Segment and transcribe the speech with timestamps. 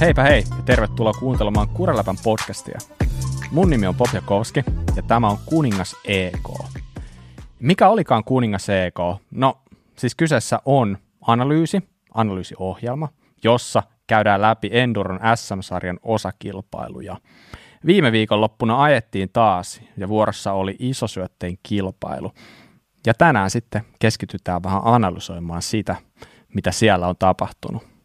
[0.00, 2.78] Heipä hei ja tervetuloa kuuntelemaan Kureläpän podcastia.
[3.50, 4.64] Mun nimi on Popja Koski
[4.96, 6.48] ja tämä on Kuningas EK.
[7.60, 8.98] Mikä olikaan Kuningas EK?
[9.30, 9.58] No,
[9.98, 11.80] siis kyseessä on analyysi,
[12.14, 13.08] analyysiohjelma,
[13.44, 17.16] jossa käydään läpi Enduron SM-sarjan osakilpailuja.
[17.86, 22.32] Viime viikonloppuna ajettiin taas ja vuorossa oli isosyötteen kilpailu.
[23.06, 25.96] Ja tänään sitten keskitytään vähän analysoimaan sitä,
[26.54, 27.95] mitä siellä on tapahtunut.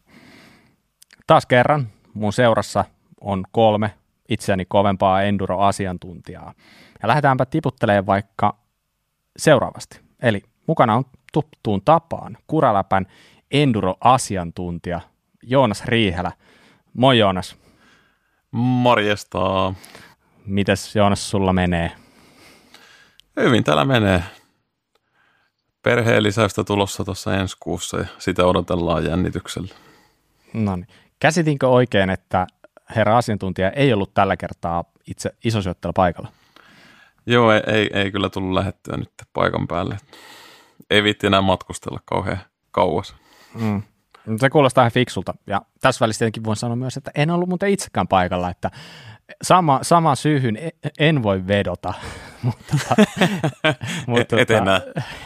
[1.26, 2.84] Taas kerran mun seurassa
[3.20, 3.94] on kolme
[4.28, 6.54] itseäni kovempaa enduro-asiantuntijaa.
[7.02, 8.56] Ja lähdetäänpä tiputtelemaan vaikka
[9.36, 10.00] seuraavasti.
[10.22, 13.06] Eli mukana on tuttuun tapaan Kuraläpän
[13.50, 15.00] enduro-asiantuntija
[15.42, 16.32] Joonas Riihelä.
[16.94, 17.56] Moi Joonas.
[18.50, 19.74] Morjesta.
[20.46, 21.92] Mites Joonas sulla menee?
[23.40, 24.22] Hyvin täällä menee.
[25.82, 29.74] Perheen lisäystä tulossa tuossa ensi kuussa ja sitä odotellaan jännityksellä.
[30.52, 30.86] No niin.
[31.22, 32.46] Käsitinkö oikein, että
[32.96, 36.28] herra asiantuntija ei ollut tällä kertaa itse isosyöttelä paikalla?
[37.26, 39.96] Joo, ei, ei, ei kyllä tullut lähettyä nyt paikan päälle.
[40.90, 42.38] Ei viitti enää matkustella kauhean
[42.70, 43.14] kauas.
[43.54, 43.82] Mm.
[44.36, 45.34] Se kuulostaa ihan fiksulta.
[45.46, 48.70] Ja tässä välissä tietenkin voin sanoa myös, että en ollut muuten itsekään paikalla, että
[49.42, 51.94] sama, sama syyhyn e, en voi vedota.
[52.42, 52.76] mutta,
[54.06, 54.80] mutta, Et enää.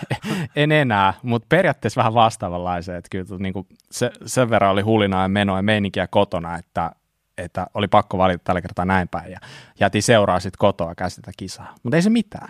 [0.57, 2.99] en enää, mutta periaatteessa vähän vastaavanlaiseen.
[2.99, 6.91] Että kyllä niin kuin se, sen verran oli hulinaa ja menoa ja meininkiä kotona, että,
[7.39, 9.33] että oli pakko valita tällä kertaa näin päin.
[9.33, 9.39] Ja
[9.81, 11.75] jätin seuraa sitten kotoa käsitä kisaa.
[11.83, 12.49] Mutta ei se mitään.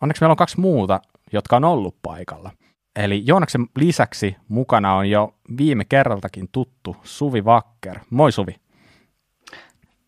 [0.00, 1.00] Onneksi meillä on kaksi muuta,
[1.32, 2.50] jotka on ollut paikalla.
[2.96, 7.98] Eli Joonaksen lisäksi mukana on jo viime kerraltakin tuttu Suvi Vakker.
[8.10, 8.63] Moi Suvi.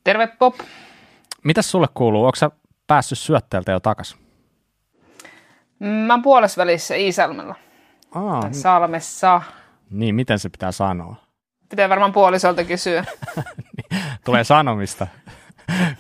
[0.07, 0.55] Terve Pop.
[1.45, 2.25] Mitäs sulle kuuluu?
[2.25, 2.51] Onko sä
[2.87, 4.17] päässyt syötteeltä jo takas?
[5.79, 7.55] Mä oon puolesvälissä Iisalmella.
[8.15, 9.43] Aa, Salmessa.
[9.91, 11.16] Niin, miten se pitää sanoa?
[11.69, 13.05] Pitää varmaan puolisolta kysyä.
[14.25, 15.06] Tulee sanomista,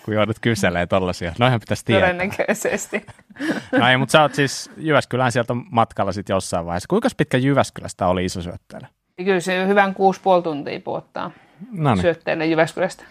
[0.04, 1.32] kun joudut kyselee tollasia.
[1.38, 2.12] Noihän pitäisi tietää.
[2.12, 3.06] Todennäköisesti.
[3.78, 6.86] No ei, mutta sä oot siis Jyväskylään sieltä matkalla sitten jossain vaiheessa.
[6.88, 8.88] Kuinka pitkä Jyväskylästä oli iso syötteellä?
[9.16, 9.90] Kyllä se hyvän
[10.38, 11.30] 6,5 tuntia puottaa
[11.70, 12.02] Noniin.
[12.02, 13.04] syötteelle Jyväskylästä.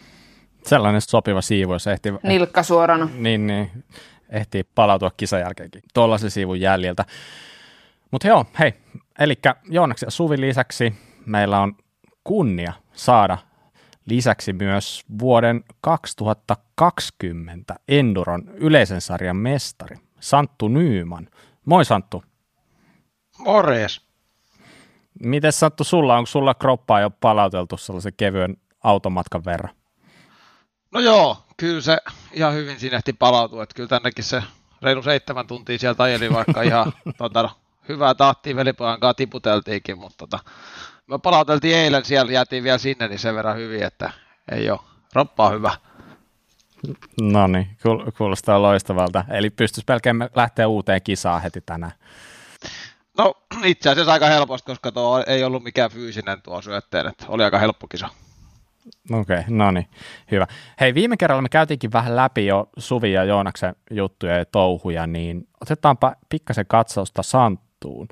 [0.66, 2.14] Sellainen sopiva siivu, jos ehtii...
[2.24, 3.10] Nilkka suorana.
[3.16, 3.84] Niin, niin.
[4.30, 7.06] Ehtii palautua kisan jälkeenkin tuollaisen siivun jäljiltä.
[8.12, 8.74] Mutta joo, hei.
[9.20, 9.36] Eli
[9.70, 10.94] Joonaksen ja Suvin lisäksi
[11.26, 11.76] meillä on
[12.24, 13.38] kunnia saada
[14.06, 21.28] lisäksi myös vuoden 2020 Enduron yleisen sarjan mestari, Santtu Nyyman.
[21.66, 22.24] Moi Santtu.
[23.40, 24.02] Morjes.
[25.24, 29.76] Miten Santtu sulla, onko sulla kroppaa jo palauteltu sellaisen kevyen automatkan verran?
[30.96, 31.98] No joo, kyllä se
[32.34, 34.44] ihan hyvin siinä ehti palautua, että kyllä tännekin se
[34.82, 37.50] reilu seitsemän tuntia sieltä ajeli, vaikka ihan tota,
[37.90, 40.40] hyvää tahtia velipojan kanssa tiputeltiinkin, mutta tota,
[41.08, 44.12] me palauteltiin eilen siellä, jäätiin vielä sinne, niin sen verran hyvin, että
[44.52, 44.80] ei ole.
[45.14, 45.72] Roppaa hyvä.
[47.22, 47.78] No niin,
[48.18, 49.26] kuulostaa loistavalta.
[49.30, 51.94] Eli pystyisi pelkään lähteä uuteen kisaan heti tänään.
[53.18, 57.44] No itse asiassa aika helposti, koska tuo ei ollut mikään fyysinen tuo syötteen, että oli
[57.44, 58.10] aika helppo kisa.
[59.12, 59.86] Okei, okay, no niin,
[60.32, 60.48] hyvä.
[60.80, 65.48] Hei, viime kerralla me käytiinkin vähän läpi jo Suvi ja Joonaksen juttuja ja touhuja, niin
[65.62, 68.08] otetaanpa pikkasen katsausta Santtuun.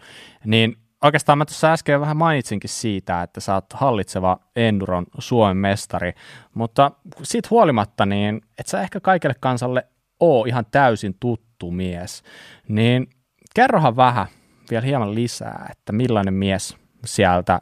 [0.46, 6.14] Niin oikeastaan mä tuossa äsken vähän mainitsinkin siitä, että sä oot hallitseva Enduron Suomen mestari,
[6.54, 6.92] mutta
[7.24, 9.88] siitä huolimatta, niin et sä ehkä kaikille kansalle
[10.20, 12.24] oo ihan täysin tuttu mies,
[12.68, 13.08] niin
[13.56, 14.28] kerrohan vähän
[14.72, 17.62] vielä hieman lisää, että millainen mies sieltä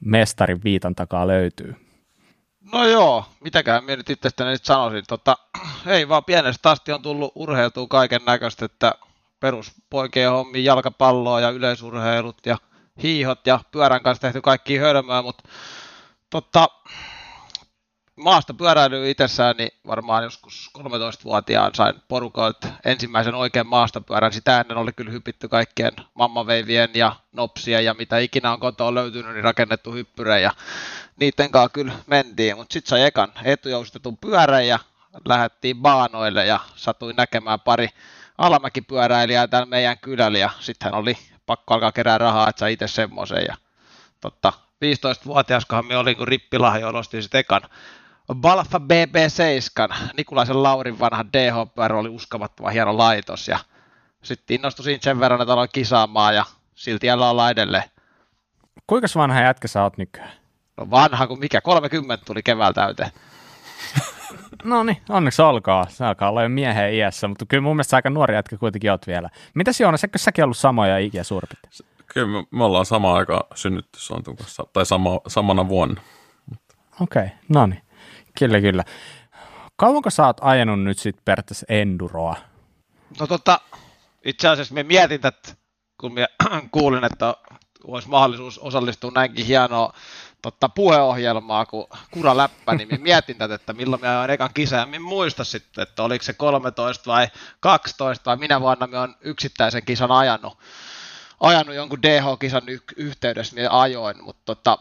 [0.00, 1.89] mestarin viitan takaa löytyy.
[2.72, 5.04] No joo, mitäkään minä nyt itsestäni nyt sanoisin.
[5.08, 5.36] Tota,
[5.86, 8.94] ei vaan pienestä asti on tullut urheiltua kaiken näköistä, että
[9.40, 12.56] peruspoikien hommi, jalkapalloa ja yleisurheilut ja
[13.02, 15.48] hiihot ja pyörän kanssa tehty kaikki hölmöä, mutta
[16.30, 16.68] totta,
[18.16, 24.32] maasta pyöräily itsessään, niin varmaan joskus 13-vuotiaan sain porukoilta ensimmäisen oikean maastopyörän.
[24.32, 29.32] Sitä ennen oli kyllä hypitty kaikkien mammaveivien ja nopsia ja mitä ikinä on kotoa löytynyt,
[29.32, 30.52] niin rakennettu hyppyrejä.
[31.20, 34.78] Niiden kanssa kyllä mentiin, mutta sitten sai ekan etujoustetun pyörän ja
[35.24, 37.88] lähdettiin baanoille ja satuin näkemään pari
[38.38, 43.44] alamäkipyöräilijää täällä meidän kylällä ja sitten oli pakko alkaa kerää rahaa, että sai itse semmoisen.
[43.48, 43.56] Ja
[44.20, 44.52] totta,
[44.84, 47.62] 15-vuotiaskohan me olin, kun rippilahjo ostin sitten ekan
[48.34, 53.58] Balfa BB7, Nikulaisen Laurin vanha DHPR oli uskomattoman hieno laitos ja
[54.22, 56.44] sitten innostuin sen verran, että aloin kisaamaan ja
[56.74, 57.84] silti jälleen ollaan edelleen.
[58.86, 60.39] Kuinka vanha jätkä sä oot nykyään?
[60.90, 63.10] Vanha kuin mikä, 30 tuli keväällä täyteen.
[64.64, 65.86] no niin, onneksi olkaa.
[65.88, 69.06] Se alkaa olla jo miehen iässä, mutta kyllä mun mielestä aika nuori jätkä kuitenkin oot
[69.06, 69.28] vielä.
[69.54, 71.48] Mitäs Joonas, eikö säkin ollut samoja ikiä suurin
[72.06, 73.98] Kyllä me, me ollaan sama aika synnytty
[74.38, 76.00] kanssa, tai sama, samana vuonna.
[77.00, 77.82] Okei, okay, no niin.
[78.38, 78.84] Kyllä, kyllä.
[79.76, 82.36] Kauanko sä oot ajanut nyt sitten periaatteessa enduroa?
[83.20, 83.60] No tota,
[84.24, 85.54] itse asiassa me mietin, että
[86.00, 86.26] kun mä
[86.72, 87.34] kuulin, että
[87.84, 89.92] olisi mahdollisuus osallistua näinkin hienoa
[90.42, 94.76] totta, puheohjelmaa kuin Kura Läppä, niin minä mietin tätä, että milloin minä olen ekan kisa,
[94.76, 97.28] ja minä muista sitten, että oliko se 13 vai
[97.60, 100.58] 12 vai minä vuonna minä olen yksittäisen kisan ajanut,
[101.40, 104.78] ajanut jonkun DH-kisan y- yhteydessä, minä ajoin, mutta tota,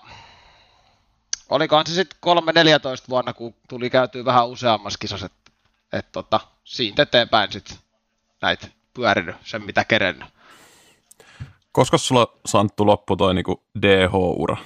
[1.50, 2.20] olikohan se sitten
[3.06, 5.52] 3-14 vuonna, kun tuli käytyä vähän useammassa kisassa, että
[5.94, 7.78] et tota, siitä eteenpäin sitten
[8.42, 10.28] näitä pyörinyt, sen mitä kerennyt.
[11.72, 14.58] Koska sulla Santtu loppu toi niinku DH-ura?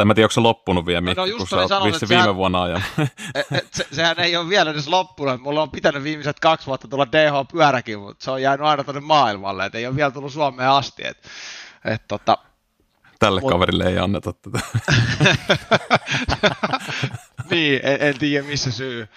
[0.00, 2.62] Tai mä tiedä, onko se loppunut vielä, Mikki, no kun sä oot viime sehän, vuonna
[2.62, 2.82] ajan.
[3.34, 5.40] Et, et, se, sehän ei ole vielä edes loppunut.
[5.40, 9.66] Mulla on pitänyt viimeiset kaksi vuotta tulla DH-pyöräkin, mutta se on jäänyt aina tuonne maailmalle.
[9.66, 11.06] Et ei ole vielä tullut Suomeen asti.
[11.06, 11.28] Et,
[11.84, 12.38] et, tota,
[13.18, 13.50] Tälle mut...
[13.50, 14.60] kaverille ei anneta tätä.
[17.50, 19.08] niin, en, en tiedä missä syy,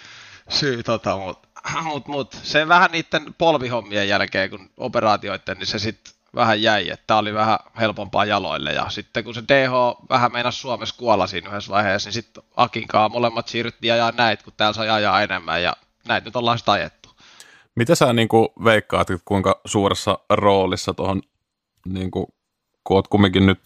[0.49, 1.47] syy tota, mutta
[1.83, 7.03] mut, mut, se vähän niiden polvihommien jälkeen, kun operaatioiden, niin se sitten vähän jäi, että
[7.07, 8.73] tämä oli vähän helpompaa jaloille.
[8.73, 9.71] Ja sitten kun se DH
[10.09, 14.53] vähän meinasi Suomessa kuolla siinä yhdessä vaiheessa, niin sitten Akinkaa molemmat siirryttiin ajaa näitä, kun
[14.57, 15.75] täällä sai ajaa enemmän ja
[16.07, 17.09] näitä nyt ollaan sitä ajettu.
[17.75, 21.21] Mitä sä niin kuin veikkaat, kuinka suuressa roolissa tuohon,
[21.85, 22.25] niin kuin,
[22.83, 23.59] kun oot kumminkin nyt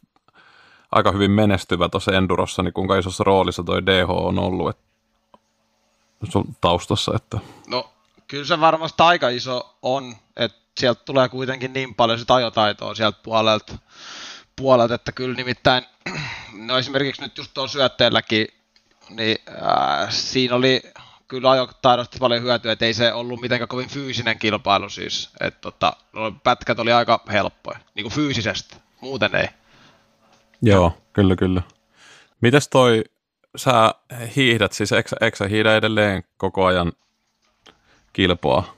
[0.91, 4.83] aika hyvin menestyvä tuossa Endurossa, niin kuinka isossa roolissa toi DH on ollut että
[6.31, 7.11] sun taustassa?
[7.15, 7.39] Että...
[7.67, 7.89] No
[8.27, 13.19] kyllä se varmasti aika iso on, että sieltä tulee kuitenkin niin paljon sitä ajotaitoa sieltä
[13.24, 13.77] puolelta,
[14.56, 15.83] puolelta että kyllä nimittäin,
[16.68, 18.47] no esimerkiksi nyt just tuon syötteelläkin,
[19.09, 20.81] niin äh, siinä oli
[21.27, 25.94] kyllä ajotaidosta paljon hyötyä, että ei se ollut mitenkään kovin fyysinen kilpailu siis, että tota,
[26.13, 29.47] no, pätkät oli aika helppoja, niin kuin fyysisesti, muuten ei.
[30.62, 31.62] Joo, kyllä kyllä.
[32.41, 33.03] Mites toi,
[33.56, 33.95] sä
[34.35, 36.94] hiihdät, siis eikö, eikö sä hiidä edelleen koko ajan
[38.13, 38.76] kilpoa?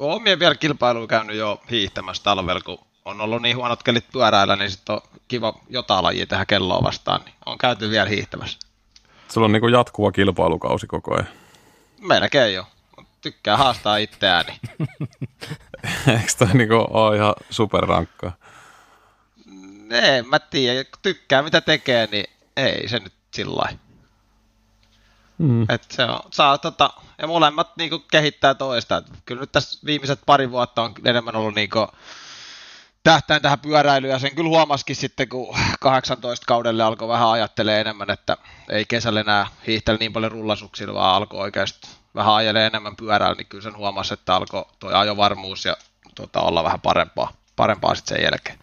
[0.00, 4.56] Olen minä vielä kilpailuja käynyt jo hiihtämässä talvella, kun on ollut niin huonot kelit pyöräillä,
[4.56, 8.58] niin sitten on kiva jotain lajia tehdä kelloa vastaan, niin on käyty vielä hiihtämässä.
[9.28, 11.28] Sulla on niin kuin jatkuva kilpailukausi koko ajan.
[12.00, 12.66] Melkein jo.
[13.20, 14.52] Tykkää haastaa itseäni.
[16.06, 18.32] Eikö toi niin ole ihan superrankkaa?
[19.90, 20.84] Ei, mä tiedän.
[21.02, 22.26] Tykkää mitä tekee, niin
[22.56, 23.89] ei se nyt sillä lailla.
[25.40, 25.62] Mm.
[25.68, 28.96] Et se on, saa, tota, ja molemmat niinku kehittää toista.
[28.96, 31.86] Et kyllä nyt tässä viimeiset pari vuotta on enemmän ollut niinku,
[33.02, 38.10] tähtäin tähän pyöräilyyn, ja sen kyllä huomasikin sitten, kun 18 kaudelle alkoi vähän ajattelee enemmän,
[38.10, 38.36] että
[38.70, 43.46] ei kesällä enää hiihtele niin paljon rullasuksilla, vaan alkoi oikeasti vähän ajelee enemmän pyörällä, niin
[43.46, 45.76] kyllä sen huomasi, että alkoi tuo ajovarmuus ja
[46.14, 48.58] tota, olla vähän parempaa, parempaa sitten sen jälkeen.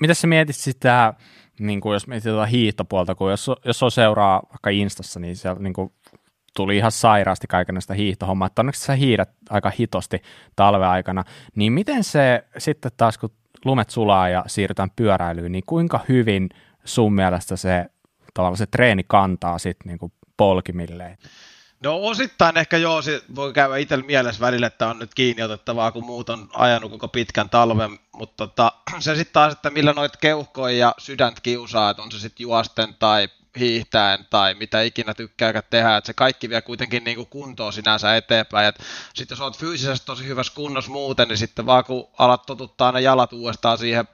[0.00, 1.14] Mitä sä mietit sitä
[1.60, 5.60] niin kuin jos mietitään tuota hiihtopuolta, kun jos, jos on seuraa vaikka Instassa, niin siellä
[5.60, 5.92] niin kuin
[6.56, 10.22] tuli ihan sairaasti kaikenlaista hiihtohommaa, että onneksi sä hiidät aika hitosti
[10.56, 13.30] talven aikana, niin miten se sitten taas, kun
[13.64, 16.48] lumet sulaa ja siirrytään pyöräilyyn, niin kuinka hyvin
[16.84, 17.86] sun mielestä se
[18.34, 21.18] tavallaan se treeni kantaa sitten niin polkimilleen?
[21.82, 25.92] No osittain ehkä joo, se voi käydä itsellä mielessä välillä, että on nyt kiinni otettavaa,
[25.92, 30.16] kun muut on ajanut koko pitkän talven, mutta tota, se sitten taas, että millä noit
[30.16, 35.64] keuhkoja ja sydäntä kiusaa, että on se sitten juosten tai hiihtäen tai mitä ikinä tykkääkään
[35.70, 38.74] tehdä, että se kaikki vie kuitenkin niin kuntoon sinänsä eteenpäin.
[39.14, 43.00] Sitten jos olet fyysisesti tosi hyvässä kunnossa muuten, niin sitten vaan kun alat totuttaa ne
[43.00, 44.08] jalat uudestaan siihen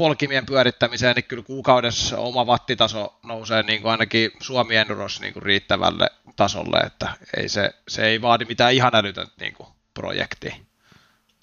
[0.00, 5.42] polkimien pyörittämiseen, niin kyllä kuukaudessa oma wattitaso nousee niin kuin ainakin Suomi Enduros niin kuin
[5.42, 10.54] riittävälle tasolle, että ei se, se ei vaadi mitään ihan älytöntä niin kuin projektia.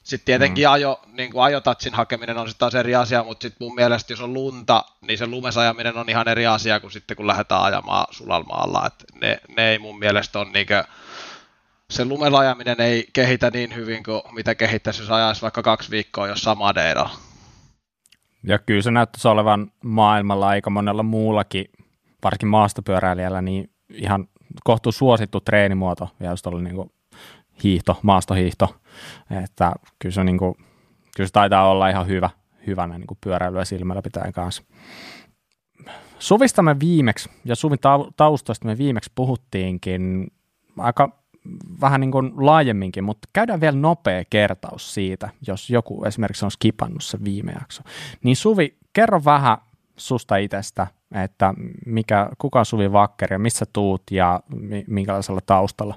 [0.03, 0.71] Sitten tietenkin mm.
[0.71, 4.21] ajo, niin kuin ajotatsin hakeminen on sitten taas eri asia, mutta sitten mun mielestä jos
[4.21, 8.87] on lunta, niin se lumesajaminen on ihan eri asia kuin sitten kun lähdetään ajamaan sulalmaalla.
[8.87, 10.83] Et ne, ne ei mun mielestä on niin kuin,
[11.89, 16.57] se lumelajaminen ei kehitä niin hyvin kuin mitä kehittäisi, jos ajaisi vaikka kaksi viikkoa jossain
[16.57, 17.26] Madeiralla.
[18.47, 21.65] Ja kyllä se näyttäisi olevan maailmalla aika monella muullakin,
[22.23, 24.27] varsinkin maastopyöräilijällä, niin ihan
[24.63, 26.91] kohtuu suosittu treenimuoto, ja just oli niin kuin
[27.63, 28.75] hiihto, maastohiihto,
[29.43, 30.55] että kyllä se, niin kuin,
[31.15, 32.29] kyllä se taitaa olla ihan hyvä,
[32.67, 34.63] hyvänä niin kuin pyöräilyä silmällä pitäen kanssa.
[36.19, 37.79] Suvista me viimeksi, ja Suvin
[38.17, 40.27] taustoista me viimeksi puhuttiinkin
[40.77, 41.16] aika
[41.81, 47.03] vähän niin kuin laajemminkin, mutta käydään vielä nopea kertaus siitä, jos joku esimerkiksi on skipannut
[47.03, 47.83] se viime jakso.
[48.23, 49.57] Niin Suvi, kerro vähän
[49.97, 50.87] susta itsestä,
[51.23, 51.53] että
[51.85, 54.39] mikä, kuka on Suvi Vakkeri ja missä tuut ja
[54.87, 55.95] minkälaisella taustalla?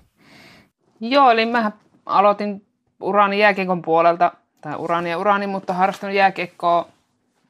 [1.01, 1.73] Joo, eli mä
[2.07, 2.67] aloitin
[3.01, 6.89] urani jääkiekon puolelta, tai urani ja urani, mutta harrastanut jääkiekkoa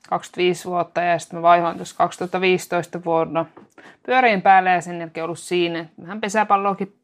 [0.08, 3.46] 25 vuotta ja sitten mä vaihoin tuossa 2015 vuonna
[4.06, 5.86] pyöriin päälle ja sen jälkeen ollut siinä.
[6.02, 6.99] Vähän pesäpalloakin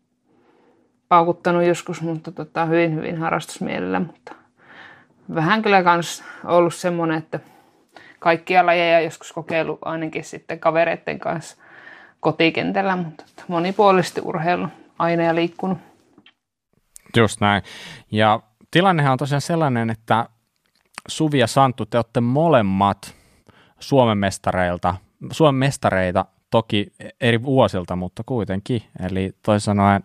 [1.09, 4.35] paukuttanut joskus, mutta tota, hyvin hyvin harrastusmielellä, mutta
[5.35, 7.41] vähän kyllä kans ollut semmoinen, että
[8.19, 11.57] kaikkia lajeja joskus kokeillut ainakin sitten kavereiden kanssa
[12.21, 15.79] kotikentällä, mutta monipuolisesti urheilu aina ja liikkunut.
[17.17, 17.63] Just näin.
[18.11, 20.29] Ja tilannehan on tosiaan sellainen, että
[21.09, 23.15] Suvi ja Santtu, te olette molemmat
[23.79, 24.95] Suomen mestareilta,
[25.33, 28.83] Suomen mestareita toki eri vuosilta, mutta kuitenkin.
[29.07, 30.03] Eli toisin sanoen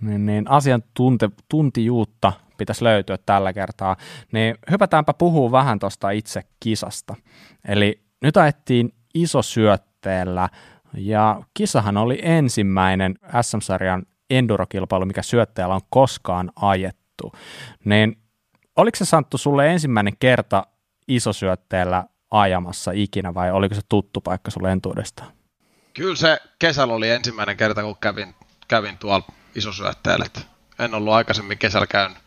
[0.00, 3.96] niin, niin asiantuntijuutta pitäisi löytyä tällä kertaa.
[4.32, 7.14] Niin hypätäänpä puhua vähän tuosta itse kisasta.
[7.68, 10.48] Eli nyt ajettiin isosyötteellä
[10.94, 17.32] ja kisahan oli ensimmäinen SM-sarjan endurokilpailu, mikä syötteellä on koskaan ajettu.
[17.84, 18.18] Niin
[18.76, 20.66] oliko se Santtu sulle ensimmäinen kerta
[21.08, 25.32] isosyötteellä ajamassa ikinä vai oliko se tuttu paikka sulle entuudestaan?
[25.94, 28.34] Kyllä se kesällä oli ensimmäinen kerta, kun kävin,
[28.68, 30.26] kävin tuolla isosyötteellä.
[30.78, 32.18] En ollut aikaisemmin kesällä käynyt.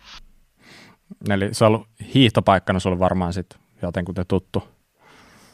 [1.30, 4.68] Eli se on ollut hiihtopaikkana sulle varmaan sitten jotenkin tuttu.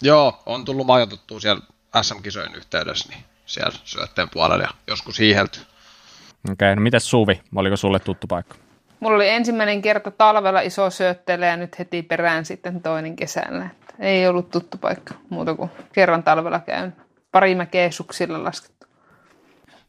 [0.01, 1.63] Joo, on tullut majoitettua siellä
[2.01, 5.59] SM-kisojen yhteydessä, niin siellä syötteen puolella ja joskus hiihelty.
[5.59, 7.41] Okei, okay, no miten Suvi?
[7.55, 8.55] Oliko sulle tuttu paikka?
[8.99, 13.65] Mulla oli ensimmäinen kerta talvella iso syötteelle ja nyt heti perään sitten toinen kesällä.
[13.65, 16.95] Että ei ollut tuttu paikka muuta kuin kerran talvella käyn.
[17.31, 18.87] Pari mäkeä suksilla laskettu.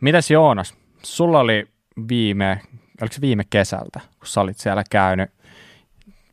[0.00, 0.74] Mitäs Joonas?
[1.02, 1.68] Sulla oli
[2.08, 2.60] viime,
[3.00, 5.30] oliko se viime kesältä, kun sä olit siellä käynyt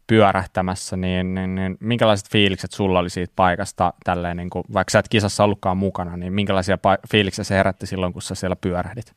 [0.08, 5.00] pyörähtämässä, niin, niin, niin minkälaiset fiilikset sulla oli siitä paikasta, tälleen, niin kuin, vaikka sä
[5.00, 9.16] et kisassa ollutkaan mukana, niin minkälaisia pa- fiiliksiä se herätti silloin, kun sä siellä pyörähdit?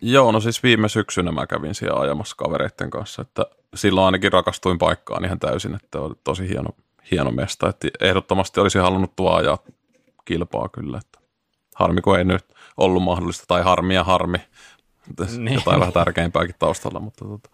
[0.00, 4.78] Joo, no siis viime syksynä mä kävin siellä ajamassa kavereiden kanssa, että silloin ainakin rakastuin
[4.78, 6.70] paikkaan ihan täysin, että oli tosi hieno,
[7.10, 9.58] hieno mesta, että ehdottomasti olisi halunnut tuo ajaa
[10.24, 11.18] kilpaa kyllä, että
[11.74, 12.46] harmi kun ei nyt
[12.76, 14.38] ollut mahdollista, tai harmi ja harmi,
[15.38, 15.54] niin.
[15.54, 17.50] jotain vähän tärkeämpääkin taustalla, mutta tota.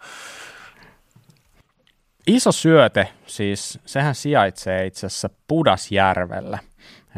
[2.26, 6.58] Iso syöte, siis sehän sijaitsee itse asiassa Pudasjärvellä,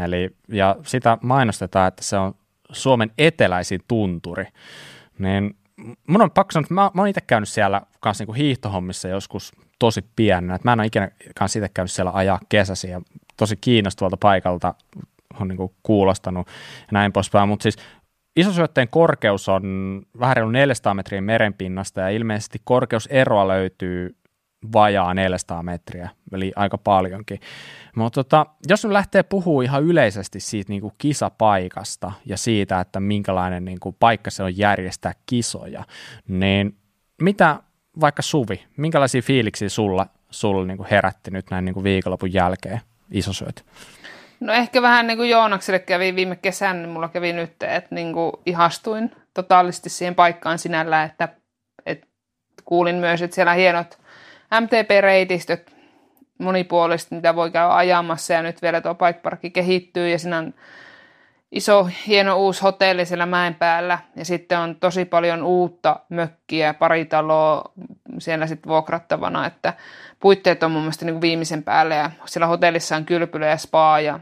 [0.05, 2.35] eli, ja sitä mainostetaan, että se on
[2.73, 4.45] Suomen eteläisin tunturi,
[5.19, 5.57] niin
[6.09, 9.53] mun on pakko sanoa, että mä, mä oon itse käynyt siellä kanssa niinku hiihtohommissa joskus
[9.79, 13.01] tosi pienenä, mä en ole ikinä kanssa itse käynyt siellä ajaa kesäsi ja
[13.37, 14.75] tosi kiinnostuvalta paikalta
[15.41, 16.47] on niinku kuulostanut
[16.81, 17.77] ja näin poispäin, mutta siis
[18.37, 24.17] isosyötteen korkeus on vähän reilu 400 metriä merenpinnasta ja ilmeisesti korkeuseroa löytyy
[24.73, 27.41] vajaa 400 metriä, eli aika paljonkin.
[27.97, 33.01] Mutta tota, jos nyt lähtee puhua ihan yleisesti siitä niin kuin kisapaikasta ja siitä, että
[33.01, 35.85] minkälainen niin kuin paikka se on järjestää kisoja,
[36.29, 36.77] niin
[37.23, 37.61] mitä
[38.01, 42.81] vaikka Suvi, minkälaisia fiiliksiä sulla, sulla niin kuin herätti nyt näin niin kuin viikonlopun jälkeen
[43.11, 43.65] isosyöt?
[44.41, 48.13] No ehkä vähän niin kuin Joonakselle kävi viime kesän, niin mulla kävi nyt, että niin
[48.13, 51.29] kuin ihastuin totaalisesti siihen paikkaan sinällä, että,
[51.87, 52.07] että
[52.65, 53.99] kuulin myös, että siellä hienot
[54.61, 55.77] MTP-reitistöt
[56.39, 60.55] monipuolisesti, mitä voi käydä ajamassa ja nyt vielä tuo bikeparkki kehittyy ja siinä on
[61.53, 63.99] iso, hieno uusi hotelli siellä mäen päällä.
[64.17, 67.73] Ja sitten on tosi paljon uutta mökkiä, pari taloa
[68.19, 69.75] siellä sitten vuokrattavana, että
[70.21, 71.95] puitteet on mun mielestä niin viimeisen päälle.
[71.95, 74.21] Ja siellä hotellissa on kylpylä ja spa ja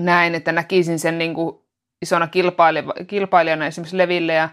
[0.00, 1.58] näin, että näkisin sen niin kuin
[2.02, 2.28] isona
[3.06, 4.48] kilpailijana esimerkiksi Leville ja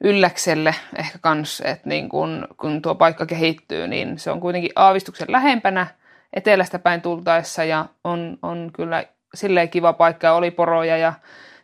[0.00, 5.32] Ylläkselle ehkä kans, että niin kun, kun tuo paikka kehittyy, niin se on kuitenkin aavistuksen
[5.32, 5.86] lähempänä
[6.32, 11.12] etelästä päin tultaessa ja on, on kyllä silleen kiva paikka oli poroja ja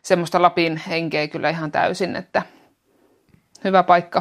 [0.01, 2.41] semmoista Lapin henkeä kyllä ihan täysin, että
[3.63, 4.19] hyvä paikka.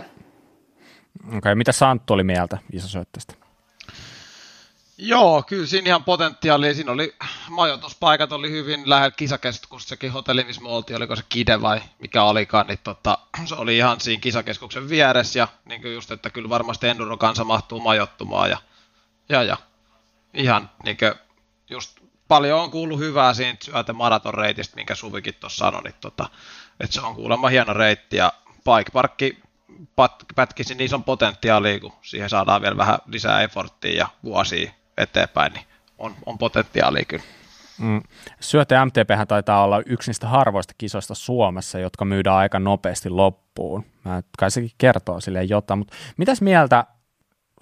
[1.27, 3.35] Okei, okay, mitä Santtu oli mieltä isosyötteestä?
[5.03, 6.75] Joo, kyllä siinä ihan potentiaalia.
[6.75, 7.15] Siinä oli
[7.51, 12.67] majoituspaikat oli hyvin lähellä kisakeskustakin hotelli, missä me oltiin, oliko se Kide vai mikä olikaan,
[12.67, 16.89] niin tota, se oli ihan siinä kisakeskuksen vieressä ja niin kuin just, että kyllä varmasti
[16.89, 18.59] Enduro kanssa mahtuu majoittumaan ja,
[19.29, 19.57] ja, ja
[20.35, 21.15] ihan niin kuin,
[21.71, 22.01] just
[22.31, 26.29] paljon on kuullut hyvää siitä syötä maratonreitistä, minkä Suvikin tuossa sanoi, niin tota,
[26.81, 29.39] että se on kuulemma hieno reitti ja Bike Parkki
[30.35, 35.65] pätkisi niin ison potentiaalia, kun siihen saadaan vielä vähän lisää efforttia ja vuosia eteenpäin, niin
[35.99, 37.25] on, on potentiaalia kyllä.
[37.79, 38.03] Mm.
[38.41, 43.85] Syöte MTP taitaa olla yksi niistä harvoista kisoista Suomessa, jotka myydään aika nopeasti loppuun.
[44.05, 46.85] Mä, kai sekin kertoo sille jotain, mutta mitäs mieltä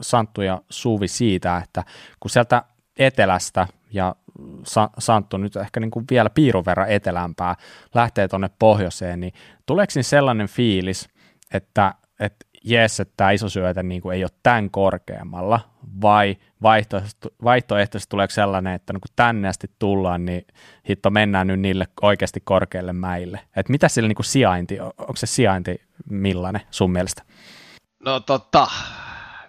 [0.01, 1.85] Santtu ja Suvi siitä, että
[2.21, 2.63] kun sieltä
[2.99, 4.15] etelästä ja
[4.65, 7.55] Sa- Santtu nyt ehkä niin kuin vielä piirun verran etelämpää
[7.95, 9.33] lähtee tuonne pohjoiseen, niin
[9.67, 11.09] tuleeko sellainen fiilis,
[11.55, 15.61] että, että jes, että tämä iso syötä niin kuin ei ole tämän korkeammalla,
[16.03, 20.47] vai vaihtoehtoisesti, vaihtoehtoisesti tuleeko sellainen, että no kun tänne asti tullaan, niin
[20.89, 23.41] hitto mennään nyt niille oikeasti korkeille mäille.
[23.57, 25.81] Et mitä sillä niin kuin sijainti, onko se sijainti
[26.11, 27.23] millainen sun mielestä?
[28.05, 28.67] No totta,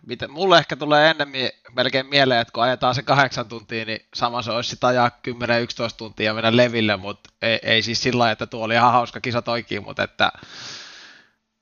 [0.10, 4.42] mitä, mulle ehkä tulee ennemmin melkein mieleen, että kun ajetaan se kahdeksan tuntia, niin sama
[4.42, 5.12] se olisi sitä ajaa 10-11
[5.98, 9.22] tuntia ja mennä leville, mutta ei, ei siis sillä lailla, että tuo oli ihan hauska
[9.22, 10.32] kisa toikin, mutta että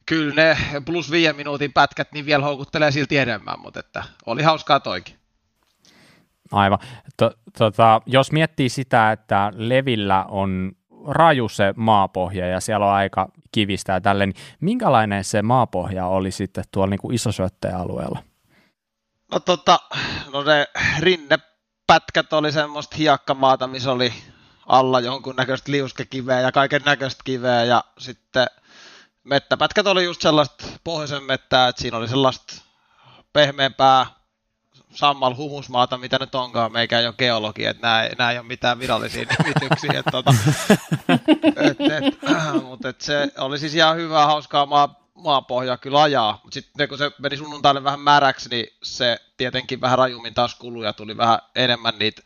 [0.06, 4.80] kyllä ne plus viiden minuutin pätkät niin vielä houkuttelee silti enemmän, mutta että oli hauskaa
[4.80, 5.16] toikin.
[6.52, 6.80] Aivan.
[7.58, 10.72] Tota, jos miettii sitä, että Levillä on
[11.08, 16.32] raju se maapohja ja siellä on aika kivistä ja tälle, niin minkälainen se maapohja oli
[16.32, 17.18] sitten tuolla niin kuin
[17.76, 18.24] alueella?
[19.32, 19.80] No tota,
[20.34, 20.68] no ne
[21.00, 24.14] rinnepätkät oli semmoista hiekkamaata, missä oli
[24.68, 28.48] alla jonkunnäköistä liuskekiveä ja kaiken näköistä kiveä ja sitten
[29.24, 32.54] mettäpätkät oli just sellaista pohjoisen mettää, että siinä oli sellaista
[33.34, 34.06] pehmeämpää
[34.94, 38.80] sammal humusmaata, mitä nyt onkaan, meikä ei ole geologi, että nämä, nämä ei ole mitään
[38.80, 40.00] virallisia nimityksiä.
[40.00, 40.34] Että, tota,
[41.68, 42.20] et, et,
[42.68, 46.98] mutta et se oli siis ihan hyvää, hauskaa maa, maapohjaa kyllä ajaa, mutta sitten kun
[46.98, 51.40] se meni sunnuntaille vähän märäksi, niin se tietenkin vähän rajummin taas kului ja tuli vähän
[51.56, 52.22] enemmän niitä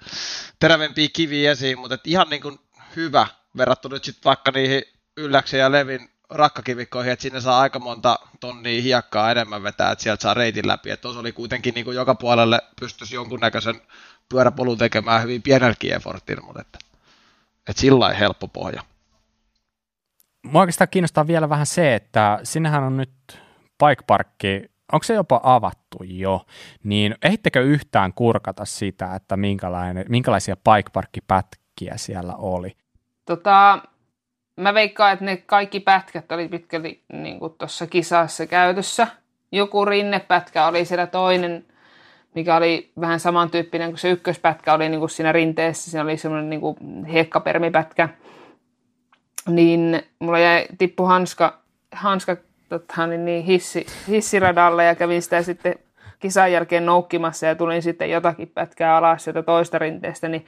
[0.60, 2.60] terävempiä kiviä esiin, mutta et ihan niin kuin
[2.96, 4.84] hyvä verrattuna nyt sitten vaikka niihin
[5.18, 10.22] Ylläksen ja Levin rakkakivikkoihin, että sinne saa aika monta tonnia hiekkaa enemmän vetää, että sieltä
[10.22, 10.90] saa reitin läpi.
[10.90, 13.82] Että tuossa oli kuitenkin niin kuin joka puolelle pystyisi jonkunnäköisen
[14.30, 16.80] pyöräpolun tekemään hyvin pienelläkin effortin, mutta että,
[17.68, 18.84] että sillä helppo pohja.
[20.44, 23.12] Mua oikeastaan kiinnostaa vielä vähän se, että sinnehän on nyt
[23.86, 26.46] bike parkki, onko se jopa avattu jo,
[26.84, 32.76] niin ehittekö yhtään kurkata sitä, että minkälainen, minkälaisia bike parkkipätkiä siellä oli?
[33.26, 33.80] Tota,
[34.58, 39.08] mä veikkaan, että ne kaikki pätkät oli pitkälti niin tuossa kisassa käytössä.
[39.52, 41.66] Joku rinnepätkä oli siellä toinen,
[42.36, 45.92] mikä oli vähän samantyyppinen kuin se ykköspätkä oli niin kuin siinä rinteessä.
[45.92, 48.10] Siinä oli semmoinen niin kuin hiekkapermipätkä
[49.50, 52.38] niin mulla jäi tippu hanska, hanska
[52.70, 55.75] totta, niin, niin hissi, hissiradalle ja kävin sitä sitten
[56.20, 60.46] kisan jälkeen noukkimassa ja tulin sitten jotakin pätkää alas sieltä toista rinteestä, niin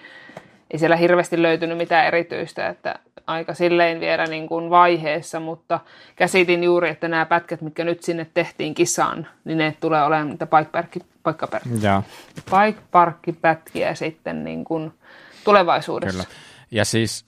[0.71, 5.79] ei siellä hirveästi löytynyt mitään erityistä, että aika silleen vielä niin kuin vaiheessa, mutta
[6.15, 10.47] käsitin juuri, että nämä pätkät, mitkä nyt sinne tehtiin kisaan, niin ne tulee olemaan niitä
[12.49, 14.93] paikparkkipätkiä sitten niin kuin
[15.43, 16.23] tulevaisuudessa.
[16.23, 16.37] Kyllä.
[16.71, 17.25] Ja siis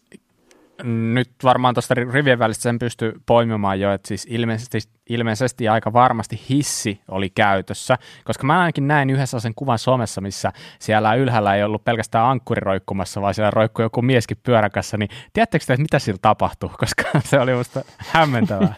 [0.83, 6.41] nyt varmaan tuosta rivien välistä sen pystyy poimimaan jo, että siis ilmeisesti, ilmeisesti aika varmasti
[6.49, 11.63] hissi oli käytössä, koska mä ainakin näin yhdessä sen kuvan somessa, missä siellä ylhäällä ei
[11.63, 15.81] ollut pelkästään ankkuri roikkumassa, vaan siellä roikkui joku mieskin pyörän kanssa, niin tiedättekö te, että
[15.81, 18.75] mitä sillä tapahtui, koska se oli musta hämmentävää.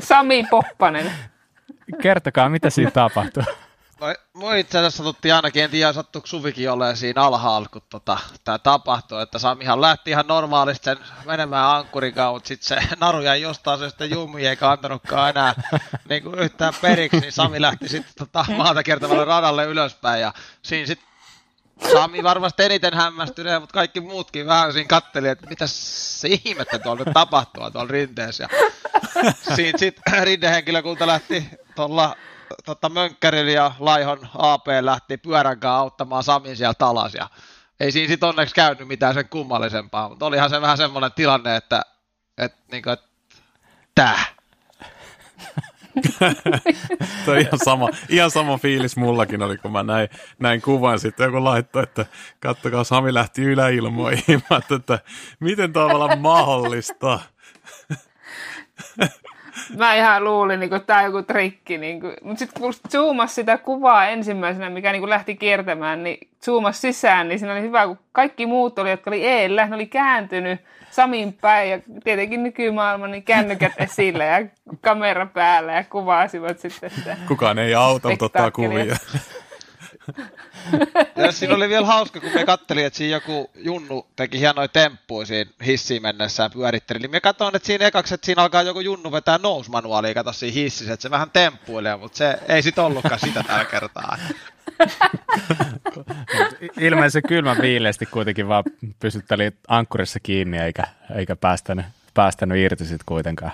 [0.00, 1.12] Sami Poppanen.
[2.02, 3.42] Kertokaa, mitä siinä tapahtui.
[4.00, 8.18] No, moi itse asiassa satuttiin ainakin, en tiedä sattuiko Suvikin olemaan siinä alhaalla, kun tota,
[8.44, 13.42] tämä tapahtui, että Samihan lähti ihan normaalisti sen menemään ankkurin kautta, sitten se naru jäi
[13.42, 15.54] jostain sitten jumi, eikä antanutkaan enää
[16.08, 20.32] niin kuin yhtään periksi, niin Sami lähti sitten tota, maata kertavalle radalle ylöspäin, ja
[20.62, 21.08] siinä sitten
[21.92, 27.04] Sami varmasti eniten hämmästyneen, mutta kaikki muutkin vähän siinä katteli, että mitä se ihmettä tuolla
[27.04, 28.44] nyt tapahtuu tuolla rinteessä.
[28.44, 28.48] Ja
[29.56, 32.16] siitä sitten rindehenkilökunta lähti tuolla
[32.64, 37.28] tota, Mönkkärillä ja Laihon AP lähti pyörän kanssa auttamaan Samin sieltä alas ja
[37.80, 41.82] ei siinä sitten onneksi käynyt mitään sen kummallisempaa, mutta olihan se vähän semmoinen tilanne, että,
[42.38, 43.06] että, niin kuin, että
[43.94, 44.24] tää.
[47.24, 51.44] Tuo ihan sama, ihan sama fiilis mullakin oli, kun mä näin, näin kuvan sitten joku
[51.44, 52.06] laittoi, että
[52.40, 54.42] kattokaa Sami lähti yläilmoihin,
[54.76, 54.98] että
[55.40, 57.20] miten tavallaan mahdollista.
[59.76, 61.78] Mä ihan luulin, niin että tämä on joku trikki.
[61.78, 62.14] Niin kuin.
[62.22, 67.28] Mutta sitten kun zoomas sitä kuvaa ensimmäisenä, mikä niin kuin lähti kiertämään, niin zoomas sisään,
[67.28, 71.32] niin siinä oli hyvä, kun kaikki muut oli, jotka oli eellä, ne oli kääntynyt Samin
[71.32, 74.46] päin ja tietenkin nykymaailman niin kännykät esille ja
[74.80, 77.16] kamera päällä ja kuvasivat sitten sitä.
[77.28, 78.96] Kukaan ei auta, mutta ottaa kuvia.
[81.16, 85.26] ja siinä oli vielä hauska, kun me kattelin, että siinä joku Junnu teki hienoja temppuja
[85.26, 86.98] siinä hissiin mennessään pyöritteli.
[86.98, 90.54] Niin me katsoin, että siinä ekaksi, että siinä alkaa joku Junnu vetää nousmanuaalia, kato siinä
[90.54, 94.18] hississä, että se vähän temppuilee, mutta se ei sitten ollutkaan sitä tällä kertaa.
[96.80, 98.64] Ilmeisesti kylmä viileesti kuitenkin vaan
[99.00, 100.82] pysytteli ankkurissa kiinni eikä,
[101.16, 103.52] eikä päästänyt, päästänyt irti sitten kuitenkaan.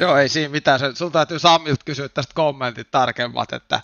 [0.00, 0.80] Joo, ei siinä mitään.
[0.96, 3.80] Sun täytyy Sammilta kysyä tästä kommentit tarkemmat, että,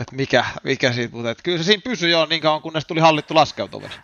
[0.00, 3.00] että mikä, mikä siitä, mutta että kyllä se siinä pysyi jo niin kauan, kunnes tuli
[3.00, 3.98] hallittu laskeutuminen.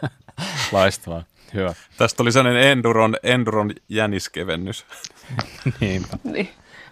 [0.72, 1.22] Loistavaa.
[1.54, 1.74] Hyvä.
[1.98, 4.86] Tästä oli sellainen Enduron, Enduron jäniskevennys.
[5.80, 6.18] Niinpä.
[6.24, 6.48] Niin.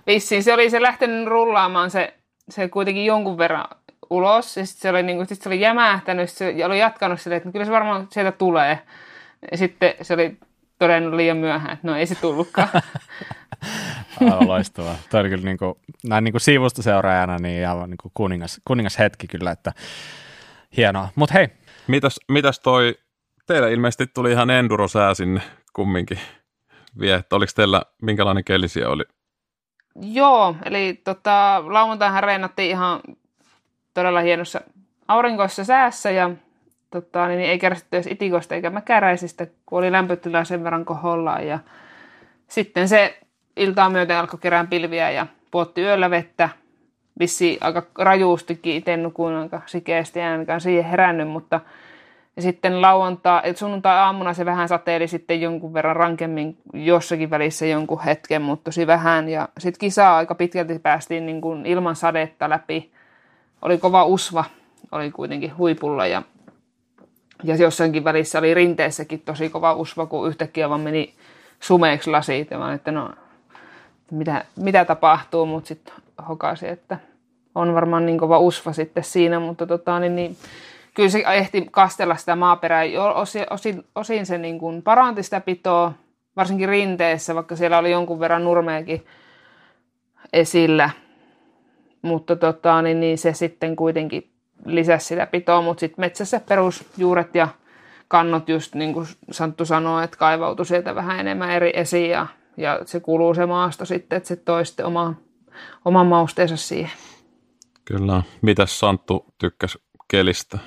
[0.06, 2.14] Vissiin se oli se lähtenyt rullaamaan se,
[2.48, 3.64] se kuitenkin jonkun verran
[4.10, 7.36] ulos, ja sitten se oli, niin kuin, sit se oli jämähtänyt, se oli jatkanut silleen,
[7.36, 8.78] että kyllä se varmaan sieltä tulee.
[9.50, 10.36] Ja sitten se oli
[10.78, 12.68] todennut liian myöhään, että no ei se tullutkaan.
[14.20, 14.96] Aivan loistavaa.
[15.10, 18.98] Toi oli kyllä niin kuin, näin niin kuin sivustoseuraajana niin aivan niin kuin kuningas, kuningas
[18.98, 19.72] hetki kyllä, että
[20.76, 21.08] hienoa.
[21.14, 21.48] Mutta hei.
[21.86, 22.94] Mitäs, mitäs toi,
[23.46, 25.40] teillä ilmeisesti tuli ihan endurosää sinne
[25.72, 26.18] kumminkin
[27.00, 29.04] vie, että oliko teillä, minkälainen keli siellä oli?
[30.00, 33.00] Joo, eli tota, lauantaihan reenattiin ihan
[33.94, 34.60] todella hienossa
[35.08, 36.30] aurinkoissa säässä ja
[36.90, 41.46] tota, niin ei kärsitty edes itikosta eikä mäkäräisistä, kun oli lämpötila sen verran kohollaan.
[41.46, 41.58] Ja
[42.48, 43.20] sitten se
[43.56, 46.48] iltaa myöten alkoi kerään pilviä ja puotti yöllä vettä.
[47.18, 51.60] Vissi aika rajuustikin itse nukuin aika sikeästi ja ainakaan siihen herännyt, mutta
[52.36, 58.42] ja sitten lauantai, sunnuntai-aamuna se vähän sateeli sitten jonkun verran rankemmin jossakin välissä jonkun hetken,
[58.42, 59.28] mutta tosi vähän.
[59.28, 62.92] Ja sitten kisaa aika pitkälti päästiin niin kuin ilman sadetta läpi.
[63.62, 64.44] Oli kova usva,
[64.92, 66.22] oli kuitenkin huipulla ja,
[67.44, 71.14] ja jossakin välissä oli rinteessäkin tosi kova usva, kun yhtäkkiä vaan meni
[71.60, 72.50] sumeeksi lasit.
[72.50, 73.10] Ja vaan, että no,
[74.12, 75.94] mitä, mitä tapahtuu, mutta sitten
[76.28, 76.98] hokasi, että
[77.54, 80.36] on varmaan niin kova usva sitten siinä, mutta tota, niin, niin
[80.94, 82.82] kyllä se ehti kastella sitä maaperää.
[83.14, 85.92] Osin, osin, osin se niin kuin paranti sitä pitoa,
[86.36, 89.06] varsinkin rinteessä, vaikka siellä oli jonkun verran nurmeakin
[90.32, 90.90] esillä.
[92.02, 94.30] Mutta tota, niin, niin se sitten kuitenkin
[94.64, 97.48] lisäsi sitä pitoa, mutta sitten metsässä perusjuuret ja
[98.08, 102.80] kannot just niin kuin Santtu sanoi, että kaivautui sieltä vähän enemmän eri esiin ja, ja
[102.86, 105.14] se kuluu se maasto sitten, että se toi sitten oma,
[105.84, 106.92] oman mausteensa siihen.
[107.84, 108.22] Kyllä.
[108.42, 110.58] Mitäs Santtu tykkäsi kelistä?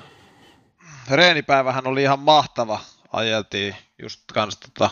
[1.10, 2.80] reenipäivähän oli ihan mahtava.
[3.12, 4.90] Ajeltiin just kans tota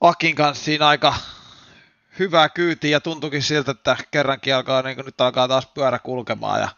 [0.00, 1.14] Akin kanssa siinä aika
[2.18, 6.68] hyvää kyytiä ja tuntuikin siltä, että kerrankin alkaa, niin nyt alkaa taas pyörä kulkemaan ja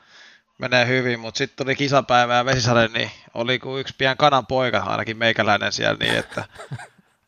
[0.59, 4.79] menee hyvin, mutta sitten tuli kisapäivä ja vesisade, niin oli kuin yksi pian kanan poika,
[4.79, 6.44] ainakin meikäläinen siellä, niin että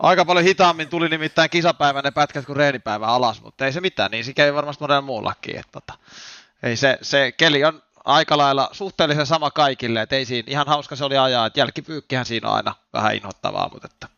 [0.02, 4.10] aika paljon hitaammin tuli nimittäin kisapäivän ne pätkät kuin reenipäivä alas, mutta ei se mitään,
[4.10, 5.94] niin se kävi varmasti monella muullakin, että tota,
[6.62, 10.96] ei se, se keli on aika lailla suhteellisen sama kaikille, että ei siinä, ihan hauska
[10.96, 14.08] se oli ajaa, että jälkipyykkihän siinä on aina vähän inhottavaa, mutta että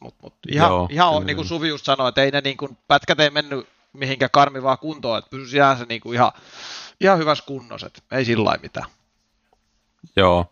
[0.00, 2.78] mut, mut, ihan, Joo, ihan niin kuin Suvi just sanoi, että ei ne niin kuin,
[2.88, 6.32] pätkät ei mennyt mihinkään karmivaa kuntoon, että pysyisi se niin kuin ihan,
[7.00, 8.86] ihan hyvässä kunnossa, että ei sillä mitään.
[10.16, 10.46] Joo.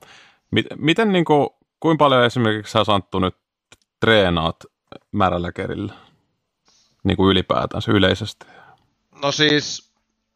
[0.77, 1.49] Miten, niin kuin,
[1.81, 3.37] kuinka paljon esimerkiksi sä Santtu nyt
[4.01, 4.57] treenaat
[5.13, 5.95] märällä kerillä?
[7.05, 8.47] Niin kuin ylipäätään yleisesti.
[9.23, 9.93] No siis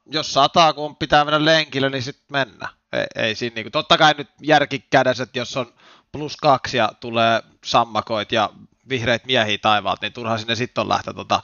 [0.06, 2.68] jos sataa, kun pitää mennä lenkille, niin sitten mennä.
[2.92, 5.72] Ei, ei siinä niinku, totta kai nyt järki kädessä, että jos on
[6.12, 8.50] plus kaksi ja tulee sammakoit ja
[8.88, 11.42] vihreät miehiä taivaalta, niin turha sinne sitten on lähteä tota,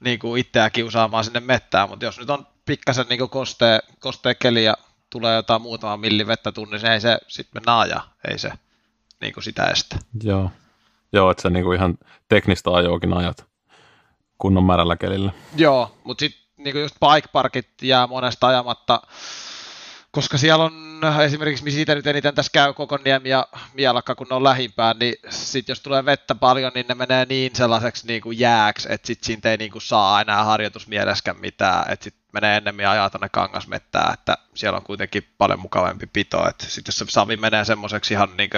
[0.00, 4.76] niinku itseä kiusaamaan sinne mettään, mutta jos nyt on pikkasen niinku kostee, kostee keli ja
[5.10, 8.52] tulee jotain muutama milli vettä tunnissa, niin ei se sitten mennä ajaa, ei se
[9.20, 9.96] niinku sitä estä.
[10.22, 10.50] Joo,
[11.16, 11.98] Joo että se niinku ihan
[12.28, 13.46] teknistä ajoakin ajat
[14.38, 15.32] kunnon määrällä kelillä.
[15.56, 19.02] Joo, mutta sitten niin kuin just bike parkit jää monesta ajamatta,
[20.10, 24.36] koska siellä on esimerkiksi, missä siitä nyt eniten tässä käy Kokoniemi ja Mielakka, kun ne
[24.36, 28.38] on lähimpään, niin sit jos tulee vettä paljon, niin ne menee niin sellaiseksi niin kuin
[28.38, 32.88] jääksi, että sit siitä ei niin kuin saa enää harjoitusmieleskään mitään, että sit menee ennemmin
[32.88, 37.36] ajaa tuonne kangasmettään, että siellä on kuitenkin paljon mukavampi pito, että sit jos se savi
[37.36, 38.50] menee semmoiseksi ihan niin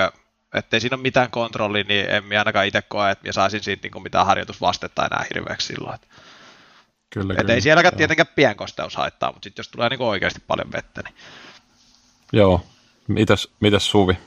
[0.51, 3.33] kuin, että ei siinä ole mitään kontrollia, niin en minä ainakaan itse koe, että minä
[3.33, 5.95] saisin siitä niin kuin mitään harjoitusvastetta enää hirveäksi silloin.
[5.95, 6.07] Että
[7.11, 7.55] Kyllä, Et kyllä.
[7.55, 7.97] ei sielläkään joo.
[7.99, 11.15] tietenkään pienkosteus haittaa, mutta sitten jos tulee niin oikeasti paljon vettä, niin...
[12.33, 12.61] Joo.
[13.09, 14.19] Mitäs, mitäs Suvi?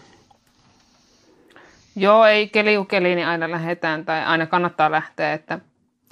[1.96, 5.60] Joo, ei keliukeli, niin aina lähdetään tai aina kannattaa lähteä, että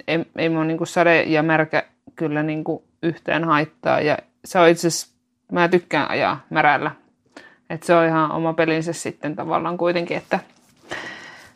[0.06, 1.82] ei, ei mun niin sade ja märkä
[2.16, 4.00] kyllä niin kuin yhteen haittaa.
[4.00, 5.16] Ja se on itse asiassa,
[5.52, 6.90] mä tykkään ajaa märällä.
[7.70, 10.38] Että se on ihan oma pelinsä sitten tavallaan kuitenkin, että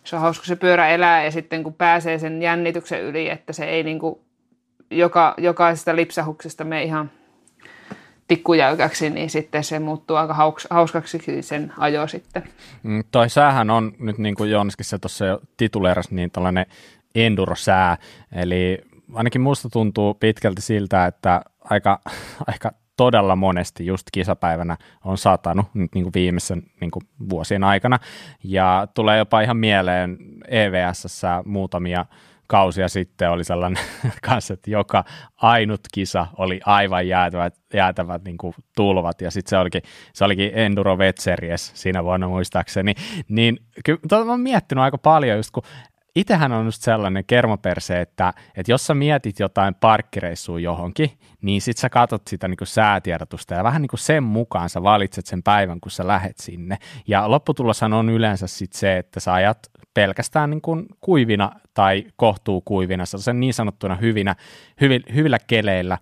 [0.04, 3.64] se on hauska se pyörä elää ja sitten kun pääsee sen jännityksen yli, että se
[3.64, 4.20] ei niin kuin
[4.90, 7.10] joka, jokaisesta lipsahuksesta me ihan
[8.28, 12.42] tikkujäykäksi, niin sitten se muuttuu aika hauks, hauskaksi sen ajo sitten.
[12.82, 16.66] Mm, toi säähän on nyt niin kuin Jooniskin se tuossa jo tituleerasi, niin tällainen
[17.14, 17.98] endurosää,
[18.32, 18.78] eli
[19.14, 22.00] ainakin musta tuntuu pitkälti siltä, että aika,
[22.52, 27.98] aika todella monesti just kisapäivänä on satanut nyt niin kuin viimeisen niin kuin vuosien aikana,
[28.44, 32.06] ja tulee jopa ihan mieleen EVSssä muutamia
[32.46, 33.84] kausia sitten oli sellainen
[34.28, 35.04] kanssa, että joka
[35.36, 40.50] ainut kisa oli aivan jäätävät, jäätävät niin kuin tulvat, ja sitten se olikin, se olikin
[40.54, 42.94] Enduro Vetseries siinä vuonna muistaakseni,
[43.28, 45.62] niin kyllä tuota, mä oon miettinyt aika paljon just, kun
[46.16, 51.10] Itähän on just sellainen kermoperse, että, että jos sä mietit jotain parkkireissua johonkin,
[51.42, 55.26] niin sit sä katot sitä niin säätiedotusta ja vähän niin kuin sen mukaan sä valitset
[55.26, 56.78] sen päivän, kun sä lähet sinne.
[57.06, 62.60] Ja lopputuloshan on yleensä sit se, että sä ajat pelkästään niin kuin kuivina tai kohtuu
[62.60, 64.36] kuivina, sen niin sanottuna hyvinä,
[64.80, 65.98] hyvi, hyvillä keleillä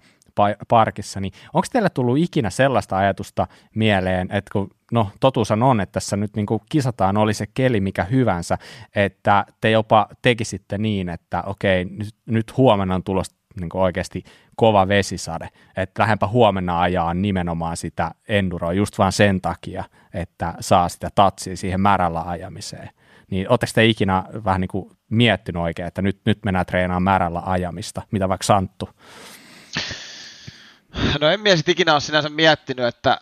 [0.68, 5.92] parkissa, niin onko teillä tullut ikinä sellaista ajatusta mieleen, että kun no totuushan on, että
[5.92, 8.59] tässä nyt niin kuin kisataan, oli se keli mikä hyvänsä,
[8.95, 14.25] että te jopa tekisitte niin, että okei, nyt, nyt huomenna on tulossa niin kuin oikeasti
[14.57, 20.88] kova vesisade, että lähempä huomenna ajaa nimenomaan sitä enduroa just vaan sen takia, että saa
[20.88, 22.90] sitä tatsia siihen märällä ajamiseen.
[23.31, 27.42] Niin oletteko te ikinä vähän niin kuin miettinyt oikein, että nyt, nyt mennään treenaamaan märällä
[27.45, 28.88] ajamista, mitä vaikka Santtu?
[31.20, 33.20] No en minä sitten ikinä ole sinänsä miettinyt, että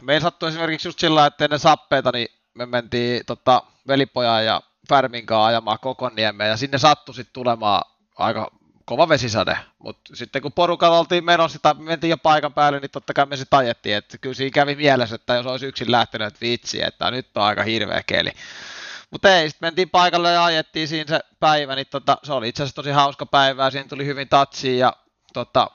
[0.00, 5.26] me sattui esimerkiksi just sillä että ennen sappeita niin me mentiin tota, velipojan ja Färmin
[5.26, 7.82] kanssa ajamaan Kokoniemeen ja sinne sattui sitten tulemaan
[8.16, 8.50] aika
[8.84, 13.12] kova vesisade, mutta sitten kun porukalla oltiin menossa tai mentiin jo paikan päälle, niin totta
[13.14, 16.40] kai me sitten ajettiin, että kyllä siinä kävi mielessä, että jos olisi yksin lähtenyt, että
[16.40, 18.30] vitsi, että nyt on aika hirveä keli.
[19.10, 22.62] Mutta ei, sitten mentiin paikalle ja ajettiin siinä se päivä, niin tota, se oli itse
[22.62, 24.96] asiassa tosi hauska päivä siinä tuli hyvin tatsiin ja
[25.32, 25.70] tota,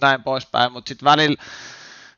[0.00, 1.42] näin poispäin, mutta sitten välillä,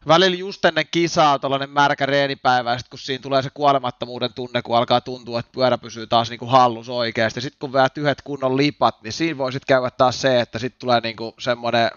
[0.09, 4.77] välillä just ennen kisaa tällainen märkä reenipäivä, sit kun siinä tulee se kuolemattomuuden tunne, kun
[4.77, 8.57] alkaa tuntua, että pyörä pysyy taas niin kuin hallus oikeasti, sitten kun väät yhdet kunnon
[8.57, 11.91] lipat, niin siinä voi sitten käydä taas se, että sitten tulee niin kuin semmoinen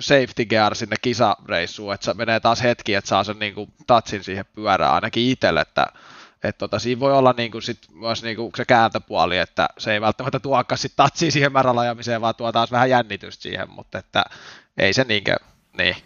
[0.00, 4.24] safety gear sinne kisareissuun, että se menee taas hetki, että saa sen niin kuin tatsin
[4.24, 5.86] siihen pyörään, ainakin itselle, että
[6.42, 9.92] että tota, siinä voi olla niin kuin sit myös niin kuin se kääntöpuoli, että se
[9.92, 14.24] ei välttämättä tuokaan sit tatsia siihen märälajamiseen, vaan tuo taas vähän jännitystä siihen, mutta että
[14.78, 15.36] ei se niinkö,
[15.78, 15.96] niin.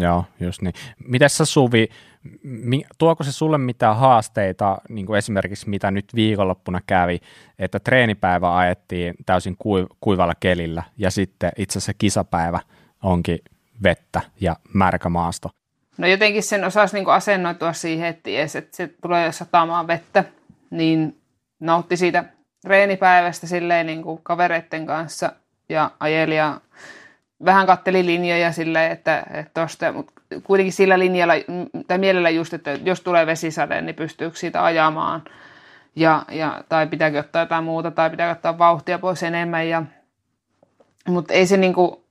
[0.00, 0.74] Joo, just niin.
[1.04, 1.88] Miten sä Suvi,
[2.98, 7.20] tuoko se sulle mitään haasteita, niin kuin esimerkiksi mitä nyt viikonloppuna kävi,
[7.58, 9.56] että treenipäivä ajettiin täysin
[10.00, 12.60] kuivalla kelillä ja sitten itse asiassa kisapäivä
[13.02, 13.38] onkin
[13.82, 15.50] vettä ja märkä maasto?
[15.98, 20.24] No jotenkin sen osasi niin asennoitua siihen, että ties, että se tulee satamaan vettä,
[20.70, 21.20] niin
[21.60, 22.24] nautti siitä
[22.64, 25.32] reenipäivästä silleen niin kuin kavereiden kanssa
[25.68, 26.60] ja ajeli ja
[27.44, 31.34] vähän katteli linjoja silleen, että, että tosta, mutta kuitenkin sillä linjalla,
[31.86, 35.22] tai mielellä just, että jos tulee vesisade, niin pystyykö siitä ajamaan,
[35.96, 39.82] ja, ja, tai pitääkö ottaa jotain muuta, tai pitääkö ottaa vauhtia pois enemmän, ja,
[41.08, 42.04] mutta ei se niinku,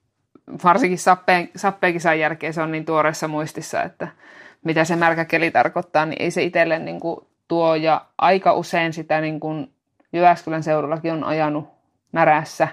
[0.63, 4.07] varsinkin sappeen, sappeen jälkeen se on niin tuoreessa muistissa, että
[4.63, 9.21] mitä se märkä keli tarkoittaa, niin ei se itselle niinku tuo, ja aika usein sitä
[9.21, 9.73] niin kuin
[10.13, 11.69] Jyväskylän seudullakin on ajanut
[12.11, 12.67] närässä,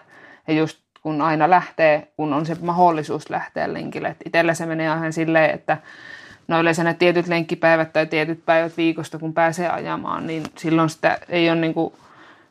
[0.49, 4.09] ja just kun aina lähtee, kun on se mahdollisuus lähteä lenkille.
[4.09, 5.79] Et itsellä se menee ihan silleen, että
[6.49, 11.19] no yleensä ne tietyt lenkkipäivät tai tietyt päivät viikosta, kun pääsee ajamaan, niin silloin sitä
[11.29, 11.95] ei ole niin kuin,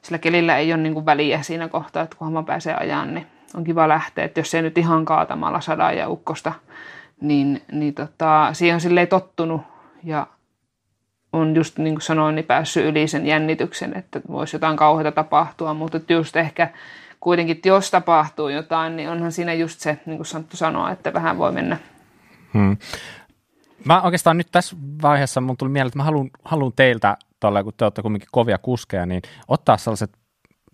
[0.02, 3.28] sillä kelillä ei ole niin kuin väliä siinä kohtaa, että kunhan mä pääsee ajamaan, niin
[3.56, 4.26] on kiva lähteä.
[4.26, 6.52] Että jos ei nyt ihan kaatamalla sadaa ja ukkosta,
[7.22, 9.62] niin, niin tota, siihen on silleen tottunut
[10.04, 10.28] ja
[11.34, 15.74] on just niin kuin sanoin, niin päässyt yli sen jännityksen, että voisi jotain kauheita tapahtua,
[15.74, 16.70] mutta just ehkä
[17.26, 21.14] kuitenkin, että jos tapahtuu jotain, niin onhan siinä just se, niin kuin Santtu sanoi, että
[21.14, 21.78] vähän voi mennä.
[22.54, 22.78] Hmm.
[23.86, 27.74] Mä oikeastaan nyt tässä vaiheessa mun tuli mieleen, että mä haluan, haluan teiltä, tolle, kun
[27.78, 30.18] te olette kuitenkin kovia kuskeja, niin ottaa sellaiset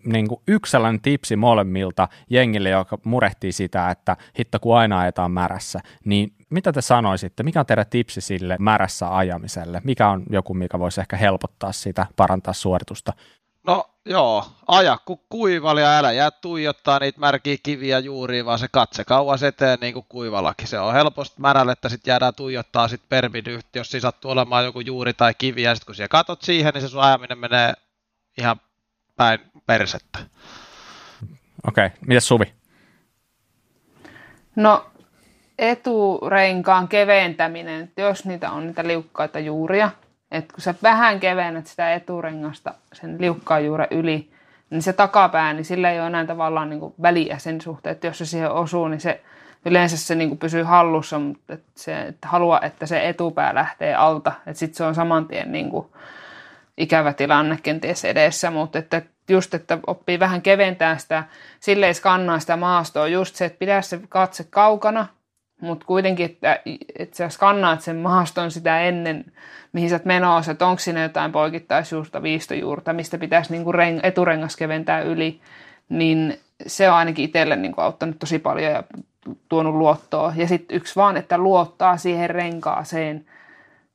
[0.05, 5.31] niin kuin yksi sellainen tipsi molemmilta jengille, joka murehtii sitä, että hitto kun aina ajetaan
[5.31, 9.81] märässä, niin mitä te sanoisitte, mikä on teidän tipsi sille märässä ajamiselle?
[9.83, 13.13] Mikä on joku, mikä voisi ehkä helpottaa sitä, parantaa suoritusta?
[13.67, 18.67] No joo, aja kun kuivalla ja älä jää tuijottaa niitä märkiä kiviä juuri, vaan se
[18.71, 20.67] katse kauas eteen niin kuin kuivallakin.
[20.67, 24.65] Se on helposti märälle, että sitten jäädään tuijottaa sit permin yhti, jos siinä sattuu olemaan
[24.65, 27.73] joku juuri tai kivi, ja sitten kun siellä katot siihen, niin se sun ajaminen menee
[28.37, 28.61] ihan
[29.15, 30.19] päin persettä.
[31.67, 31.97] Okei, okay.
[32.07, 32.53] mitäs Suvi?
[34.55, 34.85] No
[35.59, 39.91] eturenkaan keventäminen, jos niitä on niitä liukkaita juuria,
[40.31, 44.31] että kun sä vähän kevennät sitä eturengasta sen liukkaan juuren yli,
[44.69, 48.07] niin se takapää, niin sillä ei ole enää tavallaan niin kuin väliä sen suhteen, että
[48.07, 49.21] jos se siihen osuu, niin se
[49.65, 53.95] yleensä se niin kuin pysyy hallussa, mutta että se, että halua, että se etupää lähtee
[53.95, 55.87] alta, että sitten se on saman tien niin kuin
[56.77, 61.23] ikävä tilanne kenties edessä, mutta että just, että oppii vähän keventää sitä,
[61.59, 65.07] silleen skannaa sitä maastoa, just se, että pidä se katse kaukana,
[65.61, 66.59] mutta kuitenkin, että,
[66.99, 69.25] että sä skannaat sen maaston sitä ennen,
[69.73, 73.99] mihin sä oot menossa, että onko siinä jotain poikittaisuutta, viistojuurta, mistä pitäisi niin kuin reng,
[74.03, 75.39] eturengas keventää yli,
[75.89, 78.83] niin se on ainakin itselle niin kuin auttanut tosi paljon ja
[79.49, 80.33] tuonut luottoa.
[80.35, 83.25] Ja sitten yksi vaan, että luottaa siihen renkaaseen,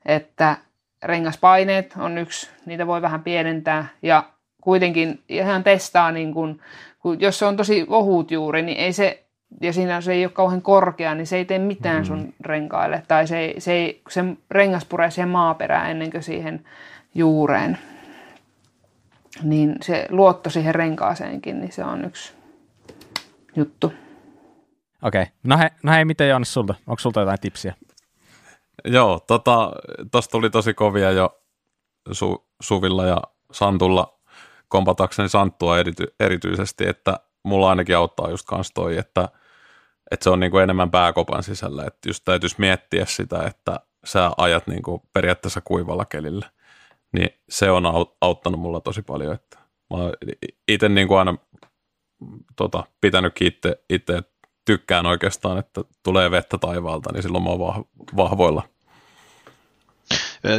[0.05, 0.57] että
[1.03, 4.25] rengaspaineet on yksi, niitä voi vähän pienentää ja
[4.61, 6.61] kuitenkin ihan testaa, niin kun,
[6.99, 9.26] kun jos se on tosi ohut juuri, niin ei se,
[9.61, 12.05] ja siinä se ei ole kauhean korkea, niin se ei tee mitään mm.
[12.05, 16.65] sun renkaille, tai se, ei, se, ei, se rengas puree siihen maaperään ennen kuin siihen
[17.15, 17.79] juureen.
[19.43, 22.33] Niin se luotto siihen renkaaseenkin, niin se on yksi
[23.57, 23.93] juttu.
[25.03, 25.23] Okei.
[25.23, 25.35] Okay.
[25.43, 26.75] No, he, no hei, miten Joonas sulta?
[26.87, 27.75] Onko sulta jotain tipsiä?
[28.85, 29.73] Joo, tota,
[30.11, 31.39] tosta tuli tosi kovia jo
[32.13, 34.19] Su, Suvilla ja Santulla
[34.69, 39.29] kompatakseni Santtua erity, erityisesti, että mulla ainakin auttaa just kans toi, että,
[40.11, 44.31] että se on niin kuin enemmän pääkopan sisällä, että just täytyisi miettiä sitä, että sä
[44.37, 46.51] ajat niin kuin periaatteessa kuivalla kelillä,
[47.13, 47.85] niin se on
[48.21, 49.59] auttanut mulla tosi paljon, että
[49.91, 49.97] mä
[50.69, 51.37] itse niin kuin aina
[52.57, 54.23] tota, pitänyt itse, itse
[54.65, 57.85] tykkään oikeastaan, että tulee vettä taivaalta, niin silloin mä oon
[58.17, 58.63] vahvoilla.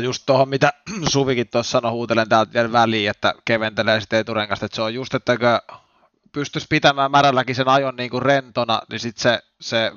[0.04, 0.74] Just tuohon, mitä
[1.10, 5.14] Suvikin tuossa sanoi, huutelen täältä vielä väliin, että keventelee sitten eturengasta, että se on just,
[5.14, 5.38] että
[6.32, 9.92] pystyisi pitämään märälläkin sen ajon niin kuin rentona, niin sitten se, se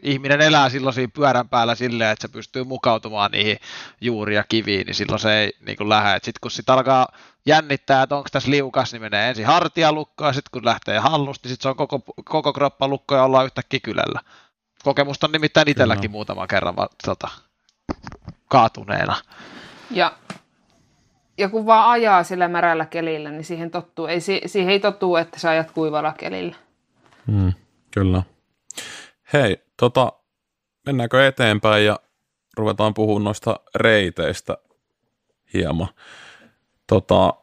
[0.00, 3.56] ihminen elää silloin siinä pyörän päällä silleen, että se pystyy mukautumaan niihin
[4.00, 6.14] juuri ja kiviin, niin silloin se ei niin kuin lähde.
[6.14, 7.08] Sitten kun sitten alkaa
[7.46, 11.52] jännittää, että onko tässä liukas, niin menee ensin hartialukko, ja sitten kun lähtee hallusti, niin
[11.52, 14.20] sitten se on koko, koko kroppa lukko ja ollaan yhtäkkiä kylällä.
[14.84, 16.12] Kokemusta on nimittäin itselläkin Kyllä.
[16.12, 16.74] muutaman kerran
[17.06, 17.28] tota,
[18.48, 19.16] kaatuneena.
[19.90, 20.12] Ja
[21.38, 24.06] ja kun vaan ajaa sillä märällä kelillä, niin siihen, tottuu.
[24.06, 26.56] Ei, siihen ei tottuu, että sä ajat kuivalla kelillä.
[27.26, 27.52] Mm,
[27.94, 28.22] kyllä.
[29.32, 30.12] Hei, tota,
[30.86, 31.98] mennäänkö eteenpäin ja
[32.56, 34.58] ruvetaan puhumaan noista reiteistä
[35.54, 35.88] hieman.
[36.86, 37.34] Tota,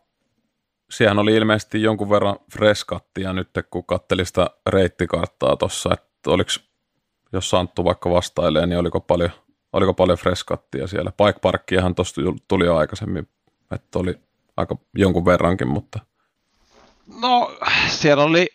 [0.90, 6.50] siihen oli ilmeisesti jonkun verran freskattia nyt, kun katselin sitä reittikarttaa tuossa, että oliko,
[7.34, 9.32] jos Santtu vaikka vastailee, niin oliko paljon,
[9.74, 11.12] oliko paljon freskattia siellä.
[11.12, 13.28] Bike Parkkiahan tuosta tuli jo aikaisemmin
[13.72, 14.20] että oli
[14.58, 16.00] aika jonkun verrankin, mutta...
[17.22, 18.48] No, siellä oli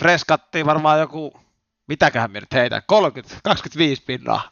[0.00, 1.40] freskattiin varmaan joku,
[1.86, 4.50] mitäköhän me nyt heitä, 30, 25 pinnaa.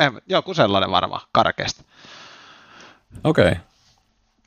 [0.00, 1.84] En, joku sellainen varmaan karkeasti.
[3.24, 3.52] Okei.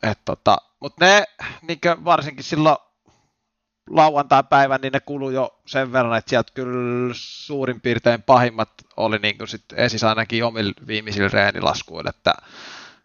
[0.03, 0.15] Okay.
[0.25, 1.23] tota, mutta ne,
[1.61, 2.77] niin varsinkin silloin
[3.89, 9.37] lauantai-päivän, niin ne kului jo sen verran, että sieltä kyllä suurin piirtein pahimmat oli niin
[9.37, 12.33] kuin sit esis ainakin omilla viimeisillä reenilaskuilla, että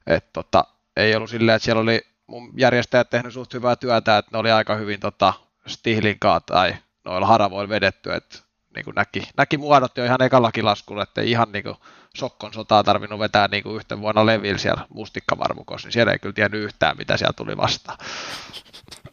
[0.06, 0.64] et tota,
[0.96, 4.50] ei ollut silleen, että siellä oli mun järjestäjät tehnyt suht hyvää työtä, että ne oli
[4.50, 5.34] aika hyvin tota,
[5.66, 8.38] stihlinkaa tai noilla haravoilla vedetty, että
[8.74, 11.76] niin kuin näki, näki muodot jo ihan ekallakin laskulla, että ei ihan niin kuin
[12.16, 16.32] Sokkon sotaa tarvinnut vetää niin kuin yhten vuonna levillä siellä mustikkavarmukossa, niin siellä ei kyllä
[16.32, 17.98] tiennyt yhtään, mitä siellä tuli vastaan.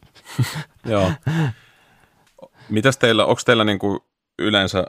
[0.85, 1.11] Joo.
[2.69, 3.99] Mitäs teillä, onko teillä niin kuin
[4.39, 4.85] yleensä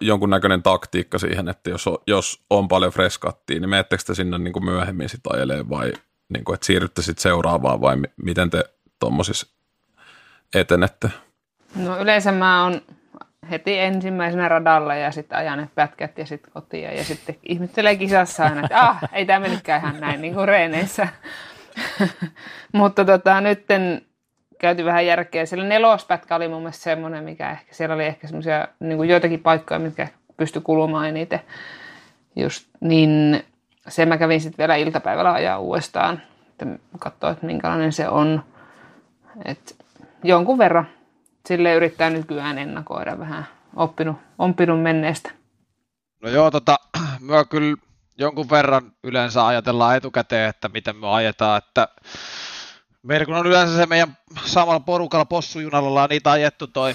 [0.00, 4.52] jonkunnäköinen taktiikka siihen, että jos on, jos on paljon freskattia, niin menettekö te sinne niin
[4.52, 5.92] kuin myöhemmin sitä ajelee vai
[6.28, 8.64] niin kuin, että siirrytte sitten seuraavaan vai miten te
[9.00, 9.46] tuommoisissa
[10.54, 11.10] etenette?
[11.76, 12.80] No yleensä mä oon
[13.50, 18.44] heti ensimmäisenä radalla ja sitten ajan ne pätkät ja sitten kotiin ja sitten ihmettelee kisassa
[18.44, 21.08] aina, että ah, ei tämä mennytkään ihan näin niin kuin reeneissä.
[22.72, 24.02] Mutta tota, nytten
[24.64, 25.46] käyty vähän järkeä.
[25.46, 29.80] Siellä nelospätkä oli mun mielestä semmoinen, mikä ehkä, siellä oli ehkä semmoisia niin joitakin paikkoja,
[29.80, 31.40] mitkä pysty kulumaan eniten.
[32.36, 33.44] Just, niin
[33.88, 36.66] sen mä kävin sitten vielä iltapäivällä ajaa uudestaan, että
[36.98, 38.44] katsoa, että minkälainen se on.
[39.44, 39.76] Et
[40.22, 40.88] jonkun verran
[41.46, 43.46] sille yrittää nykyään ennakoida vähän
[43.76, 45.30] oppinut, oppinut menneestä.
[46.22, 46.76] No joo, tota,
[47.20, 47.76] mä kyllä
[48.18, 51.88] jonkun verran yleensä ajatellaan etukäteen, että miten me ajetaan, että
[53.04, 56.94] Meillä kun on yleensä se meidän samalla porukalla possujunalla ollaan niitä ajettu toi,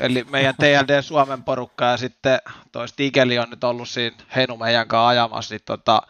[0.00, 2.38] eli meidän TLD Suomen porukka ja sitten
[2.72, 6.02] toi Stigeli on nyt ollut siinä Heinu meidän kanssa ajamassa, niin tota,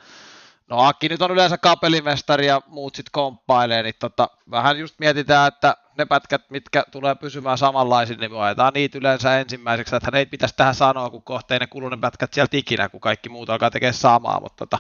[0.71, 5.49] no Akki nyt on yleensä kapelimestari ja muut sitten komppailee, niin tota, vähän just mietitään,
[5.49, 10.57] että ne pätkät, mitkä tulee pysymään samanlaisin, niin ajetaan niitä yleensä ensimmäiseksi, että ei pitäisi
[10.57, 14.41] tähän sanoa, kun kohta ne kulunen pätkät sieltä ikinä, kun kaikki muut alkaa tekemään samaa,
[14.41, 14.79] mutta tota,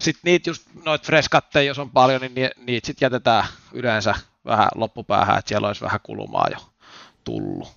[0.00, 4.14] sitten niitä just noita freskatteja, jos on paljon, niin niitä sitten jätetään yleensä
[4.44, 6.58] vähän loppupäähän, että siellä olisi vähän kulumaa jo
[7.24, 7.68] tullut.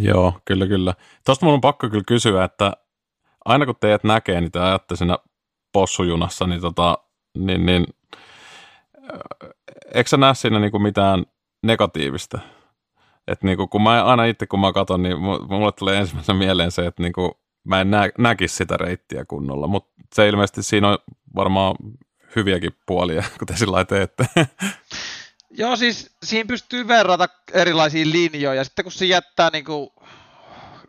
[0.00, 0.94] Joo, kyllä, kyllä.
[1.24, 2.72] Tuosta mun on pakko kyllä kysyä, että
[3.44, 5.18] aina kun teidät näkee, niin te ajatte siinä
[5.76, 6.98] possujunassa, niin, tota,
[7.38, 7.86] niin, niin
[9.94, 11.24] eikö sä näe siinä niinku mitään
[11.62, 12.38] negatiivista?
[13.28, 16.86] Et niinku, kun mä aina itse kun mä katson, niin mulle tulee ensimmäisenä mieleen se,
[16.86, 20.98] että niinku, mä en nä, näkisi sitä reittiä kunnolla, mutta se ilmeisesti siinä on
[21.34, 21.76] varmaan
[22.36, 24.26] hyviäkin puolia, kun te sillä teette.
[25.50, 28.64] Joo, siis siinä pystyy verrata erilaisiin linjoja.
[28.64, 29.90] Sitten kun se jättää niin kuin,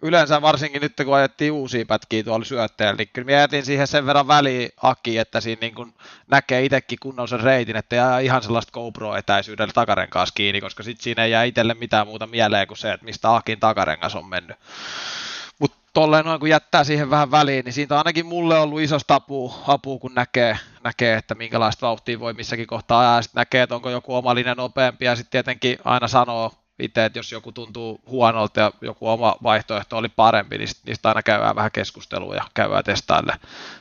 [0.02, 4.28] yleensä varsinkin nyt kun ajettiin uusia pätkiä tuolla syötteellä, niin kyllä jätin siihen sen verran
[4.28, 5.94] väliin Aki, että siinä niin kuin
[6.32, 11.24] näkee itsekin kunnon sen reitin, että jää ihan sellaista GoPro-etäisyydellä takarenkaas kiinni, koska sitten siinä
[11.24, 14.58] ei jää itselle mitään muuta mieleen kuin se, että mistä Akin takarengas on mennyt.
[15.60, 19.16] Mutta tolleen noin kun jättää siihen vähän väliin, niin siitä on ainakin mulle ollut isosta
[19.16, 23.76] apua, apua kun näkee, näkee, että minkälaista vauhtia voi missäkin kohtaa ajaa, sitten näkee, että
[23.76, 28.02] onko joku oma linja nopeampi, ja sitten tietenkin aina sanoo itse, että jos joku tuntuu
[28.08, 32.84] huonolta ja joku oma vaihtoehto oli parempi, niin niistä aina käydään vähän keskustelua ja käydään
[32.84, 33.34] testaille,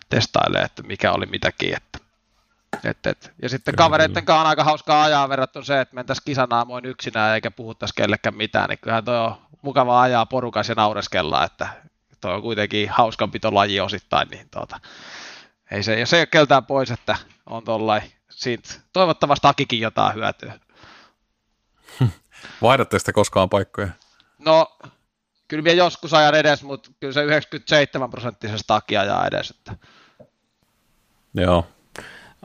[0.08, 1.76] testaille että mikä oli mitäkin.
[1.76, 1.98] Että,
[2.84, 3.32] et, et.
[3.42, 7.34] Ja sitten kyllä, kavereiden kanssa on aika hauskaa ajaa verrattuna se, että mentäisiin kisanaamoin yksinään
[7.34, 11.68] eikä puhuttaisi kellekään mitään, niin kyllähän toi on mukava ajaa porukas ja naureskellaan, että
[12.20, 14.80] toi on kuitenkin hauskanpitolaji osittain, niin tuota,
[15.70, 17.16] ei se, jos ei ole keltään pois, että
[17.46, 20.60] on tollain, siitä toivottavasti Akikin jotain hyötyä.
[22.62, 23.88] Vaihdatte sitten koskaan paikkoja?
[24.38, 24.78] No,
[25.48, 29.50] kyllä minä joskus ajan edes, mutta kyllä se 97 prosenttisesti takia ajaa edes.
[29.50, 29.76] Että...
[31.34, 31.66] Joo.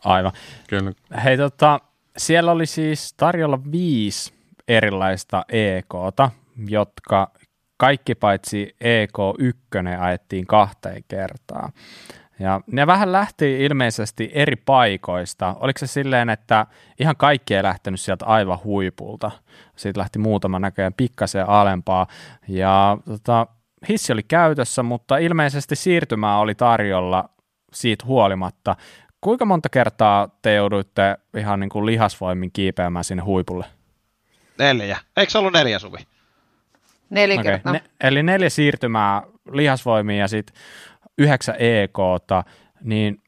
[0.05, 0.31] Aivan.
[0.67, 0.91] Kyllä.
[1.23, 1.79] Hei, tota,
[2.17, 4.33] siellä oli siis tarjolla viisi
[4.67, 6.31] erilaista EKta,
[6.67, 7.31] jotka
[7.77, 11.73] kaikki paitsi EK1 ajettiin kahteen kertaan.
[12.41, 15.55] Ja ne vähän lähti ilmeisesti eri paikoista.
[15.59, 16.65] Oliko se silleen, että
[16.99, 19.31] ihan kaikki ei lähtenyt sieltä aivan huipulta?
[19.75, 22.07] Siitä lähti muutama näköjään pikkasen alempaa.
[22.47, 23.47] Ja tota,
[23.89, 27.29] hissi oli käytössä, mutta ilmeisesti siirtymää oli tarjolla
[27.73, 28.75] siitä huolimatta.
[29.21, 33.65] Kuinka monta kertaa te jouduitte ihan niin kuin lihasvoimin kiipeämään sinne huipulle?
[34.57, 34.97] Neljä.
[35.17, 35.97] Eikö se ollut neljä, Suvi?
[37.09, 37.43] Neljä okay.
[37.43, 37.73] kertaa.
[37.73, 40.55] Ne, eli neljä siirtymää lihasvoimiin ja sitten
[41.17, 42.43] 9 EKta,
[42.83, 43.21] niin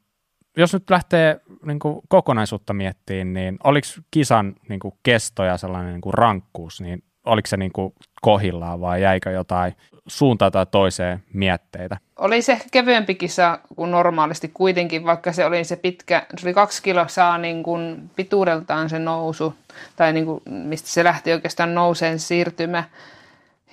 [0.56, 5.92] jos nyt lähtee niin kuin kokonaisuutta miettiin, niin oliko kisan niin kuin kesto ja sellainen
[5.92, 9.76] niin kuin rankkuus, niin oliko se niin kuin kohillaan vai jäikö jotain
[10.06, 11.96] suuntaan tai toiseen mietteitä?
[12.18, 16.82] Oli se kevyempi kisa kuin normaalisti kuitenkin, vaikka se oli se pitkä, se oli kaksi
[16.82, 19.54] kiloa niin kuin pituudeltaan se nousu,
[19.96, 22.84] tai niin kuin, mistä se lähti oikeastaan nouseen siirtymä,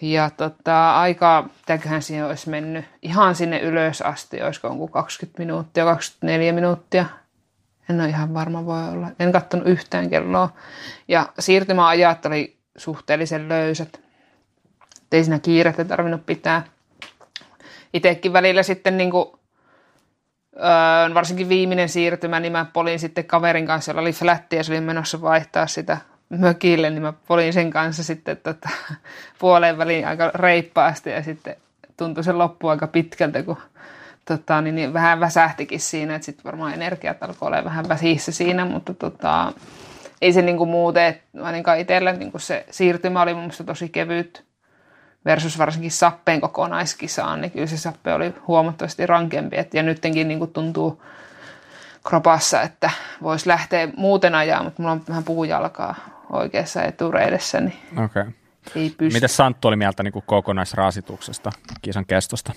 [0.01, 5.85] ja tota, aika, mitäköhän siihen olisi mennyt, ihan sinne ylös asti, olisiko jonkun 20 minuuttia,
[5.85, 7.05] 24 minuuttia.
[7.89, 9.07] En ole ihan varma, voi olla.
[9.19, 10.49] En katsonut yhtään kelloa.
[11.07, 14.01] Ja siirtymäajat oli suhteellisen löysät.
[15.11, 16.63] Ei siinä kiirettä tarvinnut pitää.
[17.93, 19.25] Itsekin välillä sitten niin kuin,
[20.55, 24.73] öö, varsinkin viimeinen siirtymä, niin mä polin sitten kaverin kanssa, jolla oli flätti ja se
[24.73, 25.97] oli menossa vaihtaa sitä
[26.39, 28.69] mökille, niin mä polin sen kanssa sitten tota,
[29.39, 31.55] puoleen väliin aika reippaasti ja sitten
[31.97, 33.57] tuntui se loppu aika pitkältä, kun
[34.25, 38.65] tota, niin, niin vähän väsähtikin siinä, että sitten varmaan energiat alkoi olla vähän vähissä siinä,
[38.65, 39.53] mutta tota,
[40.21, 44.43] ei se niinku muuten, ainakaan itsellä niinku se siirtymä oli mun mielestä tosi kevyt
[45.25, 50.47] versus varsinkin sappeen kokonaiskisaan, niin kyllä se sappe oli huomattavasti rankempi, et, ja nyttenkin niinku
[50.47, 51.01] tuntuu
[52.07, 55.95] kropassa, että voisi lähteä muuten ajaa, mutta mulla on vähän puujalkaa
[56.31, 58.25] oikeassa etureidessä, niin okay.
[58.75, 59.13] ei pysty.
[59.13, 61.51] Miten Santtu oli mieltä niin kuin kokonaisrasituksesta,
[61.81, 62.53] kisan kestosta?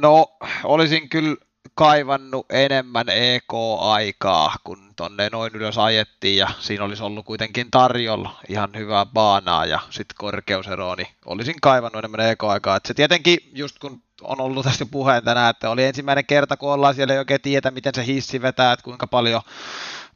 [0.00, 1.36] No, olisin kyllä
[1.74, 8.70] kaivannut enemmän EK-aikaa, kun tonne noin ylös ajettiin ja siinä olisi ollut kuitenkin tarjolla ihan
[8.76, 12.76] hyvää baanaa ja sitten korkeusero, niin olisin kaivannut enemmän EK-aikaa.
[12.76, 16.72] Et se tietenkin, just kun on ollut tästä puheen tänään, että oli ensimmäinen kerta, kun
[16.72, 19.42] ollaan siellä ei oikein tiedä, miten se hissi vetää, että kuinka paljon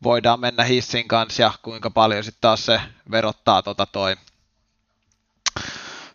[0.02, 2.80] voidaan mennä hissin kanssa ja kuinka paljon sitten taas se
[3.10, 4.16] verottaa tota toi,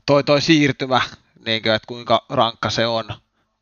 [0.05, 1.01] toi, toi siirtymä,
[1.45, 3.05] niin kuin, että kuinka rankka se on.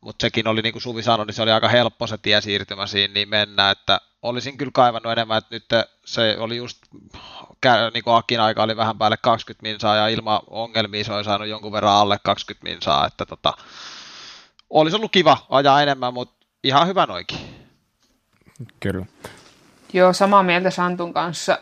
[0.02, 3.14] Mutta sekin oli, niin kuin Suvi sanoi, niin se oli aika helppo se siirtymä siinä
[3.14, 5.66] niin mennä, että olisin kyllä kaivannut enemmän, että nyt
[6.06, 6.78] se oli just,
[7.94, 11.48] niin kuin Akin aika oli vähän päälle 20 minsaa ja ilman ongelmia se oli saanut
[11.48, 13.54] jonkun verran alle 20 minsaa, että tota,
[14.70, 17.40] olisi ollut kiva ajaa enemmän, mutta ihan hyvä noikin.
[18.80, 19.06] Kyllä.
[19.96, 21.60] Joo, samaa mieltä Santun kanssa,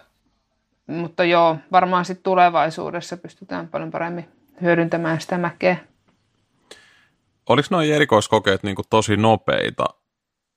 [0.88, 4.28] mutta joo, varmaan sitten tulevaisuudessa pystytään paljon paremmin
[4.62, 5.78] hyödyntämään sitä mäkeä.
[7.50, 9.86] Oliko nuo erikoiskokeet niin kuin tosi nopeita,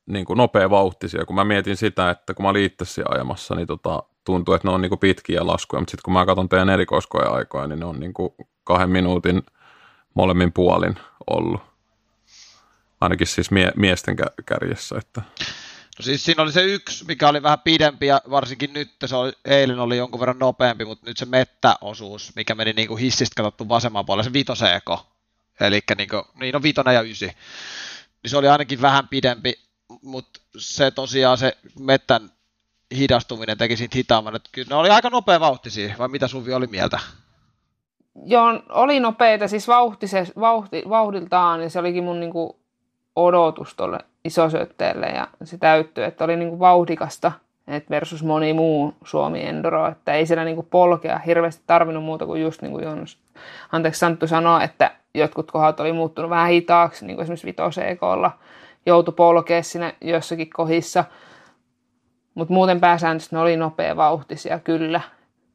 [0.07, 2.71] niin kuin nopea vauhtisia, kun mä mietin sitä, että kun mä olin
[3.09, 6.27] ajamassa, niin tota, tuntuu, että ne on niin kuin pitkiä laskuja, mutta sitten kun mä
[6.27, 9.43] katson teidän erikoiskoeaikoja, niin ne on niin kuin kahden minuutin
[10.15, 10.95] molemmin puolin
[11.31, 11.61] ollut.
[13.01, 14.17] Ainakin siis mie- miesten
[14.47, 14.99] kärjessä.
[14.99, 15.23] Että...
[15.99, 19.33] No siis siinä oli se yksi, mikä oli vähän pidempi ja varsinkin nyt se oli,
[19.45, 23.69] eilen oli jonkun verran nopeampi, mutta nyt se mettäosuus, mikä meni niin kuin hissistä katsottu
[23.69, 25.07] vasemman puolelle, se vitoseeko.
[25.61, 27.27] Eli niin, kuin, niin on vitonen ja ysi.
[27.27, 29.55] Niin se oli ainakin vähän pidempi,
[30.03, 32.31] mutta se tosiaan se mettän
[32.97, 34.37] hidastuminen teki siitä hitaamman.
[34.37, 36.99] Että kyllä ne oli aika nopea vauhtisia, vai mitä Suvi oli mieltä?
[38.25, 42.66] Joo, oli nopeita, siis vauhtise, vauhti, vauhdiltaan, niin se olikin mun niinku
[43.17, 47.33] odotus tuolle isosyötteelle ja se täyttyi, että oli niinku vauhdikasta
[47.69, 51.19] et versus moni muu Suomi Enduro, että ei siellä niinku polkea.
[51.19, 53.19] Hirveästi tarvinnut muuta kuin just niin kuin Jonas,
[53.73, 58.31] anteeksi Santtu sanoi, että jotkut kohdat oli muuttunut vähän hitaaksi, niin kuin esimerkiksi vitoseekolla.
[58.87, 61.05] Joutui polkea siinä jossakin kohdissa,
[62.35, 65.01] mutta muuten pääsääntöisesti ne oli nopea vauhtisia kyllä.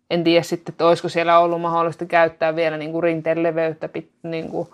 [0.10, 3.90] En tiedä sitten, että olisiko siellä ollut mahdollista käyttää vielä niin kuin rinteen leveyttä
[4.24, 4.68] niin kuin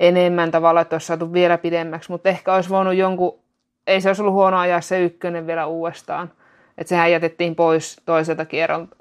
[0.00, 3.38] enemmän tavalla, että olisi saatu vielä pidemmäksi, mutta ehkä olisi voinut jonkun,
[3.86, 6.32] ei se olisi ollut huono ajaa se ykkönen vielä uudestaan.
[6.78, 8.46] Että sehän jätettiin pois toiselta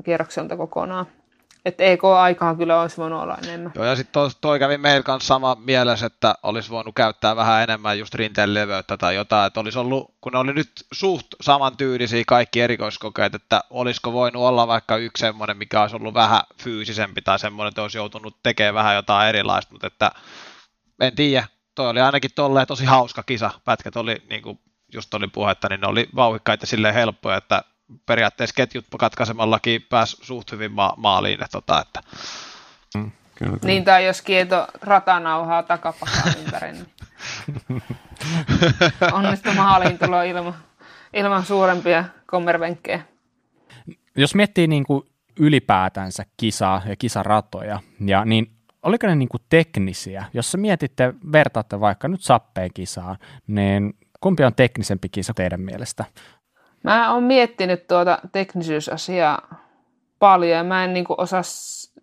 [0.03, 1.05] kierrokselta kokonaan.
[1.65, 3.71] Että EK-aikaa kyllä olisi voinut olla enemmän.
[3.75, 7.63] Joo, ja sitten toi, toi kävi meillä kanssa sama mielessä, että olisi voinut käyttää vähän
[7.63, 12.23] enemmän just rinteen leveyttä tai jotain, että olisi ollut, kun ne oli nyt suht samantyylisiä
[12.27, 17.39] kaikki erikoiskokeet, että olisiko voinut olla vaikka yksi semmoinen, mikä olisi ollut vähän fyysisempi tai
[17.39, 20.11] semmoinen, että olisi joutunut tekemään vähän jotain erilaista, mutta että
[21.07, 24.59] en tiedä, toi oli ainakin tolleen tosi hauska kisa, pätkät oli niin kuin
[24.93, 27.63] just oli puhetta, niin ne oli vauhikkaita silleen helppoja, että
[28.05, 31.33] periaatteessa ketjut katkaisemallakin pääsi suht hyvin ma- maaliin.
[31.33, 32.01] Että, tota, että...
[32.95, 33.73] Mm, kyllä, kyllä.
[33.73, 36.87] Niin, tai jos kieto ratanauhaa takapakaan ympäri, niin
[39.11, 40.55] onnistu maaliin tulo ilman,
[41.13, 43.01] ilman suurempia kommervenkkejä.
[44.15, 45.03] Jos miettii niin kuin
[45.39, 48.51] ylipäätänsä kisaa ja kisaratoja, ja niin
[48.83, 50.25] oliko ne niin kuin teknisiä?
[50.33, 53.17] Jos sä mietitte, vertaatte vaikka nyt sappeen kisaa,
[53.47, 56.05] niin kumpi on teknisempi kisa teidän mielestä?
[56.83, 59.63] Mä oon miettinyt tuota teknisyysasiaa
[60.19, 61.41] paljon ja mä en niin osaa,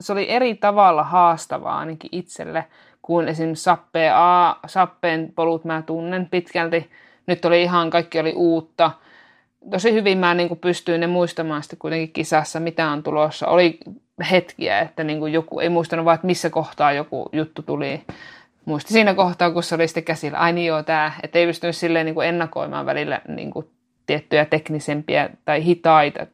[0.00, 2.64] se oli eri tavalla haastavaa ainakin itselle
[3.02, 6.90] kuin esimerkiksi sappeen A, sappeen polut mä tunnen pitkälti.
[7.26, 8.90] Nyt oli ihan, kaikki oli uutta.
[9.70, 13.46] Tosi hyvin mä niin pystyin ne muistamaan sitten kuitenkin kisassa, mitä on tulossa.
[13.46, 13.78] Oli
[14.30, 18.02] hetkiä, että niin joku, ei muistanut vaan, että missä kohtaa joku juttu tuli.
[18.64, 21.76] Muisti siinä kohtaa, kun se oli sitten käsillä, ai niin joo, tämä, että ei pystynyt
[21.76, 23.70] silleen niin ennakoimaan välillä niin kuin
[24.06, 26.26] tiettyjä teknisempiä tai hitaita.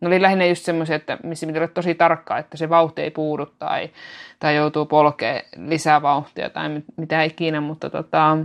[0.00, 3.10] Ne oli lähinnä just semmoisia, että missä pitää olla tosi tarkkaa, että se vauhti ei
[3.10, 3.90] puudu tai,
[4.38, 8.38] tai joutuu polkea lisää vauhtia tai mitä ikinä, mutta tota,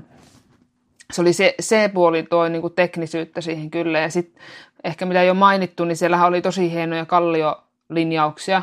[1.14, 4.00] se oli se, se puoli toi niin teknisyyttä siihen kyllä.
[4.00, 4.44] Ja sitten
[4.84, 8.62] ehkä mitä jo mainittu, niin siellä oli tosi hienoja kalliolinjauksia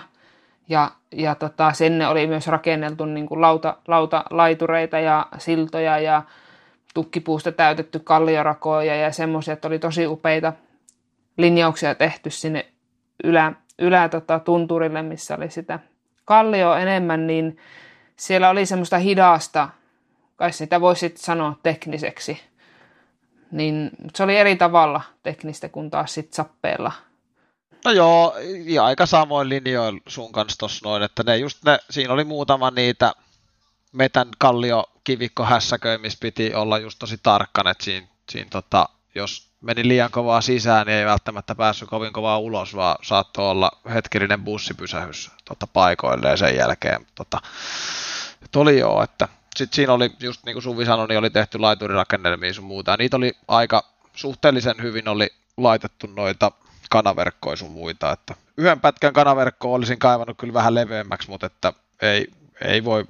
[0.69, 6.23] ja, ja tota, sinne oli myös rakenneltu niin kuin lauta, lautalaitureita ja siltoja ja
[6.95, 10.53] tukkipuusta täytetty kalliorakoja ja semmoisia, että oli tosi upeita
[11.37, 12.67] linjauksia tehty sinne
[13.25, 15.79] ylä, ylä tota, tunturille, missä oli sitä
[16.25, 17.57] kallio enemmän, niin
[18.17, 19.69] siellä oli semmoista hidasta,
[20.37, 22.41] kai sitä voisi sanoa tekniseksi.
[23.51, 26.93] Niin se oli eri tavalla teknistä kuin taas sitten sappeella.
[27.85, 32.13] No joo, ja aika samoin linjoilla sun kanssa tuossa noin, että ne just ne, siinä
[32.13, 33.13] oli muutama niitä
[33.93, 35.47] metän kallio kivikko
[36.01, 40.87] missä piti olla just tosi tarkkan, että siinä, siinä tota, jos meni liian kovaa sisään,
[40.87, 46.57] niin ei välttämättä päässyt kovin kovaa ulos, vaan saattoi olla hetkellinen bussipysähys tota, paikoilleen sen
[46.57, 47.07] jälkeen.
[47.15, 47.41] Tota,
[48.57, 52.55] oli joo, että sitten siinä oli, just niin kuin Suvi sanoi, niin oli tehty laiturirakennelmia
[52.55, 53.85] sun muuta, niitä oli aika
[54.15, 56.53] suhteellisen hyvin oli laitettu noita
[56.91, 62.27] kanaverkkoja sun muita, että yhden pätkän kanaverkkoa olisin kaivannut kyllä vähän leveämmäksi, mutta että ei,
[62.65, 63.05] ei voi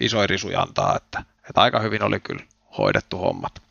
[0.00, 2.42] isoja risuja antaa, että, että aika hyvin oli kyllä
[2.78, 3.62] hoidettu hommat.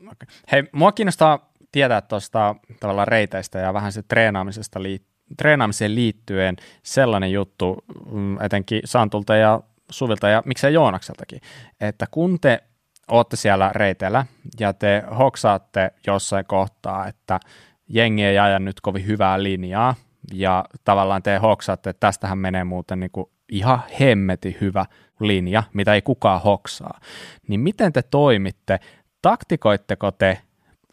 [0.00, 0.28] Okay.
[0.52, 7.32] Hei, mua kiinnostaa tietää tuosta tavallaan reiteistä ja vähän se treenaamisesta liittyen treenaamiseen liittyen sellainen
[7.32, 9.60] juttu, mm, etenkin Santulta ja
[9.90, 11.40] Suvilta ja miksei Joonakseltakin,
[11.80, 12.62] että kun te
[13.10, 14.26] olette siellä reiteillä
[14.60, 17.40] ja te hoksaatte jossain kohtaa, että
[17.88, 19.94] jengi ei aja nyt kovin hyvää linjaa
[20.32, 24.86] ja tavallaan te hoksaatte, että tästähän menee muuten niin kuin ihan hemmeti hyvä
[25.20, 27.00] linja, mitä ei kukaan hoksaa,
[27.48, 28.80] niin miten te toimitte?
[29.22, 30.38] Taktikoitteko te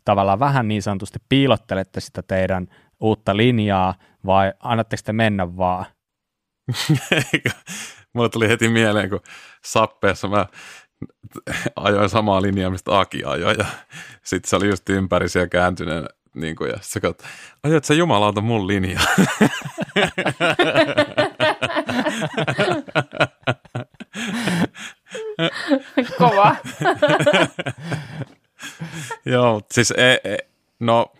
[0.05, 2.67] tavallaan vähän niin sanotusti piilottelette sitä teidän
[2.99, 3.95] uutta linjaa
[4.25, 5.85] vai annatteko te mennä vaan?
[8.17, 9.19] Mulle tuli heti mieleen, kun
[9.65, 10.45] sappeessa mä
[11.75, 13.65] ajoin samaa linjaa, mistä Aki ajoi ja
[14.23, 17.27] sitten se oli just ympärisiä kääntyneen niin kuin, ja sä katsot,
[17.63, 18.99] ajoit sä jumalauta mun linja.
[26.17, 26.55] Kova.
[29.33, 30.37] Joo, siis e, e,
[30.79, 31.11] no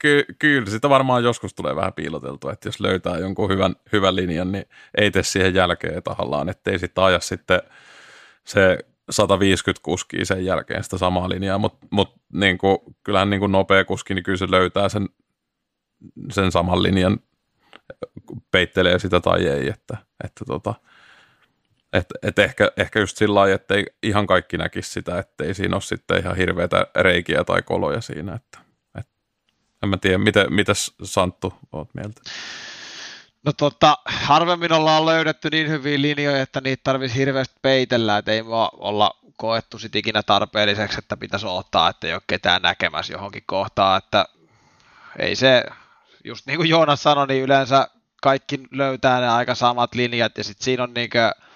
[0.00, 4.52] ky, kyllä sitä varmaan joskus tulee vähän piiloteltua, että jos löytää jonkun hyvän, hyvän linjan,
[4.52, 4.64] niin
[4.98, 7.62] ei tee siihen jälkeen tahallaan, ettei sitten aja sitten
[8.44, 8.78] se
[9.10, 12.58] 150 kuskia sen jälkeen sitä samaa linjaa, mutta mut, niin
[13.04, 15.08] kyllähän niin kuin nopea kuski, niin kyllä se löytää sen
[16.30, 17.18] sen saman linjan
[18.50, 20.74] peittelee sitä tai ei, että, että tota,
[21.92, 25.82] et, et ehkä, ehkä just sillä lailla, että ihan kaikki näkisi sitä, ettei siinä ole
[25.82, 28.69] sitten ihan hirveitä reikiä tai koloja siinä, että, et,
[29.82, 32.20] en mä tiedä, miten, mitäs Santtu oot mieltä?
[33.44, 38.46] No tota, harvemmin ollaan löydetty niin hyviä linjoja, että niitä tarvitsisi hirveästi peitellä, että ei
[38.46, 43.42] vaan olla koettu sit ikinä tarpeelliseksi, että pitäisi ottaa, että ei ole ketään näkemässä johonkin
[43.46, 44.24] kohtaan, että
[45.18, 45.64] ei se,
[46.24, 47.88] just niin kuin Joonas sanoi, niin yleensä
[48.22, 51.49] kaikki löytää ne aika samat linjat ja sitten siinä on niinkö, että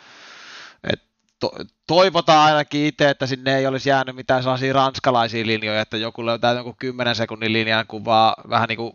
[1.44, 1.52] to,
[1.86, 6.52] toivotaan ainakin itse, että sinne ei olisi jäänyt mitään sellaisia ranskalaisia linjoja, että joku löytää
[6.52, 8.92] jonkun 10 sekunnin linjan, kun vaan vähän niin kuin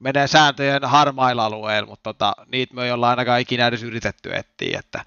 [0.00, 4.78] menee sääntöjen harmailla alueilla, mutta tota, niitä me ei olla ainakaan ikinä edes yritetty etsiä,
[4.78, 5.04] että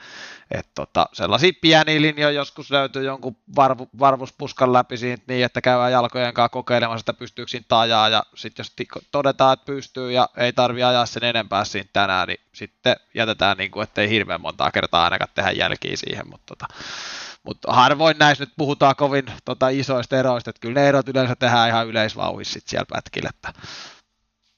[0.51, 5.91] et tota, sellaisia pieniä linjoja joskus löytyy jonkun varvu, varvuspuskan läpi siitä niin, että käydään
[5.91, 8.73] jalkojen kanssa kokeilemaan sitä, pystyykö siitä ajaa, ja sitten jos
[9.11, 13.71] todetaan, että pystyy ja ei tarvi ajaa sen enempää siitä tänään, niin sitten jätetään, niin
[13.71, 16.73] kuin, ettei hirveän montaa kertaa ainakaan tehdä jälkiä siihen, mutta tota,
[17.43, 21.69] mutta harvoin näissä nyt puhutaan kovin tota, isoista eroista, että kyllä ne erot yleensä tehdään
[21.69, 23.53] ihan yleisvauhissa siellä pätkillä, että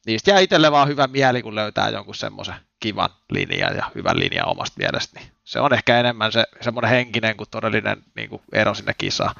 [0.06, 4.48] niistä jää itselle vaan hyvä mieli, kun löytää jonkun semmoisen kivan linjan ja hyvän linjan
[4.48, 8.74] omasta mielestä, niin se on ehkä enemmän se semmoinen henkinen kuin todellinen niin kuin ero
[8.74, 9.36] sinne kisaan.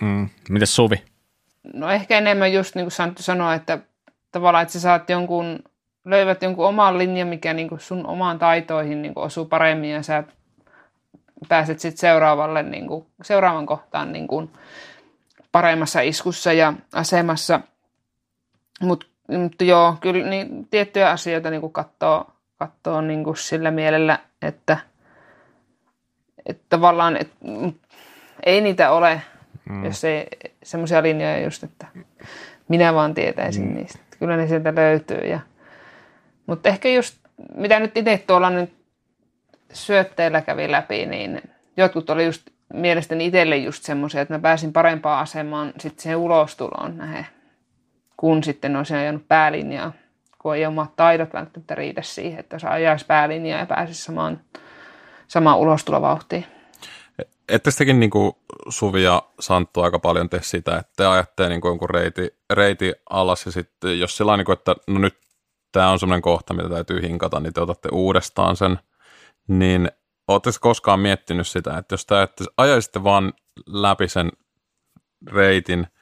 [0.00, 0.28] Mm.
[0.48, 1.04] Mites Suvi?
[1.74, 3.78] No ehkä enemmän just niin kuin Santtu sanoi, että
[4.32, 5.58] tavallaan, että sä saat jonkun,
[6.04, 10.02] löydät jonkun oman linjan, mikä niin kuin sun omaan taitoihin niin kuin osuu paremmin ja
[10.02, 10.24] sä
[11.48, 14.50] pääset sitten seuraavalle, niin kuin, seuraavan kohtaan niin kuin
[15.52, 17.60] paremmassa iskussa ja asemassa.
[18.80, 19.06] Mutta
[19.38, 24.76] mutta joo, kyllä niin, tiettyjä asioita niin kuin katsoo, katsoo niin kuin sillä mielellä, että,
[26.46, 27.30] että tavallaan et,
[28.46, 29.22] ei niitä ole,
[29.70, 29.84] mm.
[29.84, 30.26] jos ei
[30.62, 31.86] semmoisia linjoja just, että
[32.68, 33.74] minä vaan tietäisin mm.
[33.74, 33.98] niistä.
[34.18, 35.20] Kyllä ne sieltä löytyy.
[35.20, 35.40] Ja,
[36.46, 37.18] mutta ehkä just,
[37.54, 38.72] mitä nyt itse tuolla nyt
[39.72, 41.42] syötteillä kävi läpi, niin
[41.76, 46.96] jotkut oli just mielestäni itselle just semmoisia, että mä pääsin parempaan asemaan sitten siihen ulostuloon
[46.96, 47.26] nähden
[48.20, 49.92] kun sitten olisi ajanut päälinjaa,
[50.38, 54.40] kun ei omat taidot välttämättä riitä siihen, että jos ajaisi päälinjaa ja pääsisi samaan,
[55.28, 56.46] samaan ulostulovauhtiin.
[57.48, 58.32] Ette sittenkin niin kuin
[58.68, 62.92] Suvi ja Santtu aika paljon tee sitä, että te ajatte niin kuin jonkun reiti, reiti
[63.10, 65.18] alas ja sitten jos sillä niin kuin, että no nyt
[65.72, 68.78] tämä on semmoinen kohta, mitä täytyy hinkata, niin te otatte uudestaan sen,
[69.48, 69.90] niin
[70.28, 72.14] Oletteko koskaan miettinyt sitä, että jos te
[72.56, 73.32] ajaisitte vaan
[73.66, 74.32] läpi sen
[75.32, 75.86] reitin–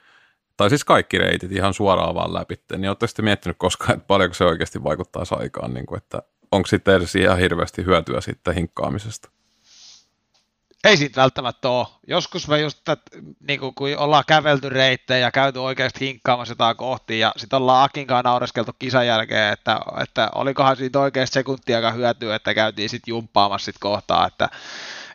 [0.59, 4.35] tai siis kaikki reitit ihan suoraan vaan läpi, niin oletteko sitten miettinyt koskaan, että paljonko
[4.35, 9.29] se oikeasti vaikuttaa aikaan, niin kuin, että onko sitten edes ihan hirveästi hyötyä sitten hinkkaamisesta?
[10.85, 11.87] Ei siitä välttämättä ole.
[12.07, 16.77] Joskus me just, että niin kuin, kun ollaan kävelty reittejä ja käyty oikeasti hinkkaamassa jotain
[16.77, 22.35] kohti ja sitten ollaan Akinkaan naureskeltu kisan jälkeen, että, että olikohan siitä oikeasti sekuntiakaan hyötyä,
[22.35, 24.49] että käytiin sitten jumppaamassa sit kohtaa, että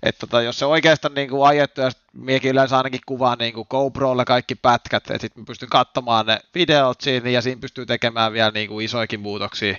[0.04, 3.68] että tota, jos se oikeastaan niin kuin ajettu, ja miekin yleensä ainakin kuvaa niin kuin
[3.70, 8.52] GoProlle kaikki pätkät, että sitten pystyn katsomaan ne videot siinä, ja siinä pystyy tekemään vielä
[8.52, 9.78] niin kuin isoikin muutoksia,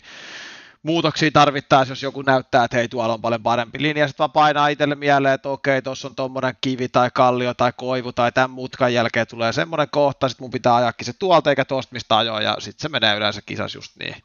[0.83, 4.69] muutoksia tarvittaessa, jos joku näyttää, että hei, tuolla on paljon parempi linja, sitten vaan painaa
[4.69, 8.95] itselle mieleen, että okei, tuossa on tuommoinen kivi tai kallio tai koivu tai tämän mutkan
[8.95, 12.57] jälkeen tulee semmoinen kohta, sitten mun pitää ajakin se tuolta eikä tuosta mistä ajoa, ja
[12.59, 14.17] sitten se menee yleensä kisas just niin.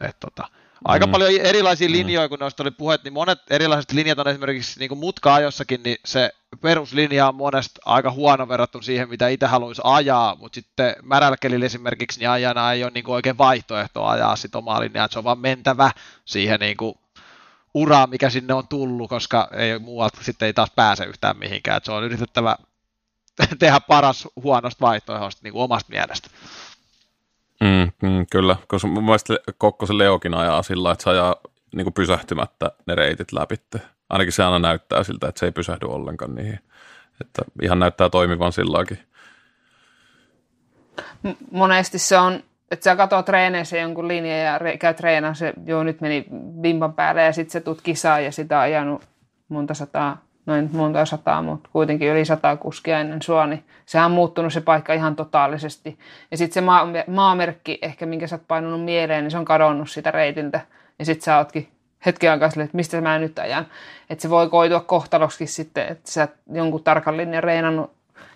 [0.00, 0.48] että tota,
[0.84, 1.12] Aika mm.
[1.12, 1.92] paljon erilaisia mm.
[1.92, 6.30] linjoja, kun noista oli puhet, niin monet erilaiset linjat on esimerkiksi niin mutka-ajossakin, niin se
[6.60, 12.18] peruslinja on monesta aika huono verrattuna siihen, mitä itse haluaisi ajaa, mutta sitten märälkelillä esimerkiksi
[12.18, 15.24] niin ajana ei ole niin kuin oikein vaihtoehto ajaa sit omaa linjaa, että se on
[15.24, 15.90] vaan mentävä
[16.24, 16.94] siihen niin kuin
[17.74, 21.86] uraan, mikä sinne on tullut, koska ei muualta sitten ei taas pääse yhtään mihinkään, että
[21.86, 22.56] se on yritettävä
[23.58, 26.28] tehdä paras huonosta vaihtoehdosta niin kuin omasta mielestä.
[28.02, 31.36] Mm, kyllä, koska mun mielestä Kokkosen Leokin ajaa sillä, että se ajaa
[31.74, 33.54] niin kuin pysähtymättä ne reitit läpi.
[34.10, 36.58] Ainakin se aina näyttää siltä, että se ei pysähdy ollenkaan niihin.
[37.20, 38.98] Että ihan näyttää toimivan silläkin.
[41.50, 45.82] Monesti se on, että sä katsoo treeneissä jonkun linjan ja re- käy treenaa se, joo
[45.82, 46.26] nyt meni
[46.60, 49.02] bimban päälle ja sitten se tuut kisaan ja sitä on ajanut
[49.48, 54.12] monta sataa noin monta sataa, mutta kuitenkin yli sata kuskia ennen sua, niin sehän on
[54.12, 55.98] muuttunut se paikka ihan totaalisesti.
[56.30, 59.90] Ja sitten se maa, maamerkki, ehkä minkä sä oot painunut mieleen, niin se on kadonnut
[59.90, 60.60] sitä reitiltä.
[60.98, 61.68] Ja sitten sä ootkin
[62.06, 63.66] hetken aikaa sille, että mistä mä nyt ajan.
[64.10, 67.90] Että se voi koitua kohtaloksi sitten, että sä jonkun tarkan linjan reenannut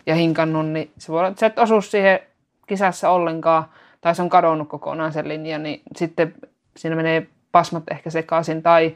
[0.06, 2.20] ja hinkannut, niin se voi olla, että sä et osu siihen
[2.66, 3.64] kisassa ollenkaan,
[4.00, 6.34] tai se on kadonnut kokonaan sen linjan, niin sitten
[6.76, 8.94] siinä menee pasmat ehkä sekaisin, tai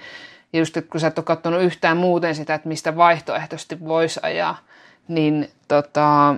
[0.52, 4.58] ja just kun sä et ole katsonut yhtään muuten sitä, että mistä vaihtoehtoisesti voisi ajaa,
[5.08, 6.34] niin tota,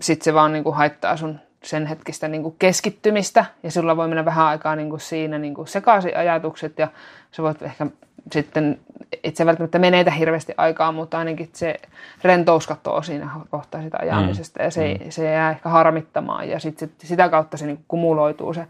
[0.00, 4.08] sitten se vaan niin kuin haittaa sun sen hetkistä niin kuin keskittymistä ja sulla voi
[4.08, 6.88] mennä vähän aikaa niin kuin siinä niin kuin sekaisin ajatukset ja
[7.32, 7.86] sä voit ehkä
[8.32, 8.80] sitten
[9.24, 11.74] itse välttämättä menetä hirveästi aikaa, mutta ainakin se
[12.22, 14.64] rentous katsoo siinä kohtaa sitä ajamisesta mm.
[14.64, 15.10] ja se, mm.
[15.10, 18.66] se jää ehkä harmittamaan ja sit, sit, sitä kautta se niin kumuloituu se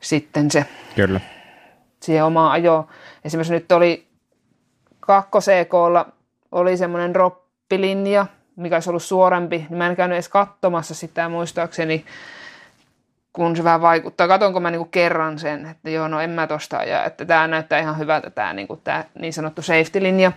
[0.00, 1.20] sitten se Kyllä.
[2.02, 2.86] Siihen omaan ajoon.
[3.24, 4.08] Esimerkiksi nyt oli
[5.00, 6.12] kakkosekolla
[6.52, 8.26] oli semmoinen droppilinja,
[8.56, 12.04] mikä olisi ollut suorempi, niin mä en käynyt edes katsomassa sitä muistaakseni,
[13.32, 14.28] kun se vähän vaikuttaa.
[14.28, 17.78] Katonko mä niinku kerran sen, että joo, no en mä tosta ja että tämä näyttää
[17.78, 18.80] ihan hyvältä tämä niinku
[19.18, 20.32] niin sanottu safety-linja,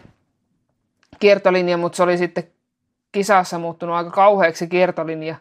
[1.19, 2.43] kiertolinja, mutta se oli sitten
[3.11, 5.35] kisassa muuttunut aika kauheaksi kiertolinja.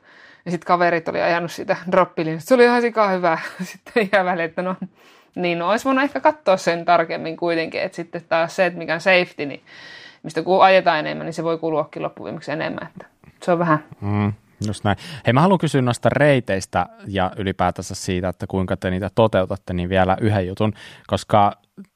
[0.44, 2.48] Ja sitten kaverit oli ajanut sitä droppilinjasta.
[2.48, 3.38] Se oli ihan sikaa hyvä.
[3.62, 4.76] Sitten ihan väliin, että no,
[5.36, 7.82] niin olisi voinut ehkä katsoa sen tarkemmin kuitenkin.
[7.82, 9.62] Että sitten taas se, että mikä on safety, niin
[10.22, 12.86] mistä kun ajetaan enemmän, niin se voi kuluakin loppuviimeksi enemmän.
[12.86, 13.06] Että
[13.42, 13.84] se on vähän.
[14.00, 14.32] Mm,
[14.66, 14.96] just näin.
[15.26, 19.88] Hei, mä haluan kysyä noista reiteistä ja ylipäätänsä siitä, että kuinka te niitä toteutatte, niin
[19.88, 20.72] vielä yhden jutun,
[21.06, 21.52] koska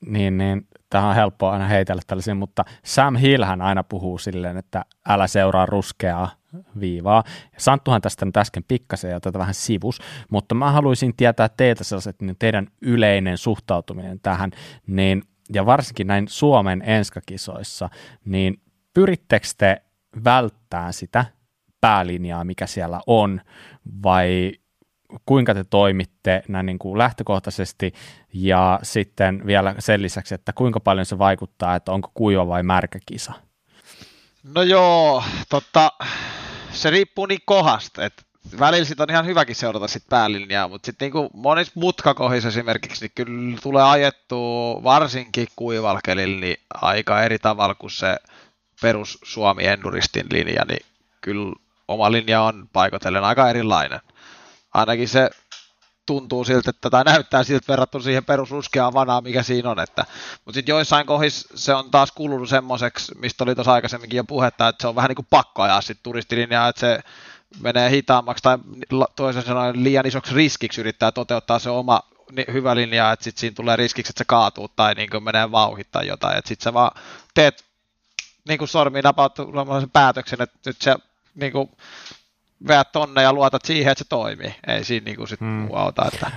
[0.07, 4.85] niin, niin, tähän on helppoa aina heitellä tällaisia, mutta Sam Hillhän aina puhuu silleen, että
[5.09, 6.31] älä seuraa ruskeaa
[6.81, 7.25] viivaa.
[7.57, 10.01] Santtuhan tästä nyt äsken pikkasen ja tätä vähän sivus,
[10.31, 14.51] mutta mä haluaisin tietää teiltä sellaiset niin teidän yleinen suhtautuminen tähän,
[14.87, 15.23] niin
[15.55, 17.89] ja varsinkin näin Suomen enskakisoissa,
[18.25, 18.61] niin
[18.95, 19.83] pyrittekö te
[20.25, 21.25] välttää sitä
[21.81, 23.41] päälinjaa, mikä siellä on,
[24.03, 24.53] vai
[25.27, 27.93] kuinka te toimitte näin niin kuin lähtökohtaisesti
[28.33, 32.99] ja sitten vielä sen lisäksi, että kuinka paljon se vaikuttaa, että onko kuiva vai märkä
[33.07, 33.33] kisa?
[34.55, 35.93] No joo, totta,
[36.75, 38.23] se riippuu niin kohdasta, että
[38.59, 43.13] välillä sit on ihan hyväkin seurata sit päälinjaa, mutta sitten niinku monissa mutkakohdissa esimerkiksi, niin
[43.15, 48.17] kyllä tulee ajettua varsinkin kuivalkelilla niin aika eri tavalla kuin se
[48.81, 50.87] perus Suomi Enduristin linja, niin
[51.21, 51.53] kyllä
[51.89, 54.01] oma linja on paikotellen aika erilainen.
[54.75, 55.31] Ainakin se
[56.07, 59.81] tuntuu siltä, että, tai näyttää siltä verrattuna siihen perusruskeaan vanaa, mikä siinä on.
[59.81, 60.07] Että,
[60.45, 64.69] mutta sitten joissain kohdissa se on taas kulunut semmoiseksi, mistä oli tuossa aikaisemminkin jo puhetta,
[64.69, 67.01] että se on vähän niin kuin pakko ajaa sitten turistilinjaa, että se
[67.61, 68.59] menee hitaammaksi tai
[69.17, 72.01] toisen sanoen liian isoksi riskiksi yrittää toteuttaa se oma
[72.53, 76.39] hyvä linja, että sitten siinä tulee riskiksi, että se kaatuu tai niin menee vauhittaa jotain,
[76.39, 77.01] että sitten sä vaan
[77.35, 77.65] teet
[78.49, 79.37] niin kuin sormiin napaut
[79.81, 80.97] sen päätöksen, että nyt se
[81.35, 81.71] niin kuin,
[82.69, 84.55] veät tonne ja luotat siihen, että se toimii.
[84.67, 85.69] Ei siinä niin kuin sit hmm.
[85.73, 86.05] auta.
[86.15, 86.31] Että...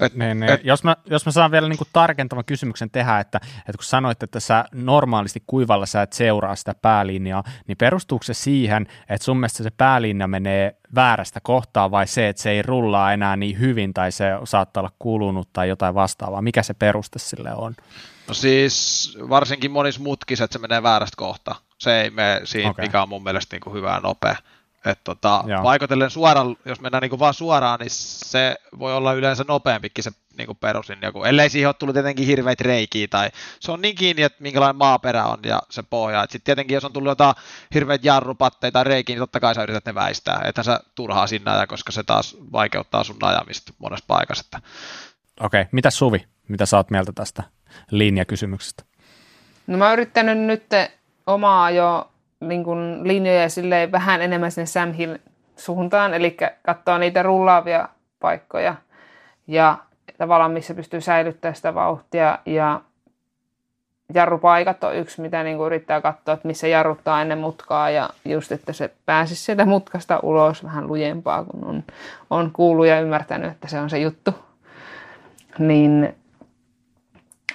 [0.00, 0.52] Et, niin, niin.
[0.52, 3.84] Et, jos, mä, jos mä saan vielä niin kuin tarkentavan kysymyksen tehdä, että, että kun
[3.84, 9.24] sanoit, että sä normaalisti kuivalla sä et seuraa sitä päälinjaa, niin perustuuko se siihen, että
[9.24, 13.58] sun mielestä se päälinja menee väärästä kohtaa vai se, että se ei rullaa enää niin
[13.58, 16.42] hyvin tai se saattaa olla kulunut tai jotain vastaavaa?
[16.42, 17.74] Mikä se peruste sille on?
[18.28, 21.58] No siis varsinkin monissa mutkissa, että se menee väärästä kohtaa.
[21.78, 22.84] Se ei mene siinä, okay.
[22.84, 24.36] mikä on mun mielestä niin kuin hyvä ja nopea.
[24.84, 30.04] Et tota, vaikutellen suoraan, jos mennään niinku vaan suoraan, niin se voi olla yleensä nopeampikin
[30.04, 31.24] se niinku perusin joku.
[31.24, 35.24] Ellei siihen ole tullut tietenkin hirveitä reikiä tai se on niin kiinni, että minkälainen maaperä
[35.24, 36.22] on ja se pohja.
[36.22, 37.34] Sitten tietenkin jos on tullut jotain
[37.74, 40.42] hirveitä jarrupatteita tai reikiä, niin totta kai sä yrität ne väistää.
[40.44, 44.60] Että sä turhaa sinne aja, koska se taas vaikeuttaa sun ajamista monessa paikassa.
[45.40, 45.70] Okei, okay.
[45.72, 46.26] mitä Suvi?
[46.48, 47.42] Mitä sä oot mieltä tästä
[47.90, 48.82] linjakysymyksestä?
[49.66, 50.66] No mä oon yrittänyt nyt
[51.26, 52.10] omaa jo
[52.40, 53.46] niin kuin linjoja
[53.92, 55.16] vähän enemmän sinne Sam Hill
[55.56, 57.88] suuntaan, eli katsoa niitä rullaavia
[58.20, 58.74] paikkoja
[59.46, 59.78] ja
[60.18, 62.80] tavallaan missä pystyy säilyttämään sitä vauhtia ja
[64.14, 68.52] jarrupaikat on yksi, mitä niin kuin yrittää katsoa, että missä jarruttaa ennen mutkaa ja just,
[68.52, 71.84] että se pääsisi sieltä mutkasta ulos vähän lujempaa, kun on,
[72.30, 74.34] on kuullut ja ymmärtänyt, että se on se juttu.
[75.58, 76.14] Niin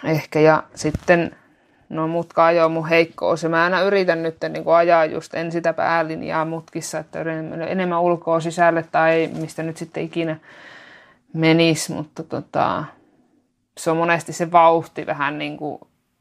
[0.04, 1.36] ehkä ja sitten
[1.94, 3.44] no mutka ajoa mun heikkous.
[3.44, 7.20] Ja mä aina yritän nyt niin kuin ajaa just en sitä päälinjaa mutkissa, että
[7.68, 10.38] enemmän ulkoa sisälle tai mistä nyt sitten ikinä
[11.34, 12.84] menisi, mutta tota,
[13.78, 15.80] se on monesti se vauhti vähän niin kuin,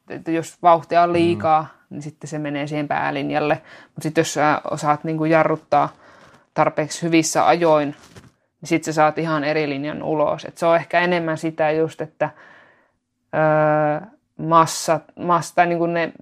[0.09, 1.67] että jos vauhtia on liikaa, mm.
[1.89, 3.61] niin sitten se menee siihen päälinjalle.
[3.83, 5.89] Mutta sitten jos sä osaat niin kuin jarruttaa
[6.53, 7.95] tarpeeksi hyvissä ajoin,
[8.61, 10.45] niin sitten sä saat ihan eri linjan ulos.
[10.45, 12.29] Et se on ehkä enemmän sitä just, että
[13.35, 14.07] öö,
[14.37, 16.13] massat, massa, niin kuin ne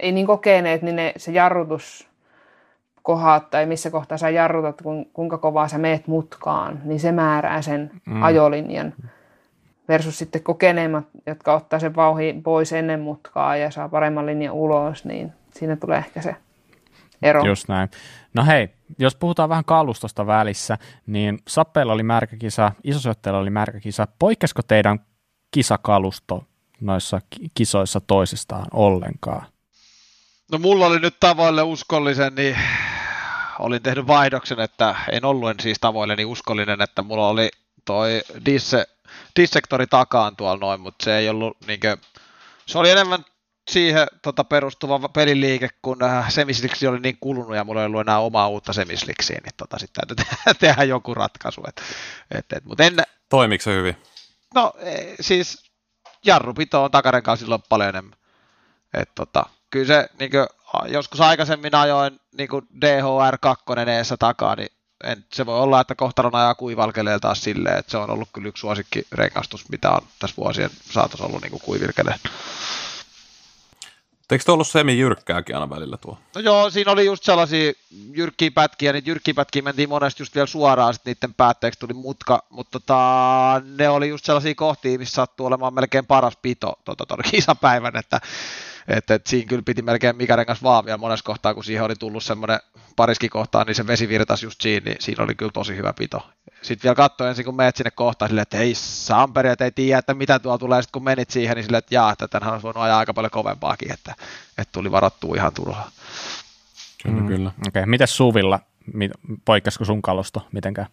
[0.00, 2.08] ei niin kokeneet, niin ne, se jarrutus
[3.02, 4.82] kohdat tai missä kohtaa sä jarrutat,
[5.12, 8.22] kuinka kovaa sä meet mutkaan, niin se määrää sen mm.
[8.22, 8.94] ajolinjan.
[9.88, 15.04] Versus sitten kokeneemmat, jotka ottaa sen vauhin pois ennen mutkaa ja saa paremman linjan ulos,
[15.04, 16.36] niin siinä tulee ehkä se
[17.22, 17.44] ero.
[17.44, 17.88] Just näin.
[18.34, 24.08] No hei, jos puhutaan vähän kalustosta välissä, niin Sappeella oli märkäkisa, Isosyötteellä oli märkäkisa.
[24.18, 24.98] Poikkesko teidän
[25.50, 26.44] kisakalusto
[26.80, 27.20] noissa
[27.54, 29.46] kisoissa toisistaan ollenkaan?
[30.52, 32.58] No mulla oli nyt tavoille uskollisen, niin
[33.58, 37.48] olin tehnyt vaihdoksen, että en ollut en siis tavoilleni uskollinen, että mulla oli
[37.84, 38.86] toi disse,
[39.36, 41.96] dissektori takaan tuolla noin, mutta se ei ollut niinkö,
[42.66, 43.24] se oli enemmän
[43.70, 48.18] siihen tota, perustuva peliliike, kun äh, semisliksi oli niin kulunut ja mulla ei ollut enää
[48.18, 51.62] omaa uutta semisliksiä, niin tota, sitten täytyy tehdä, tehdä joku ratkaisu.
[51.68, 51.82] Et,
[52.30, 52.96] et, et, mutta en,
[53.28, 53.96] Toimiko se hyvin?
[54.54, 54.72] No
[55.20, 55.65] siis
[56.24, 58.18] jarrupito on takarenkaan silloin paljon enemmän.
[58.94, 60.46] Et, tota, kyllä se niin kuin,
[60.88, 63.64] joskus aikaisemmin ajoin niin kuin DHR 2
[63.96, 64.68] eessä takaa, niin
[65.04, 68.48] en, se voi olla, että kohtalon ajaa kuivalkelee taas silleen, että se on ollut kyllä
[68.48, 72.14] yksi suosikki rengastus, mitä on tässä vuosien saatossa ollut niin kuivilkelee.
[74.30, 76.18] Eikö tuo ollut semi-jyrkkääkin aina välillä tuo?
[76.34, 77.72] No joo, siinä oli just sellaisia
[78.12, 82.42] jyrkkiä pätkiä, niitä jyrkkiä pätkiä mentiin monesti just vielä suoraan, sitten niiden päätteeksi tuli mutka,
[82.50, 87.20] mutta tota, ne oli just sellaisia kohtia, missä sattuu olemaan melkein paras pito tota, tuon
[87.30, 88.20] kisapäivän, että
[88.88, 91.94] että et siinä kyllä piti melkein mikä rengas vaan vielä monessa kohtaa, kun siihen oli
[91.94, 92.60] tullut semmoinen
[92.96, 96.26] pariski kohtaa, niin se vesi virtasi just siinä, niin siinä oli kyllä tosi hyvä pito.
[96.62, 99.98] Sitten vielä katsoin ensin, kun menet sinne kohtaan, silleen, että ei samperi, että ei tiedä,
[99.98, 102.62] että mitä tuo tulee, sitten kun menit siihen, niin silleen, että jaa, että tänhän olisi
[102.62, 104.14] voinut ajaa aika paljon kovempaakin, että,
[104.58, 105.90] että tuli varattua ihan turhaa.
[107.02, 107.48] Kyllä, mm, kyllä.
[107.48, 107.86] Okei, okay.
[107.86, 108.60] miten Suvilla,
[109.44, 110.88] poikkesiko sun kalusto mitenkään?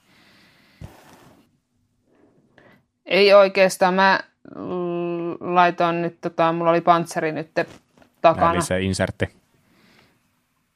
[3.06, 4.20] Ei oikeastaan, mä
[5.40, 7.50] laitoin nyt, tota, mulla oli pantseri nyt
[8.24, 8.54] takana.
[8.54, 9.30] Eli se insertti.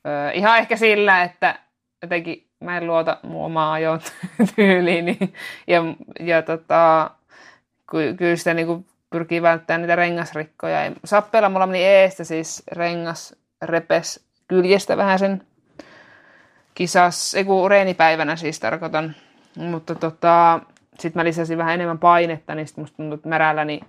[0.07, 1.59] Öö, ihan ehkä sillä, että
[2.01, 3.99] jotenkin mä en luota mun omaa ajon
[4.55, 5.33] tyyliin.
[5.67, 5.81] ja,
[6.19, 7.11] ja tota,
[8.17, 10.91] kyllä sitä niin pyrkii välttämään niitä rengasrikkoja.
[11.05, 15.41] Sappeella mulla meni eestä siis rengas repes kyljestä vähän sen
[16.75, 19.15] kisas, ei kun reenipäivänä siis tarkoitan.
[19.57, 20.59] Mutta tota,
[20.99, 23.87] sitten mä lisäsin vähän enemmän painetta, niin sitten musta tuntuu, että märällä niin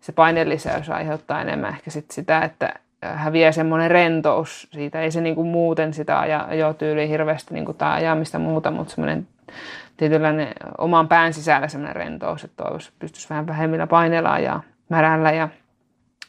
[0.00, 5.00] se painelisäys aiheuttaa enemmän ehkä sit sitä, että häviää semmoinen rentous siitä.
[5.00, 6.48] Ei se niinku muuten sitä aja,
[6.78, 9.28] tyyli hirveästi niinku tai ajamista muuta, mutta semmoinen
[9.96, 10.48] tietynlainen
[10.78, 15.32] oman pään sisällä semmoinen rentous, että toivoisi pystyisi vähän vähemmillä paineilla ja märällä.
[15.32, 15.48] Ja,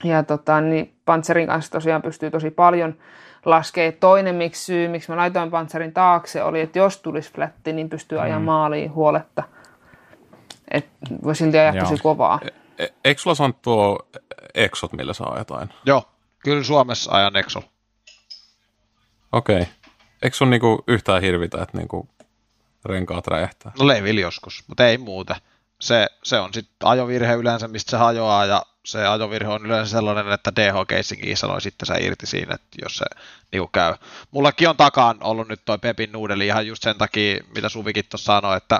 [0.03, 2.95] ja tota, niin Panzerin kanssa tosiaan pystyy tosi paljon
[3.45, 3.91] laskee.
[3.91, 8.21] Toinen miksi syy, miksi mä laitoin Panzerin taakse, oli, että jos tulisi flätti, niin pystyy
[8.21, 8.45] ajamaan mm.
[8.45, 9.43] maaliin huoletta.
[10.71, 10.89] Että
[11.23, 12.39] voi silti ajaa tosi kovaa.
[12.43, 13.99] E- e- eikö sulla sanottu tuo
[14.55, 15.69] Exot, millä saa jotain?
[15.85, 16.03] Joo,
[16.43, 17.63] kyllä Suomessa ajan Exo.
[19.31, 19.61] Okei.
[19.61, 19.73] Okay.
[20.21, 22.09] Eikö sun niinku yhtään hirvitä, että niinku
[22.85, 23.71] renkaat räjähtää?
[23.79, 25.35] No levil joskus, mutta ei muuta.
[25.81, 30.31] Se, se on sitten ajovirhe yleensä, mistä se hajoaa, ja se ajovirhe on yleensä sellainen,
[30.31, 33.05] että DH Casingin sanoi sitten sä irti siinä, että jos se
[33.51, 33.95] niinku käy.
[34.31, 38.25] Mullakin on takaan ollut nyt toi Pepin nuudeli ihan just sen takia, mitä Suvikin tuossa
[38.25, 38.79] sanoi, että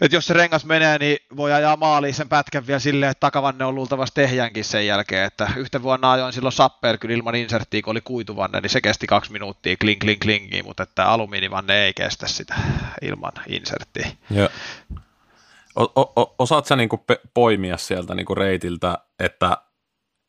[0.00, 3.64] että jos se rengas menee, niin voi ajaa maaliin sen pätkän vielä silleen, että takavanne
[3.64, 5.24] on luultavasti tehjänkin sen jälkeen.
[5.24, 9.06] Että yhtä vuonna ajoin silloin Sapper kyllä ilman inserttiä, kun oli kuituvanne, niin se kesti
[9.06, 12.54] kaksi minuuttia kling kling klingiin, mutta että alumiinivanne ei kestä sitä
[13.02, 14.08] ilman inserttiä.
[14.30, 14.48] Joo.
[15.76, 19.56] O- o- osaat sä niinku poimia sieltä niinku reitiltä, että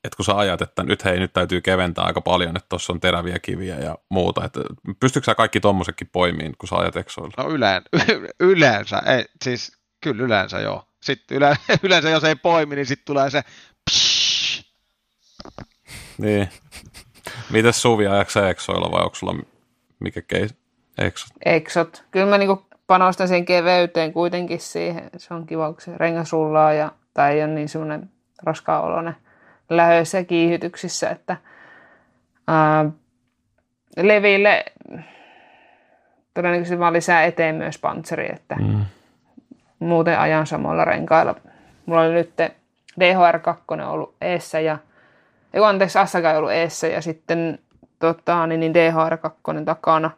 [0.08, 3.00] että kun sä ajat, että nyt hei, nyt täytyy keventää aika paljon, että tuossa on
[3.00, 4.60] teräviä kiviä ja muuta, että
[5.00, 7.44] pystytkö sä kaikki tommosetkin poimiin, kun sä ajat eksoilla?
[7.44, 7.82] No yleen,
[8.40, 10.84] yleensä, ei, siis kyllä yleensä joo.
[11.02, 13.44] Sitten yle, yleensä jos ei poimi, niin sitten tulee se
[13.90, 14.66] psh.
[16.18, 16.50] Niin.
[17.50, 19.36] Mites Suvi, ajatko sä eksoilla vai onko sulla
[20.00, 20.56] mikä keis?
[20.98, 21.30] Eksot?
[21.46, 22.04] Eksot.
[22.12, 25.10] Kyllä mä niinku panostan siihen keveyteen kuitenkin siihen.
[25.18, 28.10] Se on kiva, kun se rengas rullaa ja, tai ei ole niin semmoinen
[28.44, 29.16] raskaan oloinen
[29.70, 31.38] lähöissä ja kiihytyksissä, että
[32.48, 32.86] ää,
[33.98, 34.66] leville
[36.34, 38.86] todennäköisesti vaan lisää eteen myös pantseri, että mm.
[39.80, 41.36] muuten ajan samoilla renkailla.
[41.86, 42.34] Mulla oli nyt
[43.00, 44.78] DHR2 ollut eessä ja
[45.54, 47.60] ei anteeksi, Assaga ollut eessä ja sitten
[48.00, 50.12] tota, niin, niin DHR2 takana.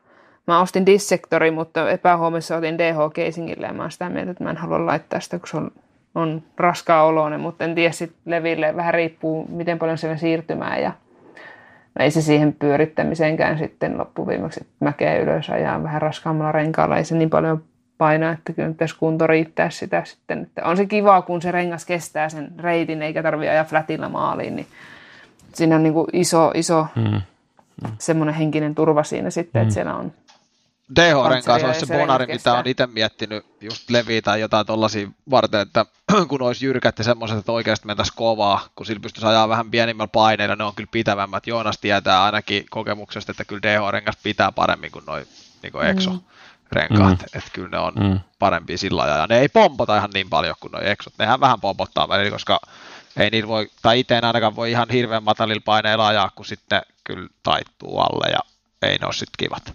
[0.47, 4.49] Mä ostin dissektori, mutta epähuomissa otin DH Casingille ja mä oon sitä mieltä, että mä
[4.49, 5.71] en halua laittaa sitä, kun se on
[6.15, 10.91] on raskaa oloinen, mutta en tiedä sitten leville, vähän riippuu miten paljon siellä siirtymää ja
[11.99, 17.15] no ei se siihen pyörittämiseenkään sitten loppuviimeksi mäkeä ylös ajaa vähän raskaammalla renkaalla, ei se
[17.15, 17.63] niin paljon
[17.97, 20.41] painaa, että kyllä pitäisi kunto riittää sitä sitten.
[20.41, 24.55] Että on se kiva, kun se rengas kestää sen reitin eikä tarvitse ajaa flatilla maaliin,
[24.55, 24.67] niin
[25.53, 27.03] siinä on niin kuin iso, iso mm.
[27.03, 27.21] Mm.
[27.97, 29.63] semmoinen henkinen turva siinä sitten, mm.
[29.63, 30.11] että siellä on
[30.95, 35.61] DHRn kanssa olisi se bonari, mitä on itse miettinyt just leviä tai jotain tollaisia varten,
[35.61, 35.85] että
[36.29, 40.09] kun olisi jyrkät ja semmoiset, että oikeasti mentäisiin kovaa, kun sillä pystyisi ajaa vähän pienimmällä
[40.13, 41.47] paineilla, ne on kyllä pitävämmät.
[41.47, 45.27] Joonas tietää ainakin kokemuksesta, että kyllä DHRn kanssa pitää paremmin kuin noin
[45.63, 46.11] niin kuin Exo.
[46.11, 46.19] Mm
[46.71, 47.25] renkaat, mm.
[47.33, 48.19] että kyllä ne on mm.
[48.39, 52.09] parempia sillä ja ne ei pompota ihan niin paljon kuin nuo Exot, nehän vähän pompottaa
[52.09, 52.59] välillä, koska
[53.17, 57.29] ei niillä voi, tai itse ainakaan voi ihan hirveän matalilla paineilla ajaa, kun sitten kyllä
[57.43, 58.39] taittuu alle ja
[58.81, 59.73] ei ne ole sitten kivat.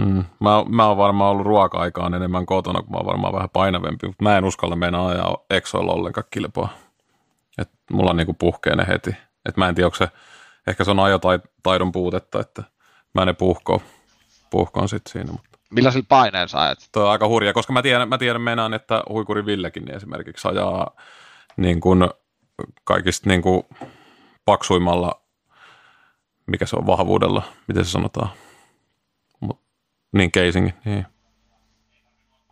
[0.00, 0.24] Mm.
[0.40, 4.22] Mä, mä oon varmaan ollut ruoka-aikaan enemmän kotona, kun mä oon varmaan vähän painavempi, mutta
[4.22, 6.68] mä en uskalla mennä ajaa Exoilla ollenkaan kilpaa.
[7.58, 9.16] Et mulla on niinku puhkee ne heti.
[9.48, 10.08] Et mä en tiedä, onko se,
[10.66, 12.62] ehkä se on ajotaidon puutetta, että
[13.14, 13.80] mä ne puhkoon,
[14.50, 15.32] puhkoon sit siinä.
[15.32, 15.58] Mutta.
[15.70, 16.78] Millaisilla paineen sä ajat?
[16.92, 20.48] Toi on aika hurja, koska mä tiedän, mä tiedän meinaan, että Huikuri Villekin niin esimerkiksi
[20.48, 20.90] ajaa
[21.56, 22.10] niin kuin
[22.84, 23.62] kaikista niin kuin
[24.44, 25.20] paksuimmalla,
[26.46, 28.28] mikä se on vahvuudella, miten se sanotaan,
[30.16, 31.06] niin casingin, niin.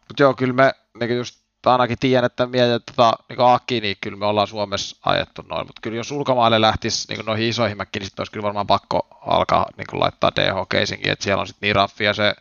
[0.09, 3.97] Mutta joo, kyllä me niin just ainakin tiedän, että mietin, että tota, niin Aki, niin
[4.01, 8.01] kyllä me ollaan Suomessa ajettu noin, mutta kyllä jos ulkomaille lähtisi niin noihin isoihin mäkkiin,
[8.01, 11.77] niin sitten olisi kyllä varmaan pakko alkaa niin laittaa DH-casingin, että siellä on sitten niin
[11.77, 12.35] raffia se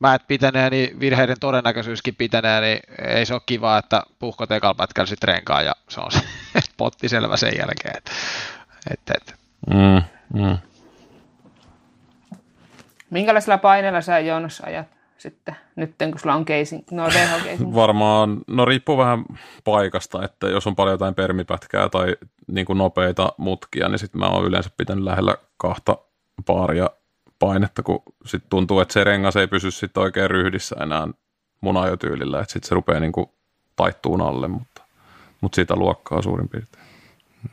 [0.00, 5.08] mäet pitenee, niin virheiden todennäköisyyskin pitenee, niin ei se ole kiva, että puhkot ekalla pätkällä
[5.08, 6.20] sitten renkaan ja se on se
[6.76, 7.96] potti selvä sen jälkeen.
[7.96, 8.10] Et,
[8.90, 9.34] et, et.
[9.66, 10.02] Mm,
[10.42, 10.58] mm.
[13.10, 14.86] Minkälaisella paineella sä Joonas ajat
[15.18, 17.08] sitten, nyt kun sulla on casing, no?
[17.74, 19.24] Varmaan, no riippuu vähän
[19.64, 24.28] paikasta, että jos on paljon jotain permipätkää tai niin kuin nopeita mutkia, niin sitten mä
[24.28, 25.98] oon yleensä pitänyt lähellä kahta
[26.46, 26.90] paaria
[27.38, 31.08] painetta, kun sit tuntuu, että se rengas ei pysy sitten oikein ryhdissä enää
[31.60, 33.26] mun ajotyylillä, että sitten se rupeaa niin kuin
[33.76, 34.82] taittuun alle, mutta,
[35.40, 36.87] mutta siitä luokkaa suurin piirtein.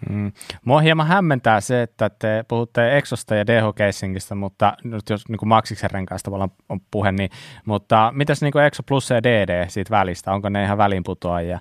[0.10, 0.32] Mm.
[0.66, 5.38] Mua hieman hämmentää se, että te puhutte Exosta ja DH Casingista, mutta nyt jos niin
[5.38, 7.30] kuin Maxiksen renkaista tavallaan on puhe, niin,
[7.66, 11.60] mutta mitäs niin kuin Exo Plus ja DD siitä välistä, onko ne ihan väliinputoajia,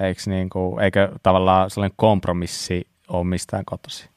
[0.00, 4.10] eikö, niin kuin, eikö tavallaan sellainen kompromissi ole mistään kotosi?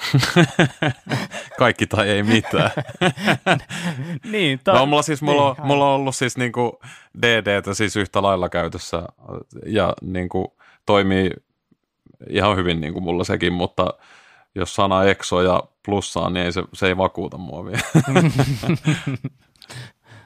[1.58, 2.70] Kaikki tai ei mitään.
[4.32, 6.80] niin, to, no, mulla, siis, mulla, niin, on, mulla on ollut siis niinku
[7.22, 9.02] DDtä siis yhtä lailla käytössä
[9.66, 10.56] ja niinku
[10.86, 11.30] toimii
[12.28, 13.94] ihan hyvin niin kuin mulla sekin, mutta
[14.54, 17.82] jos sana exo ja plussaa, niin ei se, se ei vakuuta mua vielä.